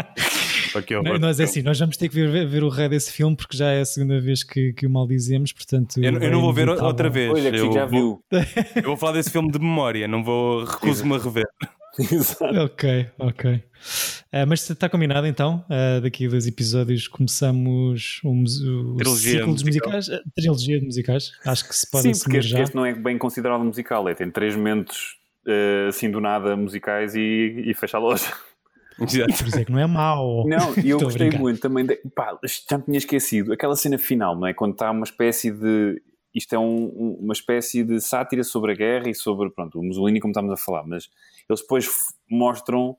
Não, 1.03 1.19
nós 1.19 1.39
é 1.39 1.43
assim, 1.43 1.61
nós 1.61 1.79
vamos 1.79 1.97
ter 1.97 2.09
que 2.09 2.15
ver, 2.15 2.47
ver 2.47 2.63
o 2.63 2.69
rei 2.69 2.89
desse 2.89 3.11
filme 3.11 3.35
porque 3.35 3.55
já 3.55 3.71
é 3.71 3.81
a 3.81 3.85
segunda 3.85 4.19
vez 4.19 4.43
que, 4.43 4.73
que 4.73 4.87
o 4.87 4.89
maldizemos, 4.89 5.51
portanto. 5.51 5.97
eu, 5.97 6.13
eu 6.13 6.21
é 6.21 6.29
não 6.29 6.41
vou 6.41 6.53
ver 6.53 6.67
outra 6.69 7.09
vez. 7.09 7.31
Olha, 7.31 7.51
que 7.51 7.57
eu, 7.57 7.71
já 7.71 7.85
vou, 7.85 8.23
viu. 8.31 8.41
eu 8.75 8.83
vou 8.83 8.97
falar 8.97 9.13
desse 9.13 9.29
filme 9.29 9.51
de 9.51 9.59
memória, 9.59 10.07
não 10.07 10.23
vou 10.23 10.63
recuso-me 10.63 11.15
a 11.15 11.17
rever. 11.19 11.45
Exato. 12.11 12.45
Ok, 12.61 13.07
ok. 13.19 13.63
Ah, 14.31 14.45
mas 14.45 14.69
está 14.69 14.87
combinado 14.87 15.27
então? 15.27 15.65
Ah, 15.69 15.99
daqui 16.01 16.25
a 16.25 16.29
dois 16.29 16.47
episódios 16.47 17.07
começamos 17.07 18.21
o, 18.23 18.33
mus- 18.33 18.61
o 18.61 18.95
Trilogia 18.95 19.31
ciclo 19.39 19.53
dos 19.53 19.63
musical. 19.63 19.91
musicais. 19.93 20.19
Ah, 20.21 20.31
trilogia 20.35 20.79
de 20.79 20.85
musicais. 20.85 21.31
Acho 21.45 21.67
que 21.67 21.75
se 21.75 21.89
pode 21.89 22.13
Sim, 22.15 22.23
porque 22.23 22.37
este, 22.37 22.57
este 22.59 22.75
não 22.75 22.85
é 22.85 22.93
bem 22.93 23.17
considerado 23.17 23.63
musical, 23.63 24.07
é, 24.07 24.13
tem 24.13 24.29
três 24.31 24.55
momentos 24.55 25.17
eh, 25.47 25.87
assim 25.89 26.09
do 26.09 26.21
nada 26.21 26.55
musicais 26.55 27.13
e, 27.15 27.63
e 27.65 27.73
fecha 27.73 27.97
a 27.97 27.99
loja. 27.99 28.31
Exato. 29.01 29.33
Por 29.35 29.47
isso 29.47 29.59
é 29.59 29.65
que 29.65 29.71
não 29.71 29.79
é 29.79 29.87
mau. 29.87 30.47
Não, 30.47 30.73
e 30.83 30.89
eu 30.91 30.99
gostei 30.99 31.31
muito 31.31 31.59
também. 31.59 31.85
De, 31.85 31.95
pá, 32.15 32.37
já 32.69 32.77
me 32.77 32.83
tinha 32.83 32.97
esquecido. 32.99 33.51
Aquela 33.51 33.75
cena 33.75 33.97
final, 33.97 34.39
não 34.39 34.45
é? 34.45 34.53
Quando 34.53 34.73
está 34.73 34.91
uma 34.91 35.03
espécie 35.03 35.49
de. 35.51 35.99
Isto 36.33 36.55
é 36.55 36.59
um- 36.59 36.85
um- 36.85 37.17
uma 37.21 37.33
espécie 37.33 37.83
de 37.83 37.99
sátira 37.99 38.43
sobre 38.43 38.71
a 38.71 38.75
guerra 38.75 39.09
e 39.09 39.13
sobre 39.15 39.49
pronto, 39.49 39.79
o 39.79 39.83
Mussolini, 39.83 40.19
como 40.19 40.31
estamos 40.31 40.51
a 40.51 40.57
falar, 40.57 40.83
mas 40.87 41.09
eles 41.49 41.61
depois 41.61 41.89
mostram 42.29 42.95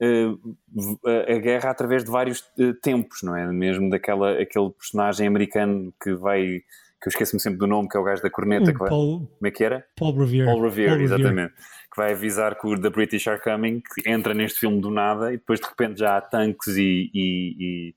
v- 0.00 1.32
a, 1.32 1.38
guerra 1.38 1.70
através 1.70 2.04
de 2.04 2.10
vários 2.10 2.44
eh, 2.58 2.72
tempos, 2.82 3.22
não 3.22 3.34
é? 3.36 3.50
Mesmo 3.50 3.88
daquela 3.90 4.32
aquele 4.40 4.70
personagem 4.70 5.26
americano 5.26 5.92
que 6.02 6.14
vai. 6.14 6.62
que 7.00 7.08
eu 7.08 7.10
esqueço-me 7.10 7.40
sempre 7.40 7.58
do 7.58 7.66
nome, 7.66 7.88
que 7.88 7.96
é 7.96 8.00
o 8.00 8.04
gajo 8.04 8.22
da 8.22 8.30
corneta. 8.30 8.70
que 8.72 8.76
O 8.76 8.80
vai- 8.80 8.88
Paul, 8.88 9.18
como 9.38 9.46
é 9.46 9.50
que 9.50 9.62
era? 9.64 9.86
Paul 9.96 10.18
Revere. 10.18 10.44
Paul 10.46 10.62
Revere, 10.62 10.88
Paul 10.90 11.00
exatamente. 11.02 11.54
Que 11.54 11.96
vai 11.96 12.12
avisar 12.12 12.58
que 12.58 12.66
o 12.66 12.78
The 12.80 12.90
British 12.90 13.26
Are 13.28 13.40
Coming, 13.40 13.80
que 13.80 14.08
entra 14.10 14.32
neste 14.34 14.60
filme 14.60 14.80
do 14.80 14.90
nada 14.90 15.28
e 15.32 15.36
depois 15.36 15.60
de 15.60 15.66
repente 15.66 15.98
já 16.00 16.16
há 16.16 16.20
tanques 16.20 16.76
e. 16.76 17.10
e, 17.14 17.94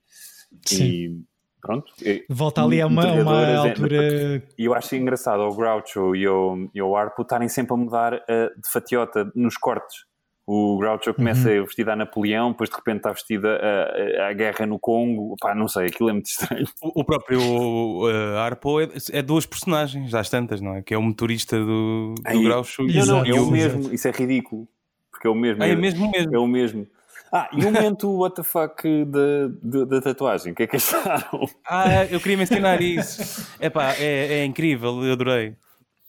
e 0.72 1.18
pronto. 1.60 1.92
Volta 2.28 2.62
ali 2.64 2.80
a 2.80 2.86
uma, 2.86 3.06
uma 3.12 3.42
é, 3.42 3.56
altura. 3.56 4.42
e 4.58 4.64
eu 4.64 4.74
acho 4.74 4.94
engraçado 4.96 5.40
o 5.40 5.54
Groucho 5.54 6.14
e 6.16 6.26
o, 6.28 6.68
e 6.74 6.80
o 6.82 6.96
Arpo 6.96 7.22
estarem 7.22 7.48
sempre 7.48 7.74
a 7.74 7.76
mudar 7.76 8.14
eh, 8.28 8.46
de 8.56 8.70
fatiota 8.70 9.30
nos 9.34 9.56
cortes. 9.56 10.08
O 10.46 10.78
Groucho 10.78 11.14
começa 11.14 11.48
Uhum. 11.48 11.64
vestido 11.64 11.90
a 11.90 11.96
Napoleão, 11.96 12.50
depois 12.50 12.68
de 12.70 12.74
repente 12.74 12.96
está 12.96 13.12
vestida 13.12 13.56
a, 13.62 14.24
a, 14.24 14.28
a 14.30 14.32
guerra 14.32 14.66
no 14.66 14.80
Congo. 14.80 15.36
Pá, 15.40 15.54
não 15.54 15.68
sei, 15.68 15.86
aquilo 15.86 16.08
é 16.08 16.12
muito 16.12 16.26
estranho. 16.26 16.66
O, 16.82 17.02
o 17.02 17.04
próprio 17.04 17.40
uh, 17.40 18.36
Arpo 18.38 18.80
é, 18.80 18.88
é 19.12 19.22
duas 19.22 19.46
personagens, 19.46 20.12
às 20.12 20.28
tantas, 20.28 20.60
não 20.60 20.74
é? 20.74 20.82
Que 20.82 20.92
é 20.94 20.98
o 20.98 21.02
motorista 21.02 21.56
do, 21.56 22.14
do 22.16 22.22
Aí- 22.24 22.42
Groucho 22.42 22.82
e 22.82 22.94
Não, 22.98 23.06
não, 23.06 23.24
Exato, 23.24 23.30
é 23.30 23.40
o 23.40 23.50
mesmo. 23.50 23.94
Isso 23.94 24.08
é 24.08 24.10
ridículo. 24.10 24.66
Porque 25.10 25.26
é 25.28 25.30
o 25.30 25.34
mesmo. 25.34 25.62
Ah, 25.62 25.68
é 25.68 25.76
mesmo 25.76 26.10
mesmo. 26.10 26.34
É 26.34 26.38
o 26.38 26.46
mesmo. 26.48 26.86
Ah, 27.32 27.48
e 27.52 27.60
o 27.64 27.70
momento 27.72 28.10
what 28.18 28.34
the 28.34 28.42
fuck 28.42 28.82
da, 29.06 30.00
tatuagem, 30.00 30.52
o 30.52 30.54
que 30.56 30.64
é 30.64 30.66
que 30.66 30.76
acharam? 30.76 31.48
Ah, 31.68 32.04
eu 32.06 32.18
queria 32.20 32.36
mencionar 32.38 32.82
isso. 32.82 33.46
Epá, 33.60 33.94
é, 33.94 34.40
é 34.40 34.44
incrível, 34.44 35.04
eu 35.04 35.12
adorei. 35.12 35.54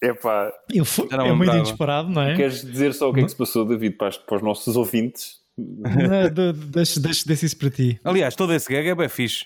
Epá, 0.02 0.52
Eu 0.72 0.84
fui- 0.84 1.06
é 1.12 1.16
muito 1.16 1.32
lembrava. 1.38 1.58
inesperado, 1.58 2.08
não 2.10 2.22
é? 2.22 2.34
queres 2.34 2.62
dizer 2.62 2.92
só 2.92 3.08
o 3.08 3.14
que 3.14 3.20
é 3.20 3.22
que 3.22 3.28
se 3.30 3.36
passou, 3.36 3.64
David, 3.64 3.96
para, 3.96 4.08
as- 4.08 4.18
para 4.18 4.36
os 4.36 4.42
nossos 4.42 4.74
ouvintes? 4.76 5.36
Não, 5.56 6.28
do- 6.32 6.52
Deixa 6.52 6.98
deixa- 6.98 7.24
deixa 7.26 7.46
isso 7.46 7.56
para 7.56 7.70
ti. 7.70 8.00
Aliás, 8.02 8.34
todo 8.34 8.52
esse 8.52 8.68
gag 8.72 8.88
é 8.88 8.94
bem 8.94 9.08
fixe. 9.08 9.44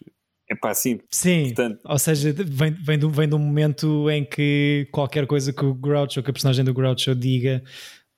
Epá, 0.48 0.72
sim, 0.72 1.00
Sim, 1.10 1.46
Portanto- 1.46 1.80
ou 1.84 1.98
seja, 1.98 2.32
vem, 2.32 2.70
vem, 2.70 2.96
do, 2.98 3.10
vem 3.10 3.28
de 3.28 3.34
um 3.34 3.38
momento 3.38 4.08
em 4.08 4.24
que 4.24 4.88
qualquer 4.92 5.26
coisa 5.26 5.52
que 5.52 5.64
o 5.64 5.74
Groucho, 5.74 6.22
que 6.22 6.30
a 6.30 6.32
personagem 6.32 6.64
do 6.64 6.72
Groucho 6.72 7.14
diga, 7.16 7.62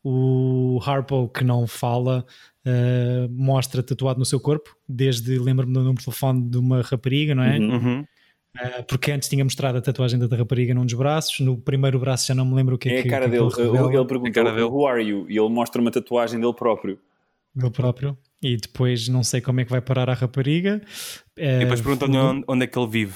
o 0.05 0.78
Harpo, 0.84 1.28
que 1.28 1.42
não 1.44 1.66
fala, 1.66 2.24
eh, 2.64 3.28
mostra 3.30 3.82
tatuado 3.82 4.18
no 4.18 4.24
seu 4.24 4.40
corpo, 4.40 4.76
desde, 4.88 5.38
lembro-me 5.38 5.72
do 5.72 5.80
número 5.80 5.99
de 5.99 6.05
telefone 6.05 6.49
de 6.49 6.59
uma 6.59 6.82
rapariga, 6.82 7.34
não 7.34 7.42
é? 7.42 7.59
Uhum. 7.59 8.05
Eh, 8.61 8.82
porque 8.82 9.11
antes 9.12 9.28
tinha 9.28 9.44
mostrado 9.44 9.78
a 9.78 9.80
tatuagem 9.80 10.18
da 10.18 10.34
rapariga 10.36 10.72
num 10.74 10.84
dos 10.84 10.94
braços, 10.94 11.40
no 11.40 11.57
primeiro 11.59 11.99
braço 11.99 12.26
já 12.26 12.34
não 12.34 12.44
me 12.46 12.55
lembro 12.55 12.76
o 12.76 12.78
que 12.78 12.88
é, 12.88 12.96
é 12.96 13.01
a 13.01 13.09
cara 13.09 13.24
que 13.26 13.30
dele. 13.32 13.49
Ele, 13.59 13.96
ele 13.96 14.05
pergunta, 14.07 14.30
A 14.30 14.32
cara 14.32 14.51
dele. 14.53 14.64
who 14.64 14.86
are 14.86 15.03
you? 15.03 15.26
E 15.28 15.38
ele 15.38 15.49
mostra 15.49 15.80
uma 15.80 15.90
tatuagem 15.90 16.40
dele 16.40 16.55
próprio. 16.55 16.99
dele 17.55 17.70
próprio, 17.70 18.18
e 18.42 18.57
depois 18.57 19.09
não 19.09 19.22
sei 19.22 19.40
como 19.40 19.61
é 19.61 19.64
que 19.64 19.70
vai 19.70 19.80
parar 19.80 20.09
a 20.09 20.14
rapariga. 20.14 20.80
Eh, 21.36 21.57
E 21.57 21.59
depois 21.61 21.80
perguntam-lhe 21.80 22.16
onde, 22.16 22.44
onde 22.49 22.64
é 22.64 22.66
que 22.66 22.78
ele 22.78 22.88
vive. 22.88 23.14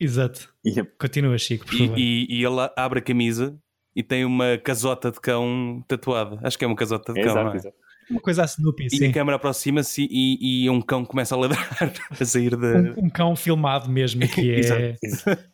Exato. 0.00 0.48
E, 0.64 0.82
Continua, 0.98 1.36
Chico, 1.38 1.64
por 1.66 1.74
E, 1.74 1.78
favor. 1.78 1.98
e, 1.98 2.26
e 2.28 2.44
ele 2.44 2.70
abre 2.76 2.98
a 2.98 3.02
camisa 3.02 3.56
e 3.94 4.02
tem 4.02 4.24
uma 4.24 4.58
casota 4.58 5.10
de 5.10 5.20
cão 5.20 5.84
tatuada. 5.86 6.38
Acho 6.42 6.58
que 6.58 6.64
é 6.64 6.68
uma 6.68 6.76
casota 6.76 7.12
de 7.12 7.20
é, 7.20 7.24
cão. 7.24 7.32
exato, 7.32 7.46
não 7.46 7.52
é? 7.52 7.56
exato. 7.56 7.76
Uma 8.10 8.20
coisa 8.20 8.42
a 8.42 8.44
Snoopy, 8.46 8.86
E 8.86 8.90
sim. 8.96 9.06
a 9.06 9.12
câmera 9.12 9.36
aproxima-se 9.36 10.06
e, 10.10 10.64
e 10.64 10.70
um 10.70 10.82
cão 10.82 11.04
começa 11.04 11.34
a 11.34 11.38
ladrar 11.38 11.68
a 12.20 12.24
sair 12.24 12.56
da. 12.56 12.66
um, 12.98 13.06
um 13.06 13.10
cão 13.10 13.34
filmado 13.36 13.88
mesmo, 13.88 14.26
que 14.28 14.50
é. 14.50 14.58
Exato. 14.58 14.98
Exato. 15.02 15.52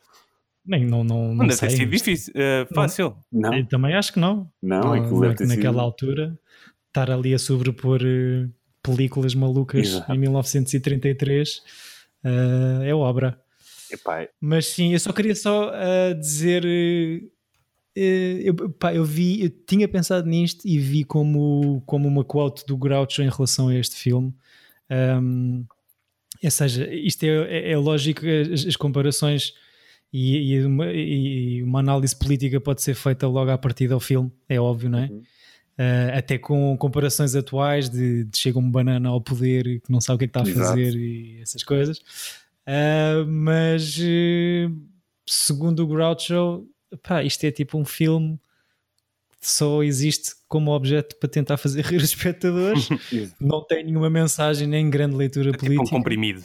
Nem, 0.67 0.85
não, 0.85 1.03
não, 1.05 1.29
Não, 1.29 1.35
não 1.35 1.47
deve 1.47 1.61
ter 1.61 1.71
sei. 1.71 1.79
sido 1.79 1.91
difícil. 1.91 2.33
eh, 2.37 2.67
fácil. 2.75 3.17
Não, 3.33 3.55
Eu 3.55 3.67
também 3.67 3.95
acho 3.95 4.13
que 4.13 4.19
não. 4.21 4.51
não, 4.63 4.81
Não, 4.81 4.93
aquilo 4.93 5.21
na- 5.21 5.35
ter 5.35 5.47
sido- 5.47 5.57
naquela 5.57 5.83
altura, 5.83 6.39
estar 6.89 7.11
ali 7.11 7.33
a 7.33 7.39
sobrepor 7.39 8.01
eh, 8.05 8.49
películas 8.83 9.35
malucas 9.35 9.87
Exato. 9.89 10.13
em 10.13 10.19
1933 10.19 11.63
eh, 12.25 12.89
é 12.89 12.95
obra. 12.95 13.41
Epá, 13.91 14.27
Mas 14.41 14.67
sim, 14.67 14.93
eu 14.93 15.01
só 15.01 15.13
queria 15.13 15.35
só 15.35 15.73
dizer. 16.21 16.63
Eh, 17.99 18.41
eh, 18.41 18.43
eu, 18.45 18.71
pá, 18.71 18.95
eu 18.95 19.05
vi, 19.05 19.43
eu 19.43 19.51
tinha 19.51 19.89
pensado 19.89 20.29
nisto 20.29 20.67
e 20.67 20.79
vi 20.79 21.05
como, 21.05 21.83
como 21.85 22.07
uma 22.07 22.25
quote 22.25 22.65
do 22.67 22.77
Groucho 22.77 23.23
em 23.23 23.29
relação 23.29 23.69
a 23.69 23.75
este 23.75 23.97
filme. 23.97 24.33
Um, 24.91 25.65
Ou 26.43 26.51
seja, 26.51 26.93
isto 26.93 27.25
é, 27.25 27.29
é, 27.29 27.73
é 27.73 27.77
lógico, 27.77 28.23
as, 28.25 28.65
as 28.65 28.77
comparações 28.77 29.53
e, 30.13 30.55
e, 30.55 30.65
uma, 30.65 30.87
e, 30.93 31.63
uma, 31.63 31.81
análise 31.81 32.17
política 32.17 32.61
pode 32.61 32.83
ser 32.83 32.95
feita 32.95 33.27
logo 33.27 33.51
à 33.51 33.59
partida 33.59 33.95
ao 33.95 34.01
filme, 34.01 34.31
é 34.49 34.61
óbvio, 34.61 34.89
não 34.89 35.01
é? 35.01 35.09
Uhum. 35.09 35.23
Uh, 35.79 36.19
até 36.19 36.39
com 36.39 36.77
comparações 36.77 37.37
atuais 37.37 37.89
de, 37.89 38.25
de, 38.25 38.37
chega 38.37 38.59
um 38.59 38.69
banana 38.69 39.11
ao 39.11 39.21
poder 39.21 39.67
e 39.67 39.81
que 39.81 39.93
não 39.93 40.01
sabe 40.01 40.17
o 40.17 40.19
que 40.19 40.25
é 40.25 40.29
que 40.29 40.39
está 40.39 40.43
a 40.43 40.65
fazer 40.65 40.89
Exato. 40.89 40.99
e 40.99 41.41
essas 41.41 41.63
coisas. 41.63 41.99
Uh, 42.67 43.25
mas 43.29 43.97
uh, 43.97 44.77
segundo 45.25 45.85
o 45.85 45.87
Groucho, 45.87 46.67
pá, 47.03 47.23
isto 47.23 47.45
é 47.45 47.51
tipo 47.51 47.79
um 47.79 47.85
filme 47.85 48.39
que 49.41 49.49
só 49.49 49.83
existe 49.83 50.33
como 50.49 50.73
objeto 50.73 51.17
para 51.17 51.29
tentar 51.29 51.57
fazer 51.57 51.83
rir 51.87 51.97
os 51.97 52.05
espectadores. 52.05 52.89
não 53.41 53.65
tem 53.65 53.85
nenhuma 53.85 54.11
mensagem 54.11 54.67
nem 54.67 54.89
grande 54.91 55.17
leitura 55.17 55.51
é 55.51 55.53
política. 55.53 55.85
Tipo 55.85 55.97
um 55.97 55.99
comprimido. 55.99 56.43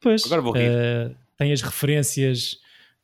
Pois, 0.00 0.24
Agora 0.26 0.42
vou 0.42 0.52
rir. 0.52 1.16
tem 1.36 1.52
as 1.52 1.62
referências 1.62 2.60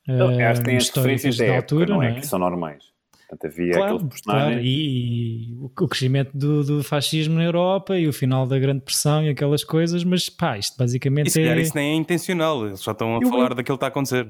não, 0.06 0.28
acho 0.28 0.60
que 0.60 0.66
tem 0.66 0.76
as 0.76 0.88
referências 0.88 1.36
da, 1.36 1.56
altura, 1.56 1.86
não 1.86 2.02
é? 2.02 2.10
Não 2.10 2.16
é? 2.16 2.20
Que 2.20 2.26
são 2.26 2.38
normais. 2.38 2.92
Portanto, 3.28 3.46
havia 3.46 3.72
claro, 3.72 3.94
aqueles 3.94 4.12
personagens. 4.12 4.52
Claro, 4.52 4.66
e, 4.66 5.52
e, 5.52 5.56
o 5.60 5.86
crescimento 5.86 6.36
do, 6.36 6.64
do, 6.64 6.82
fascismo 6.82 7.36
na 7.36 7.44
Europa 7.44 7.98
e 7.98 8.06
o 8.06 8.12
final 8.12 8.46
da 8.46 8.58
Grande 8.58 8.80
Pressão 8.80 9.24
e 9.24 9.30
aquelas 9.30 9.64
coisas, 9.64 10.04
mas 10.04 10.28
pá, 10.28 10.58
isto 10.58 10.76
basicamente 10.76 11.30
se 11.30 11.40
é. 11.40 11.60
isso 11.60 11.74
nem 11.74 11.92
é 11.92 11.94
intencional, 11.94 12.66
eles 12.66 12.80
só 12.80 12.92
estão 12.92 13.16
a 13.16 13.20
eu, 13.22 13.28
falar 13.28 13.54
daquilo 13.54 13.78
que 13.78 13.84
está 13.84 13.86
a 13.86 13.88
acontecer. 13.88 14.28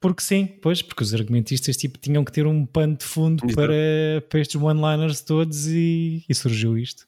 Porque 0.00 0.22
sim, 0.22 0.46
pois, 0.46 0.80
porque 0.80 1.02
os 1.02 1.12
argumentistas 1.12 1.76
tipo, 1.76 1.98
tinham 1.98 2.24
que 2.24 2.32
ter 2.32 2.46
um 2.46 2.64
pano 2.64 2.96
de 2.96 3.04
fundo 3.04 3.46
para, 3.54 4.24
para 4.28 4.40
estes 4.40 4.60
one-liners 4.60 5.20
todos 5.20 5.66
e, 5.66 6.24
e 6.26 6.34
surgiu 6.34 6.78
isto. 6.78 7.06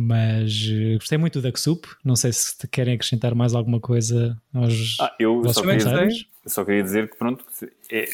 Mas 0.00 0.68
uh, 0.68 0.96
gostei 0.96 1.18
muito 1.18 1.40
do 1.40 1.48
Duck 1.48 1.58
Soup. 1.58 1.84
Não 2.04 2.14
sei 2.14 2.32
se 2.32 2.54
querem 2.68 2.94
acrescentar 2.94 3.34
mais 3.34 3.52
alguma 3.52 3.80
coisa 3.80 4.40
aos 4.54 4.96
ah, 5.00 5.12
eu 5.18 5.42
só 5.52 5.60
queria, 5.60 5.76
dizer, 5.76 6.26
só 6.46 6.64
queria 6.64 6.82
dizer 6.84 7.10
que 7.10 7.16
pronto, 7.16 7.44
é, 7.90 8.04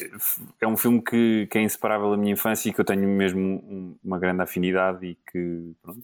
é 0.62 0.66
um 0.66 0.78
filme 0.78 1.03
que, 1.03 1.47
que, 1.51 1.59
é 1.59 1.62
inseparável 1.62 2.11
da 2.11 2.16
minha 2.16 2.32
infância 2.32 2.70
e 2.70 2.72
que 2.72 2.80
eu 2.80 2.87
tenho 2.87 3.07
mesmo 3.07 3.99
uma 4.03 4.18
grande 4.18 4.41
afinidade 4.41 5.05
e 5.05 5.18
que 5.30 5.72
pronto, 5.82 6.03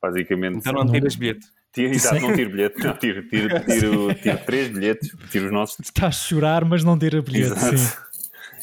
basicamente. 0.00 0.58
Então 0.58 0.72
não 0.72 0.86
tiras 0.86 1.16
bilhete. 1.16 1.48
Tiro, 1.74 1.92
exato, 1.92 2.20
não 2.20 2.32
tiro 2.34 2.50
bilhete, 2.50 2.78
não, 2.78 2.96
tiro, 2.96 3.28
tiro, 3.28 3.48
tiro, 3.64 4.14
tiro, 4.14 4.38
três 4.46 4.68
bilhetes, 4.68 5.10
tiro 5.30 5.46
os 5.46 5.52
nossos. 5.52 5.80
Está 5.80 6.06
a 6.06 6.12
chorar, 6.12 6.64
mas 6.64 6.84
não 6.84 6.96
tira 6.96 7.20
bilhete. 7.20 7.52
Exato. 7.52 7.76
Sim. 7.76 8.04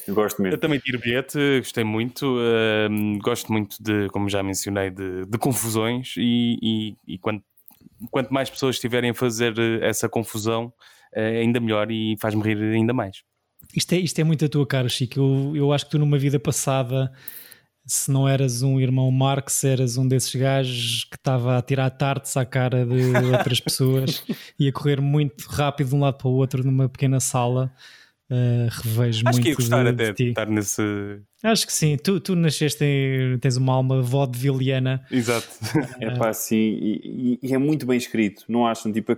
Eu 0.08 0.16
gosto 0.16 0.42
mesmo. 0.42 0.56
Eu 0.56 0.60
também 0.60 0.80
tiro 0.80 0.98
bilhete, 0.98 1.38
gostei 1.60 1.84
muito. 1.84 2.38
Uh, 2.38 3.20
gosto 3.22 3.52
muito 3.52 3.76
de, 3.82 4.08
como 4.10 4.30
já 4.30 4.42
mencionei, 4.42 4.90
de, 4.90 5.26
de 5.26 5.38
confusões 5.38 6.16
e, 6.18 6.58
e, 6.62 7.16
e 7.16 7.18
quanto, 7.18 7.44
quanto, 8.10 8.34
mais 8.34 8.50
pessoas 8.50 8.78
estiverem 8.78 9.12
a 9.12 9.14
fazer 9.14 9.54
essa 9.84 10.08
confusão, 10.08 10.74
uh, 11.16 11.20
ainda 11.20 11.60
melhor 11.60 11.92
e 11.92 12.16
faz-me 12.20 12.42
rir 12.42 12.58
ainda 12.58 12.94
mais. 12.94 13.24
Isto 13.76 13.94
é, 13.94 13.98
isto 13.98 14.20
é 14.20 14.24
muito 14.24 14.46
a 14.46 14.50
tua 14.50 14.66
cara, 14.66 14.88
Chico. 14.88 15.20
Eu, 15.20 15.56
eu 15.56 15.74
acho 15.74 15.86
que 15.86 15.92
tu 15.92 16.00
numa 16.00 16.18
vida 16.18 16.40
passada 16.40 17.12
se 17.86 18.12
não 18.12 18.28
eras 18.28 18.62
um 18.62 18.80
irmão 18.80 19.10
Marx, 19.12 19.64
eras 19.64 19.98
um 19.98 20.08
desses 20.08 20.34
gajos 20.36 21.06
que 21.06 21.16
estava 21.16 21.58
a 21.58 21.62
tirar 21.62 21.90
tartes 21.90 22.38
à 22.38 22.46
cara 22.46 22.86
de 22.86 23.16
outras 23.32 23.60
pessoas 23.62 24.24
e 24.60 24.68
a 24.68 24.72
correr 24.72 25.02
muito 25.02 25.46
rápido 25.48 25.90
de 25.90 25.96
um 25.96 26.00
lado 26.02 26.18
para 26.18 26.28
o 26.28 26.34
outro 26.34 26.64
numa 26.64 26.88
pequena 26.88 27.20
sala. 27.20 27.72
Uh, 28.30 28.70
revejo 28.84 29.24
Acho 29.28 29.34
muito 29.34 29.44
que 29.44 29.50
ia 29.50 29.56
gostar 29.56 29.84
de, 29.84 29.90
até 29.90 30.14
de, 30.14 30.30
estar 30.30 30.48
nesse. 30.48 30.82
Acho 31.44 31.68
que 31.68 31.74
sim, 31.74 31.98
tu, 31.98 32.18
tu 32.18 32.34
nasceste, 32.34 32.82
em, 32.82 33.38
tens 33.40 33.58
uma 33.58 33.74
alma 33.74 34.02
vaudevilliana. 34.02 35.06
Exato. 35.12 35.50
é 36.00 36.12
pá, 36.12 36.32
sim, 36.32 36.56
e, 36.56 37.40
e, 37.44 37.54
é 37.54 37.58
muito 37.58 37.86
bem 37.86 37.98
escrito, 37.98 38.46
não 38.48 38.66
acham? 38.66 38.90
Tipo, 38.90 39.18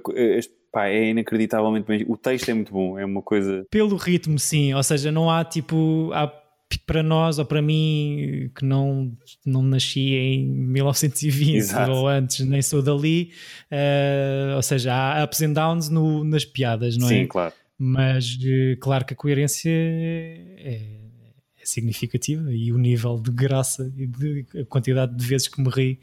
pá, 0.72 0.88
é 0.88 1.09
inacreditavelmente 1.11 1.88
bem. 1.88 2.03
O 2.07 2.18
texto 2.18 2.49
é 2.49 2.55
muito 2.55 2.74
bom, 2.74 2.97
é 2.97 3.05
uma 3.05 3.22
coisa. 3.22 3.64
Pelo 3.70 3.95
ritmo, 3.97 4.39
sim, 4.39 4.74
ou 4.74 4.82
seja, 4.82 5.11
não 5.11 5.30
há 5.30 5.45
tipo. 5.45 6.09
Há, 6.11 6.34
para 6.78 7.03
nós 7.03 7.39
ou 7.39 7.45
para 7.45 7.61
mim 7.61 8.49
que 8.55 8.65
não, 8.65 9.11
não 9.45 9.61
nasci 9.61 10.15
em 10.15 10.45
1920 10.45 11.55
Exato. 11.55 11.91
ou 11.91 12.07
antes, 12.07 12.45
nem 12.45 12.61
sou 12.61 12.82
dali, 12.82 13.32
uh, 13.71 14.55
ou 14.55 14.61
seja, 14.61 14.93
há 14.93 15.24
ups 15.24 15.41
and 15.41 15.53
downs 15.53 15.89
no, 15.89 16.24
nas 16.24 16.45
piadas, 16.45 16.97
não 16.97 17.07
sim, 17.07 17.15
é? 17.15 17.21
Sim, 17.21 17.28
claro 17.28 17.53
mas 17.78 18.38
eh, 18.41 18.78
claro 18.80 19.03
que 19.03 19.13
a 19.13 19.17
coerência 19.17 19.69
é, 19.69 20.55
é, 20.57 21.65
significativa 21.65 22.53
e 22.53 22.71
o 22.71 22.78
nível 22.78 23.19
de 23.19 23.32
graça 23.32 23.91
e 23.97 24.07
de, 24.07 24.45
a 24.61 24.65
quantidade 24.65 25.15
de 25.15 25.26
vezes 25.26 25.49
que 25.49 25.61
me 25.61 25.69
ri 25.69 25.99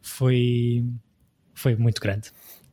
foi, 0.00 0.84
foi 1.54 1.76
muito 1.76 2.00
grande. 2.00 2.30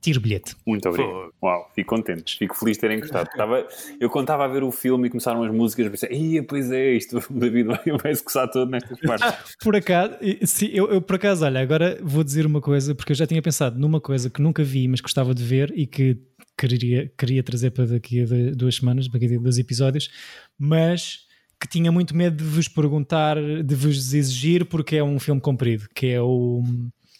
Tiro 0.07 0.21
bilhete. 0.21 0.55
Muito 0.65 0.87
obrigado. 0.87 1.33
Uau, 1.43 1.69
fico 1.75 1.89
contente, 1.89 2.37
fico 2.37 2.55
feliz 2.55 2.77
de 2.77 2.79
terem 2.79 3.01
gostado. 3.01 3.29
Estava, 3.29 3.67
eu 3.99 4.09
quando 4.09 4.23
estava 4.23 4.45
a 4.45 4.47
ver 4.47 4.63
o 4.63 4.71
filme 4.71 5.07
e 5.07 5.09
começaram 5.09 5.43
as 5.43 5.53
músicas, 5.53 5.89
pensei, 5.89 6.41
pois 6.43 6.71
é, 6.71 6.93
isto, 6.93 7.17
o 7.29 7.33
David 7.33 7.67
vai, 7.67 7.97
vai 8.01 8.15
se 8.15 8.23
coçar 8.23 8.49
todo 8.49 8.71
nestas 8.71 8.97
partes. 9.05 9.57
por 9.61 9.75
acaso, 9.75 10.13
sim, 10.45 10.69
eu, 10.71 10.89
eu, 10.89 11.01
por 11.01 11.17
acaso, 11.17 11.43
olha, 11.43 11.59
agora 11.59 11.99
vou 12.01 12.23
dizer 12.23 12.45
uma 12.45 12.61
coisa, 12.61 12.95
porque 12.95 13.11
eu 13.11 13.17
já 13.17 13.27
tinha 13.27 13.41
pensado 13.41 13.77
numa 13.77 13.99
coisa 13.99 14.29
que 14.29 14.41
nunca 14.41 14.63
vi, 14.63 14.87
mas 14.87 15.01
gostava 15.01 15.35
de 15.35 15.43
ver 15.43 15.73
e 15.75 15.85
que 15.85 16.17
queria, 16.57 17.11
queria 17.17 17.43
trazer 17.43 17.71
para 17.71 17.85
daqui 17.85 18.21
a 18.21 18.25
duas 18.55 18.75
semanas, 18.75 19.09
para 19.09 19.19
daqui 19.19 19.35
a 19.35 19.39
dois 19.39 19.57
episódios, 19.57 20.09
mas 20.57 21.27
que 21.59 21.67
tinha 21.67 21.91
muito 21.91 22.15
medo 22.15 22.37
de 22.37 22.45
vos 22.45 22.69
perguntar, 22.69 23.35
de 23.35 23.75
vos 23.75 24.13
exigir, 24.13 24.63
porque 24.67 24.95
é 24.95 25.03
um 25.03 25.19
filme 25.19 25.41
comprido, 25.41 25.89
que 25.93 26.07
é 26.07 26.21
o. 26.21 26.63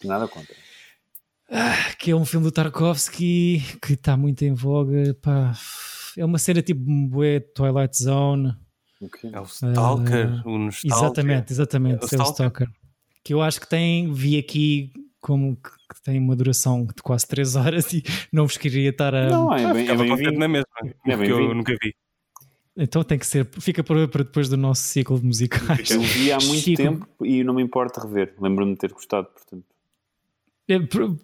Nada 0.02 0.26
contra. 0.26 0.54
Ah, 1.50 1.94
que 1.98 2.10
é 2.10 2.16
um 2.16 2.24
filme 2.24 2.44
do 2.44 2.52
Tarkovsky 2.52 3.62
que 3.82 3.94
está 3.94 4.16
muito 4.16 4.42
em 4.42 4.52
voga. 4.52 5.14
Pá. 5.22 5.52
É 6.16 6.24
uma 6.24 6.38
cena 6.38 6.60
tipo 6.60 6.80
Bué 7.08 7.40
Twilight 7.40 7.96
Zone. 8.02 8.54
Okay. 9.00 9.30
É 9.32 9.40
o 9.40 9.44
Stalker, 9.44 10.42
uh, 10.44 10.50
o 10.50 10.68
Exatamente, 10.68 11.52
exatamente. 11.52 12.14
É 12.14 12.16
o, 12.16 12.20
é 12.20 12.22
o 12.22 12.30
Stalker. 12.30 12.68
Que 13.22 13.32
eu 13.32 13.40
acho 13.40 13.60
que 13.60 13.68
tem, 13.68 14.12
vi 14.12 14.36
aqui 14.36 14.92
como 15.20 15.56
que 15.56 16.02
tem 16.02 16.18
uma 16.18 16.34
duração 16.34 16.84
de 16.84 17.02
quase 17.02 17.26
3 17.26 17.56
horas 17.56 17.92
e 17.94 18.02
não 18.32 18.46
vos 18.46 18.56
queria 18.56 18.90
estar 18.90 19.14
a. 19.14 19.28
Não, 19.28 19.54
é 19.54 19.72
bem, 19.72 19.88
é 19.88 19.96
bem 19.96 20.16
vindo. 20.16 20.38
na 20.38 20.48
mesma, 20.48 20.66
é 21.06 21.16
bem 21.16 21.28
eu 21.30 21.54
nunca 21.54 21.74
vi. 21.80 21.94
Então 22.76 23.02
tem 23.02 23.18
que 23.18 23.26
ser, 23.26 23.48
fica 23.60 23.82
para, 23.82 24.06
para 24.06 24.22
depois 24.22 24.48
do 24.48 24.56
nosso 24.56 24.82
ciclo 24.82 25.18
de 25.18 25.26
musicais. 25.26 25.90
Eu 25.90 26.00
vi 26.00 26.30
há 26.30 26.38
muito 26.38 26.62
Chico... 26.62 26.76
tempo 26.76 27.08
e 27.24 27.42
não 27.42 27.54
me 27.54 27.62
importa 27.62 28.00
rever. 28.00 28.34
Lembro-me 28.40 28.72
de 28.72 28.78
ter 28.78 28.92
gostado, 28.92 29.26
portanto. 29.28 29.64
É, 30.68 30.78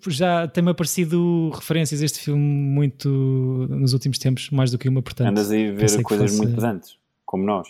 já 0.08 0.48
tem-me 0.48 0.70
aparecido 0.70 1.50
referências 1.54 2.00
a 2.00 2.04
este 2.04 2.20
filme 2.20 2.42
muito 2.42 3.08
nos 3.68 3.92
últimos 3.92 4.18
tempos, 4.18 4.48
mais 4.50 4.70
do 4.70 4.78
que 4.78 4.88
uma, 4.88 5.02
portanto. 5.02 5.28
Andas 5.28 5.50
aí 5.50 5.68
a 5.68 5.72
ver 5.72 6.02
coisas 6.02 6.30
fosse... 6.30 6.42
muito 6.42 6.54
pesantes, 6.54 6.96
como 7.26 7.44
nós. 7.44 7.68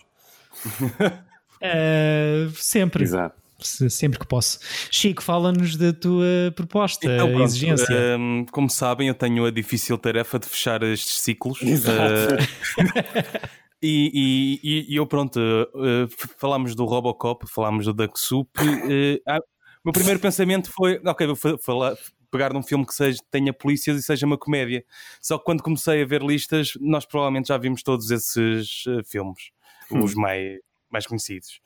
uh, 0.80 2.50
sempre. 2.54 3.02
Exato 3.02 3.44
sempre 3.64 4.18
que 4.18 4.26
posso. 4.26 4.58
Chico, 4.90 5.22
fala-nos 5.22 5.76
da 5.76 5.92
tua 5.92 6.52
proposta, 6.54 7.06
então, 7.06 7.28
pronto, 7.28 7.44
exigência. 7.44 8.18
Um, 8.18 8.44
como 8.50 8.68
sabem, 8.68 9.08
eu 9.08 9.14
tenho 9.14 9.44
a 9.46 9.50
difícil 9.50 9.96
tarefa 9.96 10.38
de 10.38 10.46
fechar 10.46 10.82
estes 10.82 11.20
ciclos. 11.20 11.62
Exato. 11.62 12.34
Uh, 12.34 13.48
e, 13.82 14.60
e, 14.62 14.86
e, 14.92 14.96
eu, 14.96 15.06
pronto, 15.06 15.38
uh, 15.38 16.08
falámos 16.36 16.74
do 16.74 16.84
Robocop, 16.84 17.46
falámos 17.48 17.86
do 17.86 17.94
Duck 17.94 18.20
Soup. 18.20 18.50
Uh, 18.60 19.53
meu 19.84 19.92
primeiro 19.92 20.18
pensamento 20.18 20.72
foi: 20.72 21.00
ok, 21.04 21.26
vou 21.26 21.58
falar, 21.58 21.94
pegar 22.30 22.52
num 22.52 22.62
filme 22.62 22.86
que 22.86 22.94
seja, 22.94 23.20
tenha 23.30 23.52
polícias 23.52 23.98
e 23.98 24.02
seja 24.02 24.26
uma 24.26 24.38
comédia. 24.38 24.84
Só 25.20 25.38
que 25.38 25.44
quando 25.44 25.62
comecei 25.62 26.02
a 26.02 26.06
ver 26.06 26.22
listas, 26.22 26.72
nós 26.80 27.04
provavelmente 27.04 27.48
já 27.48 27.58
vimos 27.58 27.82
todos 27.82 28.10
esses 28.10 28.86
uh, 28.86 29.04
filmes, 29.04 29.50
hum. 29.90 30.02
os 30.02 30.14
mais, 30.14 30.58
mais 30.90 31.06
conhecidos. 31.06 31.60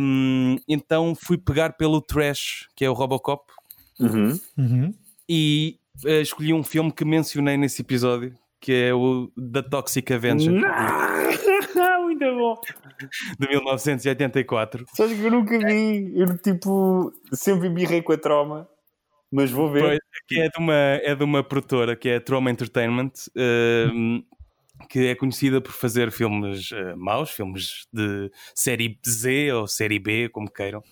Um, 0.00 0.56
então 0.68 1.14
fui 1.14 1.36
pegar 1.36 1.74
pelo 1.74 2.00
Trash, 2.00 2.68
que 2.74 2.84
é 2.84 2.90
o 2.90 2.92
Robocop, 2.92 3.52
uhum. 3.98 4.38
Uhum. 4.56 4.94
e 5.28 5.78
uh, 6.04 6.20
escolhi 6.20 6.52
um 6.52 6.62
filme 6.62 6.92
que 6.92 7.04
mencionei 7.04 7.56
nesse 7.56 7.82
episódio, 7.82 8.34
que 8.60 8.72
é 8.72 8.94
o 8.94 9.30
The 9.36 9.62
Toxic 9.62 10.12
Avenger. 10.12 10.52
Muito 12.10 12.34
bom. 12.34 12.60
De 13.38 13.48
1984. 13.48 14.84
Sabes 14.94 15.16
que 15.16 15.24
eu 15.24 15.30
nunca 15.30 15.58
vi. 15.58 16.12
Eu, 16.18 16.36
tipo, 16.38 17.12
sempre 17.32 17.68
birrei 17.68 18.02
com 18.02 18.12
a 18.12 18.18
Troma, 18.18 18.68
mas 19.30 19.50
vou 19.50 19.70
ver. 19.70 19.80
Pois, 19.80 19.98
que 20.26 20.40
é 20.40 20.48
de 20.48 20.58
uma, 20.58 20.74
é 20.74 21.14
de 21.14 21.22
uma 21.22 21.44
produtora 21.44 21.94
que 21.94 22.08
é 22.08 22.16
a 22.16 22.20
Troma 22.20 22.50
Entertainment. 22.50 23.12
Uh, 23.36 24.24
que 24.88 25.08
é 25.08 25.14
conhecida 25.14 25.60
por 25.60 25.72
fazer 25.72 26.10
filmes 26.10 26.70
uh, 26.72 26.96
maus, 26.96 27.30
filmes 27.30 27.86
de 27.92 28.30
série 28.54 28.98
Z 29.06 29.52
ou 29.52 29.66
série 29.66 29.98
B, 29.98 30.30
como 30.30 30.50
queiram. 30.50 30.82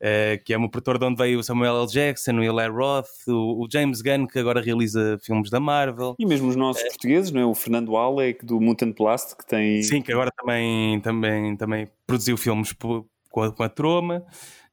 Uh, 0.00 0.42
que 0.44 0.52
é 0.52 0.56
uma 0.56 0.68
produtora 0.68 0.98
de 0.98 1.04
onde 1.04 1.16
veio 1.16 1.38
o 1.38 1.42
Samuel 1.42 1.82
L. 1.82 1.86
Jackson, 1.86 2.32
o 2.32 2.42
Eli 2.42 2.68
Roth, 2.68 3.06
o, 3.28 3.64
o, 3.64 3.68
James 3.70 4.02
Gunn, 4.02 4.26
que 4.26 4.38
agora 4.38 4.60
realiza 4.60 5.18
filmes 5.22 5.50
da 5.50 5.60
Marvel. 5.60 6.14
E 6.18 6.26
mesmo 6.26 6.48
os 6.48 6.56
nossos 6.56 6.82
uh, 6.82 6.88
portugueses, 6.88 7.30
não 7.30 7.40
é? 7.40 7.46
O 7.46 7.54
Fernando 7.54 7.96
Alec, 7.96 8.44
do 8.44 8.60
Mutant 8.60 8.96
Blast, 8.96 9.36
que 9.36 9.46
tem... 9.46 9.82
Sim, 9.82 10.02
que 10.02 10.12
agora 10.12 10.30
também, 10.36 11.00
também, 11.00 11.56
também 11.56 11.88
produziu 12.06 12.36
filmes 12.36 12.74
com 13.30 13.42
a, 13.42 13.52
com 13.52 13.62
a 13.62 13.68
Troma. 13.68 14.24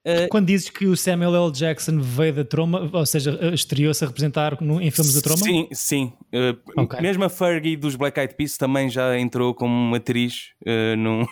Uh, 0.02 0.28
Quando 0.30 0.48
dizes 0.48 0.70
que 0.70 0.88
o 0.88 0.98
Samuel 0.98 1.36
L. 1.36 1.52
Jackson 1.52 2.00
veio 2.00 2.34
da 2.34 2.44
Troma, 2.44 2.90
ou 2.92 3.06
seja, 3.06 3.38
estreou-se 3.54 4.04
a 4.04 4.08
representar 4.08 4.60
no, 4.60 4.82
em 4.82 4.90
filmes 4.90 5.14
da 5.14 5.22
Troma? 5.22 5.44
Sim, 5.44 5.68
sim. 5.72 6.14
Uh, 6.34 6.82
okay. 6.82 7.00
Mesmo 7.02 7.24
a 7.24 7.30
Fergie 7.30 7.76
dos 7.76 7.96
Black 7.96 8.20
Eyed 8.20 8.34
Peas 8.34 8.58
também 8.58 8.90
já 8.90 9.18
entrou 9.20 9.54
como 9.54 9.96
atriz 9.96 10.54
uh, 10.66 10.98
num, 10.98 11.24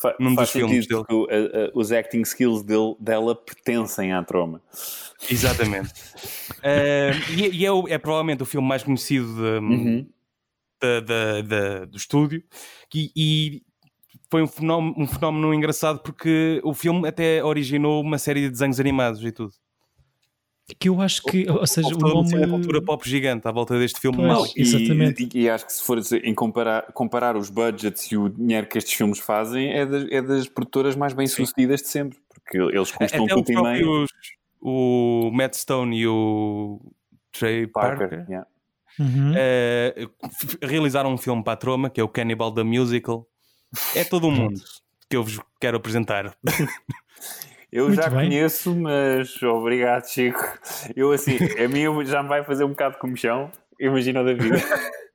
Fa 0.00 0.14
num 0.20 0.34
dos 0.34 0.50
filmes 0.50 0.86
dele. 0.86 1.04
Que, 1.04 1.14
uh, 1.14 1.26
os 1.74 1.90
acting 1.90 2.22
skills 2.22 2.62
dele, 2.62 2.94
dela 3.00 3.34
pertencem 3.34 4.12
à 4.12 4.22
Troma. 4.22 4.62
Exatamente. 5.28 5.92
e, 7.36 7.62
e 7.62 7.66
é, 7.66 7.94
é, 7.94 7.98
provavelmente 7.98 8.42
o 8.42 8.46
filme 8.46 8.66
mais 8.66 8.82
conhecido 8.82 9.34
de, 9.34 9.58
uhum. 9.58 10.08
da, 10.80 11.00
da, 11.00 11.42
da, 11.42 11.84
do 11.86 11.96
estúdio. 11.96 12.44
E, 12.94 13.10
e 13.16 13.62
foi 14.30 14.42
um 14.42 14.46
fenómeno, 14.46 14.94
um 14.96 15.06
fenómeno 15.06 15.52
engraçado 15.52 15.98
porque 16.00 16.60
o 16.62 16.72
filme 16.72 17.08
até 17.08 17.42
originou 17.42 18.00
uma 18.00 18.18
série 18.18 18.42
de 18.42 18.50
desenhos 18.50 18.78
animados 18.78 19.24
e 19.24 19.32
tudo. 19.32 19.52
Que 20.76 20.88
eu 20.88 21.00
acho 21.00 21.22
que, 21.22 21.48
ou, 21.50 21.66
seja, 21.66 21.88
o 21.88 21.98
nome... 21.98 22.34
uma 22.36 22.48
cultura 22.48 22.82
pop 22.82 23.08
gigante 23.08 23.48
à 23.48 23.50
volta 23.50 23.78
deste 23.78 23.98
filme. 24.00 24.18
Pois, 24.18 24.28
Não, 24.28 24.46
exatamente. 24.54 25.28
E, 25.32 25.42
e, 25.42 25.50
acho 25.50 25.66
que 25.66 25.72
se 25.72 25.82
for 25.82 25.98
em 26.22 26.34
comparar, 26.34 26.92
comparar 26.92 27.36
os 27.36 27.48
budgets 27.48 28.12
e 28.12 28.16
o 28.18 28.28
dinheiro 28.28 28.66
que 28.66 28.76
estes 28.76 28.92
filmes 28.92 29.18
fazem, 29.18 29.72
é 29.72 29.86
das, 29.86 30.10
é 30.10 30.20
das 30.20 30.46
produtoras 30.46 30.94
mais 30.94 31.14
bem 31.14 31.26
sucedidas 31.26 31.80
de 31.80 31.88
sempre, 31.88 32.18
porque 32.28 32.58
eles 32.58 32.90
custam 32.90 33.24
até 33.24 33.34
tudo 33.34 33.50
em 33.50 33.62
meio. 33.62 34.04
O 34.60 35.30
Matt 35.32 35.54
Stone 35.54 35.96
e 35.96 36.06
o 36.06 36.80
Trey 37.32 37.66
Parker, 37.66 38.08
Parker 38.08 38.26
yeah. 38.28 38.46
uhum. 38.98 39.32
uh, 39.32 40.66
realizaram 40.66 41.12
um 41.12 41.16
filme 41.16 41.42
para 41.42 41.52
a 41.52 41.56
Troma, 41.56 41.88
que 41.88 42.00
é 42.00 42.04
o 42.04 42.08
Cannibal 42.08 42.52
the 42.52 42.64
Musical, 42.64 43.26
é 43.94 44.04
todo 44.04 44.26
o 44.26 44.30
mundo 44.32 44.60
que 45.08 45.16
eu 45.16 45.24
vos 45.24 45.40
quero 45.60 45.76
apresentar. 45.76 46.36
Eu 47.70 47.86
Muito 47.86 48.00
já 48.00 48.08
bem. 48.08 48.28
conheço, 48.28 48.74
mas 48.74 49.42
obrigado, 49.42 50.06
Chico. 50.06 50.40
Eu 50.96 51.12
assim, 51.12 51.36
a 51.62 51.68
mim 51.68 51.84
já 52.06 52.22
me 52.22 52.28
vai 52.28 52.42
fazer 52.42 52.64
um 52.64 52.70
bocado 52.70 52.94
de 52.94 53.00
comichão. 53.00 53.50
Imagina 53.78 54.22
o 54.22 54.24
da 54.24 54.34
vida. 54.34 54.56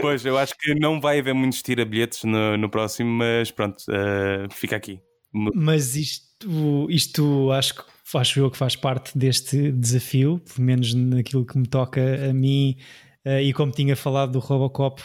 Pois, 0.00 0.26
eu 0.26 0.36
acho 0.36 0.54
que 0.58 0.74
não 0.74 1.00
vai 1.00 1.20
haver 1.20 1.32
muitos 1.32 1.62
tira-bilhetes 1.62 2.24
no, 2.24 2.56
no 2.56 2.68
próximo, 2.68 3.08
mas 3.08 3.48
pronto, 3.52 3.76
uh, 3.88 4.52
fica 4.52 4.74
aqui. 4.74 5.00
Mas 5.32 5.94
isto, 5.94 6.88
isto 6.90 7.52
acho 7.52 7.76
que 7.76 7.82
acho 8.14 8.40
eu 8.40 8.50
que 8.50 8.56
faz 8.56 8.74
parte 8.74 9.16
deste 9.16 9.70
desafio, 9.70 10.40
pelo 10.40 10.66
menos 10.66 10.92
naquilo 10.94 11.46
que 11.46 11.56
me 11.56 11.66
toca 11.68 12.28
a 12.28 12.32
mim, 12.32 12.76
uh, 13.24 13.38
e 13.40 13.52
como 13.52 13.70
tinha 13.70 13.94
falado 13.94 14.32
do 14.32 14.40
Robocop 14.40 15.00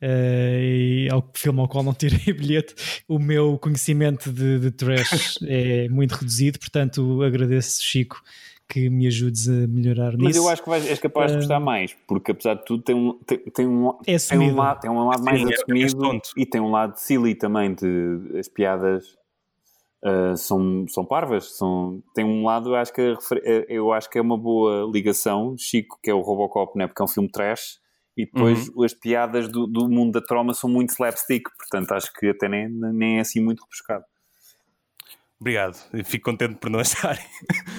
Uh, 0.00 1.12
ao 1.12 1.28
filme 1.34 1.58
ao 1.60 1.68
qual 1.68 1.82
não 1.82 1.92
tirei 1.92 2.20
bilhete, 2.32 3.02
o 3.08 3.18
meu 3.18 3.58
conhecimento 3.58 4.30
de, 4.30 4.60
de 4.60 4.70
trash 4.70 5.38
é 5.46 5.88
muito 5.88 6.12
reduzido, 6.12 6.58
portanto 6.58 7.20
agradeço, 7.22 7.82
Chico, 7.82 8.22
que 8.68 8.88
me 8.88 9.06
ajudes 9.08 9.48
a 9.48 9.66
melhorar 9.66 10.12
Mas 10.12 10.18
nisso. 10.18 10.24
Mas 10.24 10.36
eu 10.36 10.48
acho 10.48 10.62
que 10.62 10.68
vais, 10.68 10.86
és 10.86 10.98
capaz 11.00 11.32
de 11.32 11.38
gostar 11.38 11.58
uh, 11.58 11.64
mais, 11.64 11.96
porque 12.06 12.30
apesar 12.30 12.54
de 12.54 12.64
tudo 12.64 12.82
tem 12.82 12.94
um, 12.94 13.14
tem, 13.26 13.38
tem 13.38 13.66
um, 13.66 13.88
é 14.06 14.16
tem 14.18 14.38
um, 14.38 14.54
lado, 14.54 14.80
tem 14.80 14.90
um 14.90 15.08
lado 15.08 15.24
mais 15.24 15.40
Sim, 15.40 15.50
é 15.50 15.54
assumido 15.54 16.06
é 16.14 16.20
e 16.36 16.46
tem 16.46 16.60
um 16.60 16.70
lado 16.70 16.96
silly 16.96 17.34
também, 17.34 17.74
de 17.74 18.38
as 18.38 18.46
piadas 18.46 19.16
uh, 20.04 20.36
são, 20.36 20.86
são 20.88 21.04
parvas, 21.04 21.56
são, 21.56 22.02
tem 22.14 22.24
um 22.24 22.44
lado, 22.44 22.68
eu 22.70 22.76
acho, 22.76 22.92
que, 22.92 23.16
eu 23.68 23.92
acho 23.92 24.08
que 24.10 24.18
é 24.18 24.22
uma 24.22 24.36
boa 24.36 24.88
ligação, 24.92 25.56
Chico, 25.58 25.98
que 26.02 26.10
é 26.10 26.14
o 26.14 26.20
Robocop, 26.20 26.78
né, 26.78 26.86
porque 26.86 27.02
é 27.02 27.04
um 27.04 27.08
filme 27.08 27.28
trash, 27.28 27.80
e 28.18 28.26
depois 28.26 28.68
uhum. 28.70 28.82
as 28.82 28.92
piadas 28.92 29.46
do, 29.46 29.64
do, 29.68 29.88
mundo 29.88 30.14
da 30.14 30.20
troma 30.20 30.52
são 30.52 30.68
muito 30.68 30.90
slapstick, 30.90 31.44
portanto 31.56 31.92
acho 31.92 32.12
que 32.12 32.26
até 32.26 32.48
nem, 32.48 32.68
nem 32.68 33.18
é 33.18 33.20
assim 33.20 33.40
muito 33.40 33.62
rebuscado. 33.62 34.04
Obrigado, 35.40 35.76
fico 36.04 36.24
contente 36.24 36.56
por 36.56 36.68
não 36.68 36.80
estar. 36.82 37.16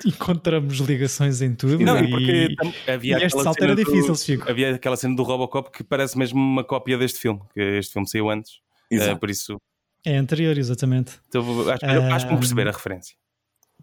Encontramos 0.06 0.78
ligações 0.78 1.42
em 1.42 1.54
tudo. 1.54 1.84
Não, 1.84 2.00
e... 2.00 2.10
porque 2.10 2.56
havia 2.90 3.20
e 3.20 3.24
este 3.26 3.44
salto 3.44 3.62
era 3.62 3.76
difícil, 3.76 4.16
Chico. 4.16 4.50
Havia 4.50 4.76
aquela 4.76 4.96
cena 4.96 5.14
do 5.14 5.24
Robocop 5.24 5.70
que 5.72 5.84
parece 5.84 6.18
mesmo 6.18 6.40
uma 6.40 6.64
cópia 6.64 6.98
deste 6.98 7.20
filme, 7.20 7.42
que 7.54 7.60
este 7.60 7.92
filme 7.92 8.08
saiu 8.08 8.30
antes. 8.30 8.62
Uh, 8.90 9.20
por 9.20 9.30
isso. 9.30 9.60
É 10.06 10.16
anterior, 10.16 10.58
exatamente. 10.58 11.20
Então, 11.28 11.44
acho, 11.70 11.86
uh... 11.86 12.14
acho 12.14 12.26
que 12.26 12.32
vou 12.32 12.40
perceber 12.40 12.70
a 12.70 12.72
referência. 12.72 13.18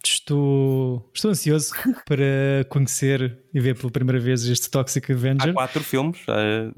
Estou, 0.05 1.11
estou 1.15 1.31
ansioso 1.31 1.73
para 2.07 2.65
conhecer 2.69 3.39
e 3.53 3.61
ver 3.61 3.77
pela 3.77 3.91
primeira 3.91 4.21
vez 4.21 4.45
este 4.47 4.71
Toxic 4.71 5.11
Avenger. 5.11 5.51
Há 5.51 5.55
quatro 5.55 5.83
filmes. 5.83 6.21
Uh, 6.23 6.75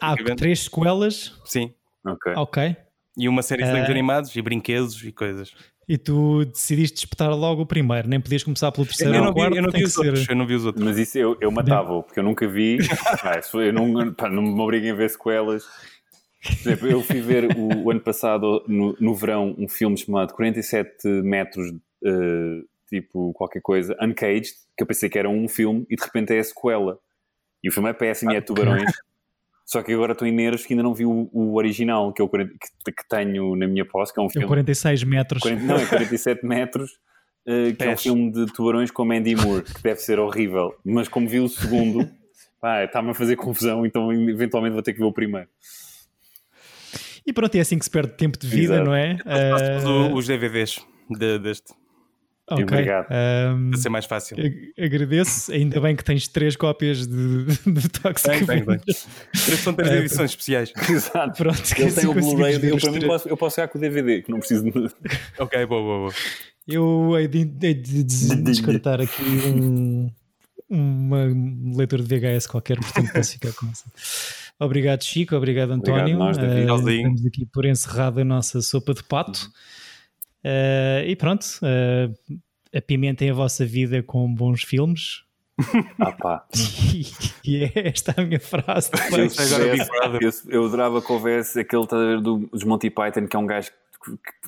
Há 0.00 0.12
Avenger. 0.12 0.36
três 0.36 0.64
sequelas. 0.64 1.32
Sim. 1.44 1.72
Ok. 2.04 2.32
Ok. 2.36 2.76
E 3.16 3.28
uma 3.28 3.42
série 3.42 3.62
de 3.62 3.68
desenhos 3.68 3.88
uh, 3.88 3.92
animados 3.92 4.36
e 4.36 4.42
brinquedos 4.42 5.02
e 5.02 5.10
coisas. 5.10 5.52
E 5.88 5.96
tu 5.96 6.44
decidiste 6.44 6.96
disputar 6.96 7.30
logo 7.30 7.62
o 7.62 7.66
primeiro, 7.66 8.08
nem 8.08 8.20
podias 8.20 8.42
começar 8.42 8.72
pelo 8.72 8.86
terceiro 8.86 9.14
eu 9.14 9.22
não 9.22 9.32
vi, 9.32 9.34
quarto, 9.34 9.56
eu 9.56 9.62
não 9.62 9.70
vi 9.70 9.84
os 9.84 9.92
ser... 9.92 10.06
outros, 10.06 10.28
eu 10.28 10.36
não 10.36 10.46
vi 10.46 10.54
os 10.54 10.66
outros. 10.66 10.84
Mas 10.84 10.98
isso 10.98 11.16
eu, 11.16 11.38
eu 11.40 11.50
matava, 11.50 12.02
porque 12.02 12.18
eu 12.18 12.24
nunca 12.24 12.46
vi. 12.48 12.78
ah, 13.22 13.40
eu 13.54 13.72
não, 13.72 14.12
pá, 14.12 14.28
não 14.28 14.42
me 14.42 14.60
obriguem 14.60 14.90
a 14.90 14.94
ver 14.94 15.08
sequelas. 15.08 15.64
Por 16.42 16.52
exemplo, 16.52 16.88
eu 16.88 17.02
fui 17.02 17.20
ver 17.20 17.56
o, 17.56 17.84
o 17.84 17.90
ano 17.90 18.00
passado, 18.00 18.64
no, 18.66 18.96
no 19.00 19.14
verão, 19.14 19.54
um 19.56 19.68
filme 19.68 19.96
chamado 19.96 20.32
47 20.34 21.06
metros 21.22 21.72
uh, 22.04 22.66
tipo 22.88 23.32
qualquer 23.32 23.60
coisa, 23.60 23.96
Uncaged, 24.00 24.52
que 24.76 24.82
eu 24.82 24.86
pensei 24.86 25.08
que 25.08 25.18
era 25.18 25.28
um 25.28 25.48
filme 25.48 25.86
e 25.90 25.96
de 25.96 26.04
repente 26.04 26.34
é 26.34 26.38
a 26.38 26.44
sequela. 26.44 26.98
E 27.62 27.68
o 27.68 27.72
filme 27.72 27.90
é 27.90 27.92
péssimo 27.92 28.32
e 28.32 28.36
é 28.36 28.40
tubarões. 28.40 28.90
Só 29.64 29.82
que 29.82 29.92
agora 29.92 30.12
estou 30.12 30.28
em 30.28 30.32
nervos 30.32 30.64
que 30.64 30.72
ainda 30.72 30.84
não 30.84 30.94
vi 30.94 31.04
o, 31.04 31.28
o 31.32 31.56
original 31.56 32.12
que, 32.12 32.22
eu, 32.22 32.28
que, 32.28 32.46
que, 32.46 33.08
tenho 33.08 33.56
na 33.56 33.66
minha 33.66 33.84
posse, 33.84 34.14
que 34.14 34.20
é 34.20 34.22
um 34.22 34.30
filme. 34.30 34.46
46 34.46 35.02
metros. 35.02 35.42
40, 35.42 35.64
não, 35.64 35.76
é 35.76 35.84
47 35.84 36.46
metros, 36.46 36.92
uh, 37.48 37.74
que 37.76 37.82
é 37.82 37.92
um 37.92 37.96
filme 37.96 38.30
de 38.30 38.46
tubarões 38.52 38.92
com 38.92 39.04
Mandy 39.04 39.34
Moore, 39.34 39.64
que 39.64 39.82
deve 39.82 39.98
ser 39.98 40.20
horrível. 40.20 40.72
Mas 40.84 41.08
como 41.08 41.28
vi 41.28 41.40
o 41.40 41.48
segundo, 41.48 42.08
está-me 42.84 43.10
a 43.10 43.14
fazer 43.14 43.34
confusão, 43.34 43.84
então 43.84 44.12
eventualmente 44.12 44.74
vou 44.74 44.82
ter 44.82 44.92
que 44.92 45.00
ver 45.00 45.06
o 45.06 45.12
primeiro. 45.12 45.48
E 47.26 47.32
pronto, 47.32 47.52
é 47.56 47.60
assim 47.60 47.76
que 47.76 47.84
se 47.84 47.90
perde 47.90 48.12
tempo 48.12 48.38
de 48.38 48.46
vida, 48.46 48.74
Exato. 48.74 48.88
não 48.88 48.94
é? 48.94 49.18
Uh... 49.84 50.14
Os 50.14 50.28
DVDs 50.28 50.78
de, 51.10 51.40
deste. 51.40 51.74
Ok. 52.48 52.62
Obrigado. 52.62 53.06
Um, 53.10 53.70
Para 53.70 53.80
ser 53.80 53.88
mais 53.88 54.04
fácil. 54.04 54.36
Agradeço. 54.78 55.50
Ainda 55.50 55.80
bem 55.80 55.96
que 55.96 56.04
tens 56.04 56.28
três 56.28 56.54
cópias 56.54 57.06
de, 57.06 57.44
de 57.44 57.88
Toxic 57.88 58.44
bem, 58.44 58.46
bem, 58.46 58.64
bem. 58.64 58.78
Três 58.78 59.60
são 59.60 59.74
três 59.74 59.92
edições 59.92 60.30
especiais. 60.30 60.72
Exato. 60.88 61.36
Pronto, 61.36 61.60
Ele 61.76 61.92
tem 61.92 62.06
o 62.06 62.14
Blu-ray. 62.14 62.54
Eu, 62.62 62.78
para 62.78 62.92
mim, 62.92 63.06
posso, 63.06 63.28
eu 63.28 63.36
posso 63.36 63.56
ficar 63.56 63.68
com 63.68 63.78
o 63.78 63.80
DVD, 63.80 64.22
que 64.22 64.30
não 64.30 64.38
preciso 64.38 64.62
de... 64.62 64.70
ok, 65.38 65.66
boa, 65.66 65.82
boa, 65.82 65.98
boa. 65.98 66.14
Eu 66.68 67.18
hei 67.18 67.26
de, 67.26 67.44
de, 67.44 67.74
de, 67.74 68.02
de 68.04 68.36
descartar 68.42 69.00
aqui 69.00 69.22
um, 69.22 70.10
uma 70.68 71.26
leitura 71.76 72.02
de 72.02 72.08
VHS 72.08 72.46
qualquer, 72.46 72.78
portanto 72.78 73.12
posso 73.12 73.32
ficar 73.32 73.52
com 73.52 73.66
isso. 73.66 73.84
Obrigado, 74.58 75.02
Chico. 75.04 75.36
Obrigado, 75.36 75.72
António. 75.72 76.16
Obrigado, 76.16 76.18
nós, 76.18 76.86
uh, 76.86 76.90
estamos 76.90 77.26
aqui 77.26 77.46
por 77.46 77.66
encerrada 77.66 78.22
a 78.22 78.24
nossa 78.24 78.62
sopa 78.62 78.94
de 78.94 79.02
pato. 79.02 79.44
Uhum. 79.44 79.50
Uh, 80.46 81.02
e 81.04 81.16
pronto, 81.16 81.44
uh, 81.62 82.38
apimentem 82.72 83.30
a 83.30 83.34
vossa 83.34 83.66
vida 83.66 84.00
com 84.00 84.32
bons 84.32 84.62
filmes. 84.62 85.24
Ah 85.98 86.12
pá. 86.12 86.46
e, 86.54 87.06
e 87.42 87.64
é 87.64 87.88
esta 87.88 88.14
a 88.14 88.22
minha 88.22 88.38
frase. 88.38 88.90
Eu, 89.10 90.20
eu, 90.20 90.30
eu 90.48 90.66
adorava 90.66 91.00
que 91.00 91.10
houvesse 91.10 91.60
aquele 91.60 91.86
do, 92.20 92.46
dos 92.52 92.62
Monty 92.62 92.90
Python, 92.90 93.26
que 93.26 93.34
é 93.34 93.38
um 93.38 93.46
gajo 93.46 93.70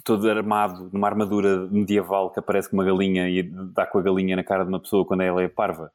todo 0.05 0.31
armado, 0.31 0.91
numa 0.93 1.09
armadura 1.09 1.67
medieval 1.71 2.31
que 2.31 2.39
aparece 2.39 2.69
com 2.69 2.77
uma 2.77 2.85
galinha 2.85 3.29
e 3.29 3.43
dá 3.43 3.87
com 3.87 3.99
a 3.99 4.03
galinha 4.03 4.37
na 4.37 4.45
cara 4.45 4.65
de 4.65 4.69
uma 4.69 4.79
pessoa 4.79 5.05
quando 5.05 5.23
ela 5.23 5.43
é 5.43 5.49
parva. 5.49 5.91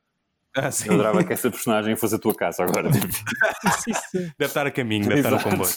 Ah, 0.55 0.69
eu 0.85 0.93
adorava 0.93 1.23
que 1.23 1.31
essa 1.31 1.49
personagem 1.49 1.95
fosse 1.95 2.15
a 2.15 2.19
tua 2.19 2.35
casa 2.35 2.63
agora. 2.63 2.89
deve 4.11 4.33
estar 4.39 4.67
a 4.67 4.71
caminho, 4.71 5.07
deve 5.07 5.19
Exato. 5.19 5.35
estar 5.35 5.49
no 5.49 5.57
comboio. 5.57 5.73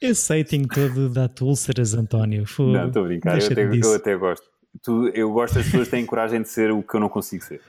Esse 0.00 0.40
hating 0.40 0.64
todo 0.64 1.08
dá 1.08 1.30
úlceras, 1.40 1.94
António. 1.94 2.46
Foi... 2.46 2.72
Não, 2.72 2.88
estou 2.88 3.02
a 3.02 3.06
brincar, 3.06 3.38
eu 3.40 3.46
até, 3.46 3.62
eu 3.64 3.94
até, 3.94 4.16
gosto. 4.16 4.46
Tu, 4.82 5.08
eu 5.08 5.32
gosto 5.32 5.54
das 5.54 5.64
pessoas 5.64 5.84
que 5.84 5.90
têm 5.92 6.04
coragem 6.04 6.42
de 6.42 6.48
ser 6.48 6.70
o 6.70 6.82
que 6.82 6.94
eu 6.94 7.00
não 7.00 7.08
consigo 7.08 7.42
ser. 7.42 7.60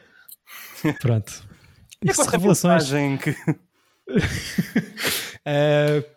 Pronto. 1.00 1.48
É 2.06 2.12
revelações. 2.32 2.90
Que... 3.24 3.32
uh, 3.32 3.36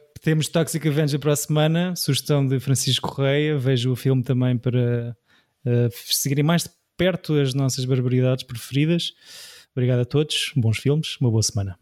temos 0.21 0.49
Toxic 0.49 0.87
Avenger 0.87 1.19
para 1.19 1.33
a 1.33 1.37
semana, 1.37 1.95
sugestão 1.97 2.47
de 2.47 2.59
Francisco 2.61 3.09
Correia. 3.09 3.57
Vejo 3.59 3.93
o 3.93 3.97
filme 3.97 4.23
também 4.23 4.59
para 4.59 5.17
uh, 5.65 5.89
seguirem 5.93 6.45
mais 6.45 6.65
de 6.65 6.71
perto 6.97 7.35
as 7.35 7.55
nossas 7.55 7.85
barbaridades 7.85 8.45
preferidas. 8.45 9.13
Obrigado 9.73 10.01
a 10.01 10.05
todos, 10.05 10.53
bons 10.57 10.79
filmes, 10.79 11.17
uma 11.21 11.31
boa 11.31 11.43
semana. 11.43 11.79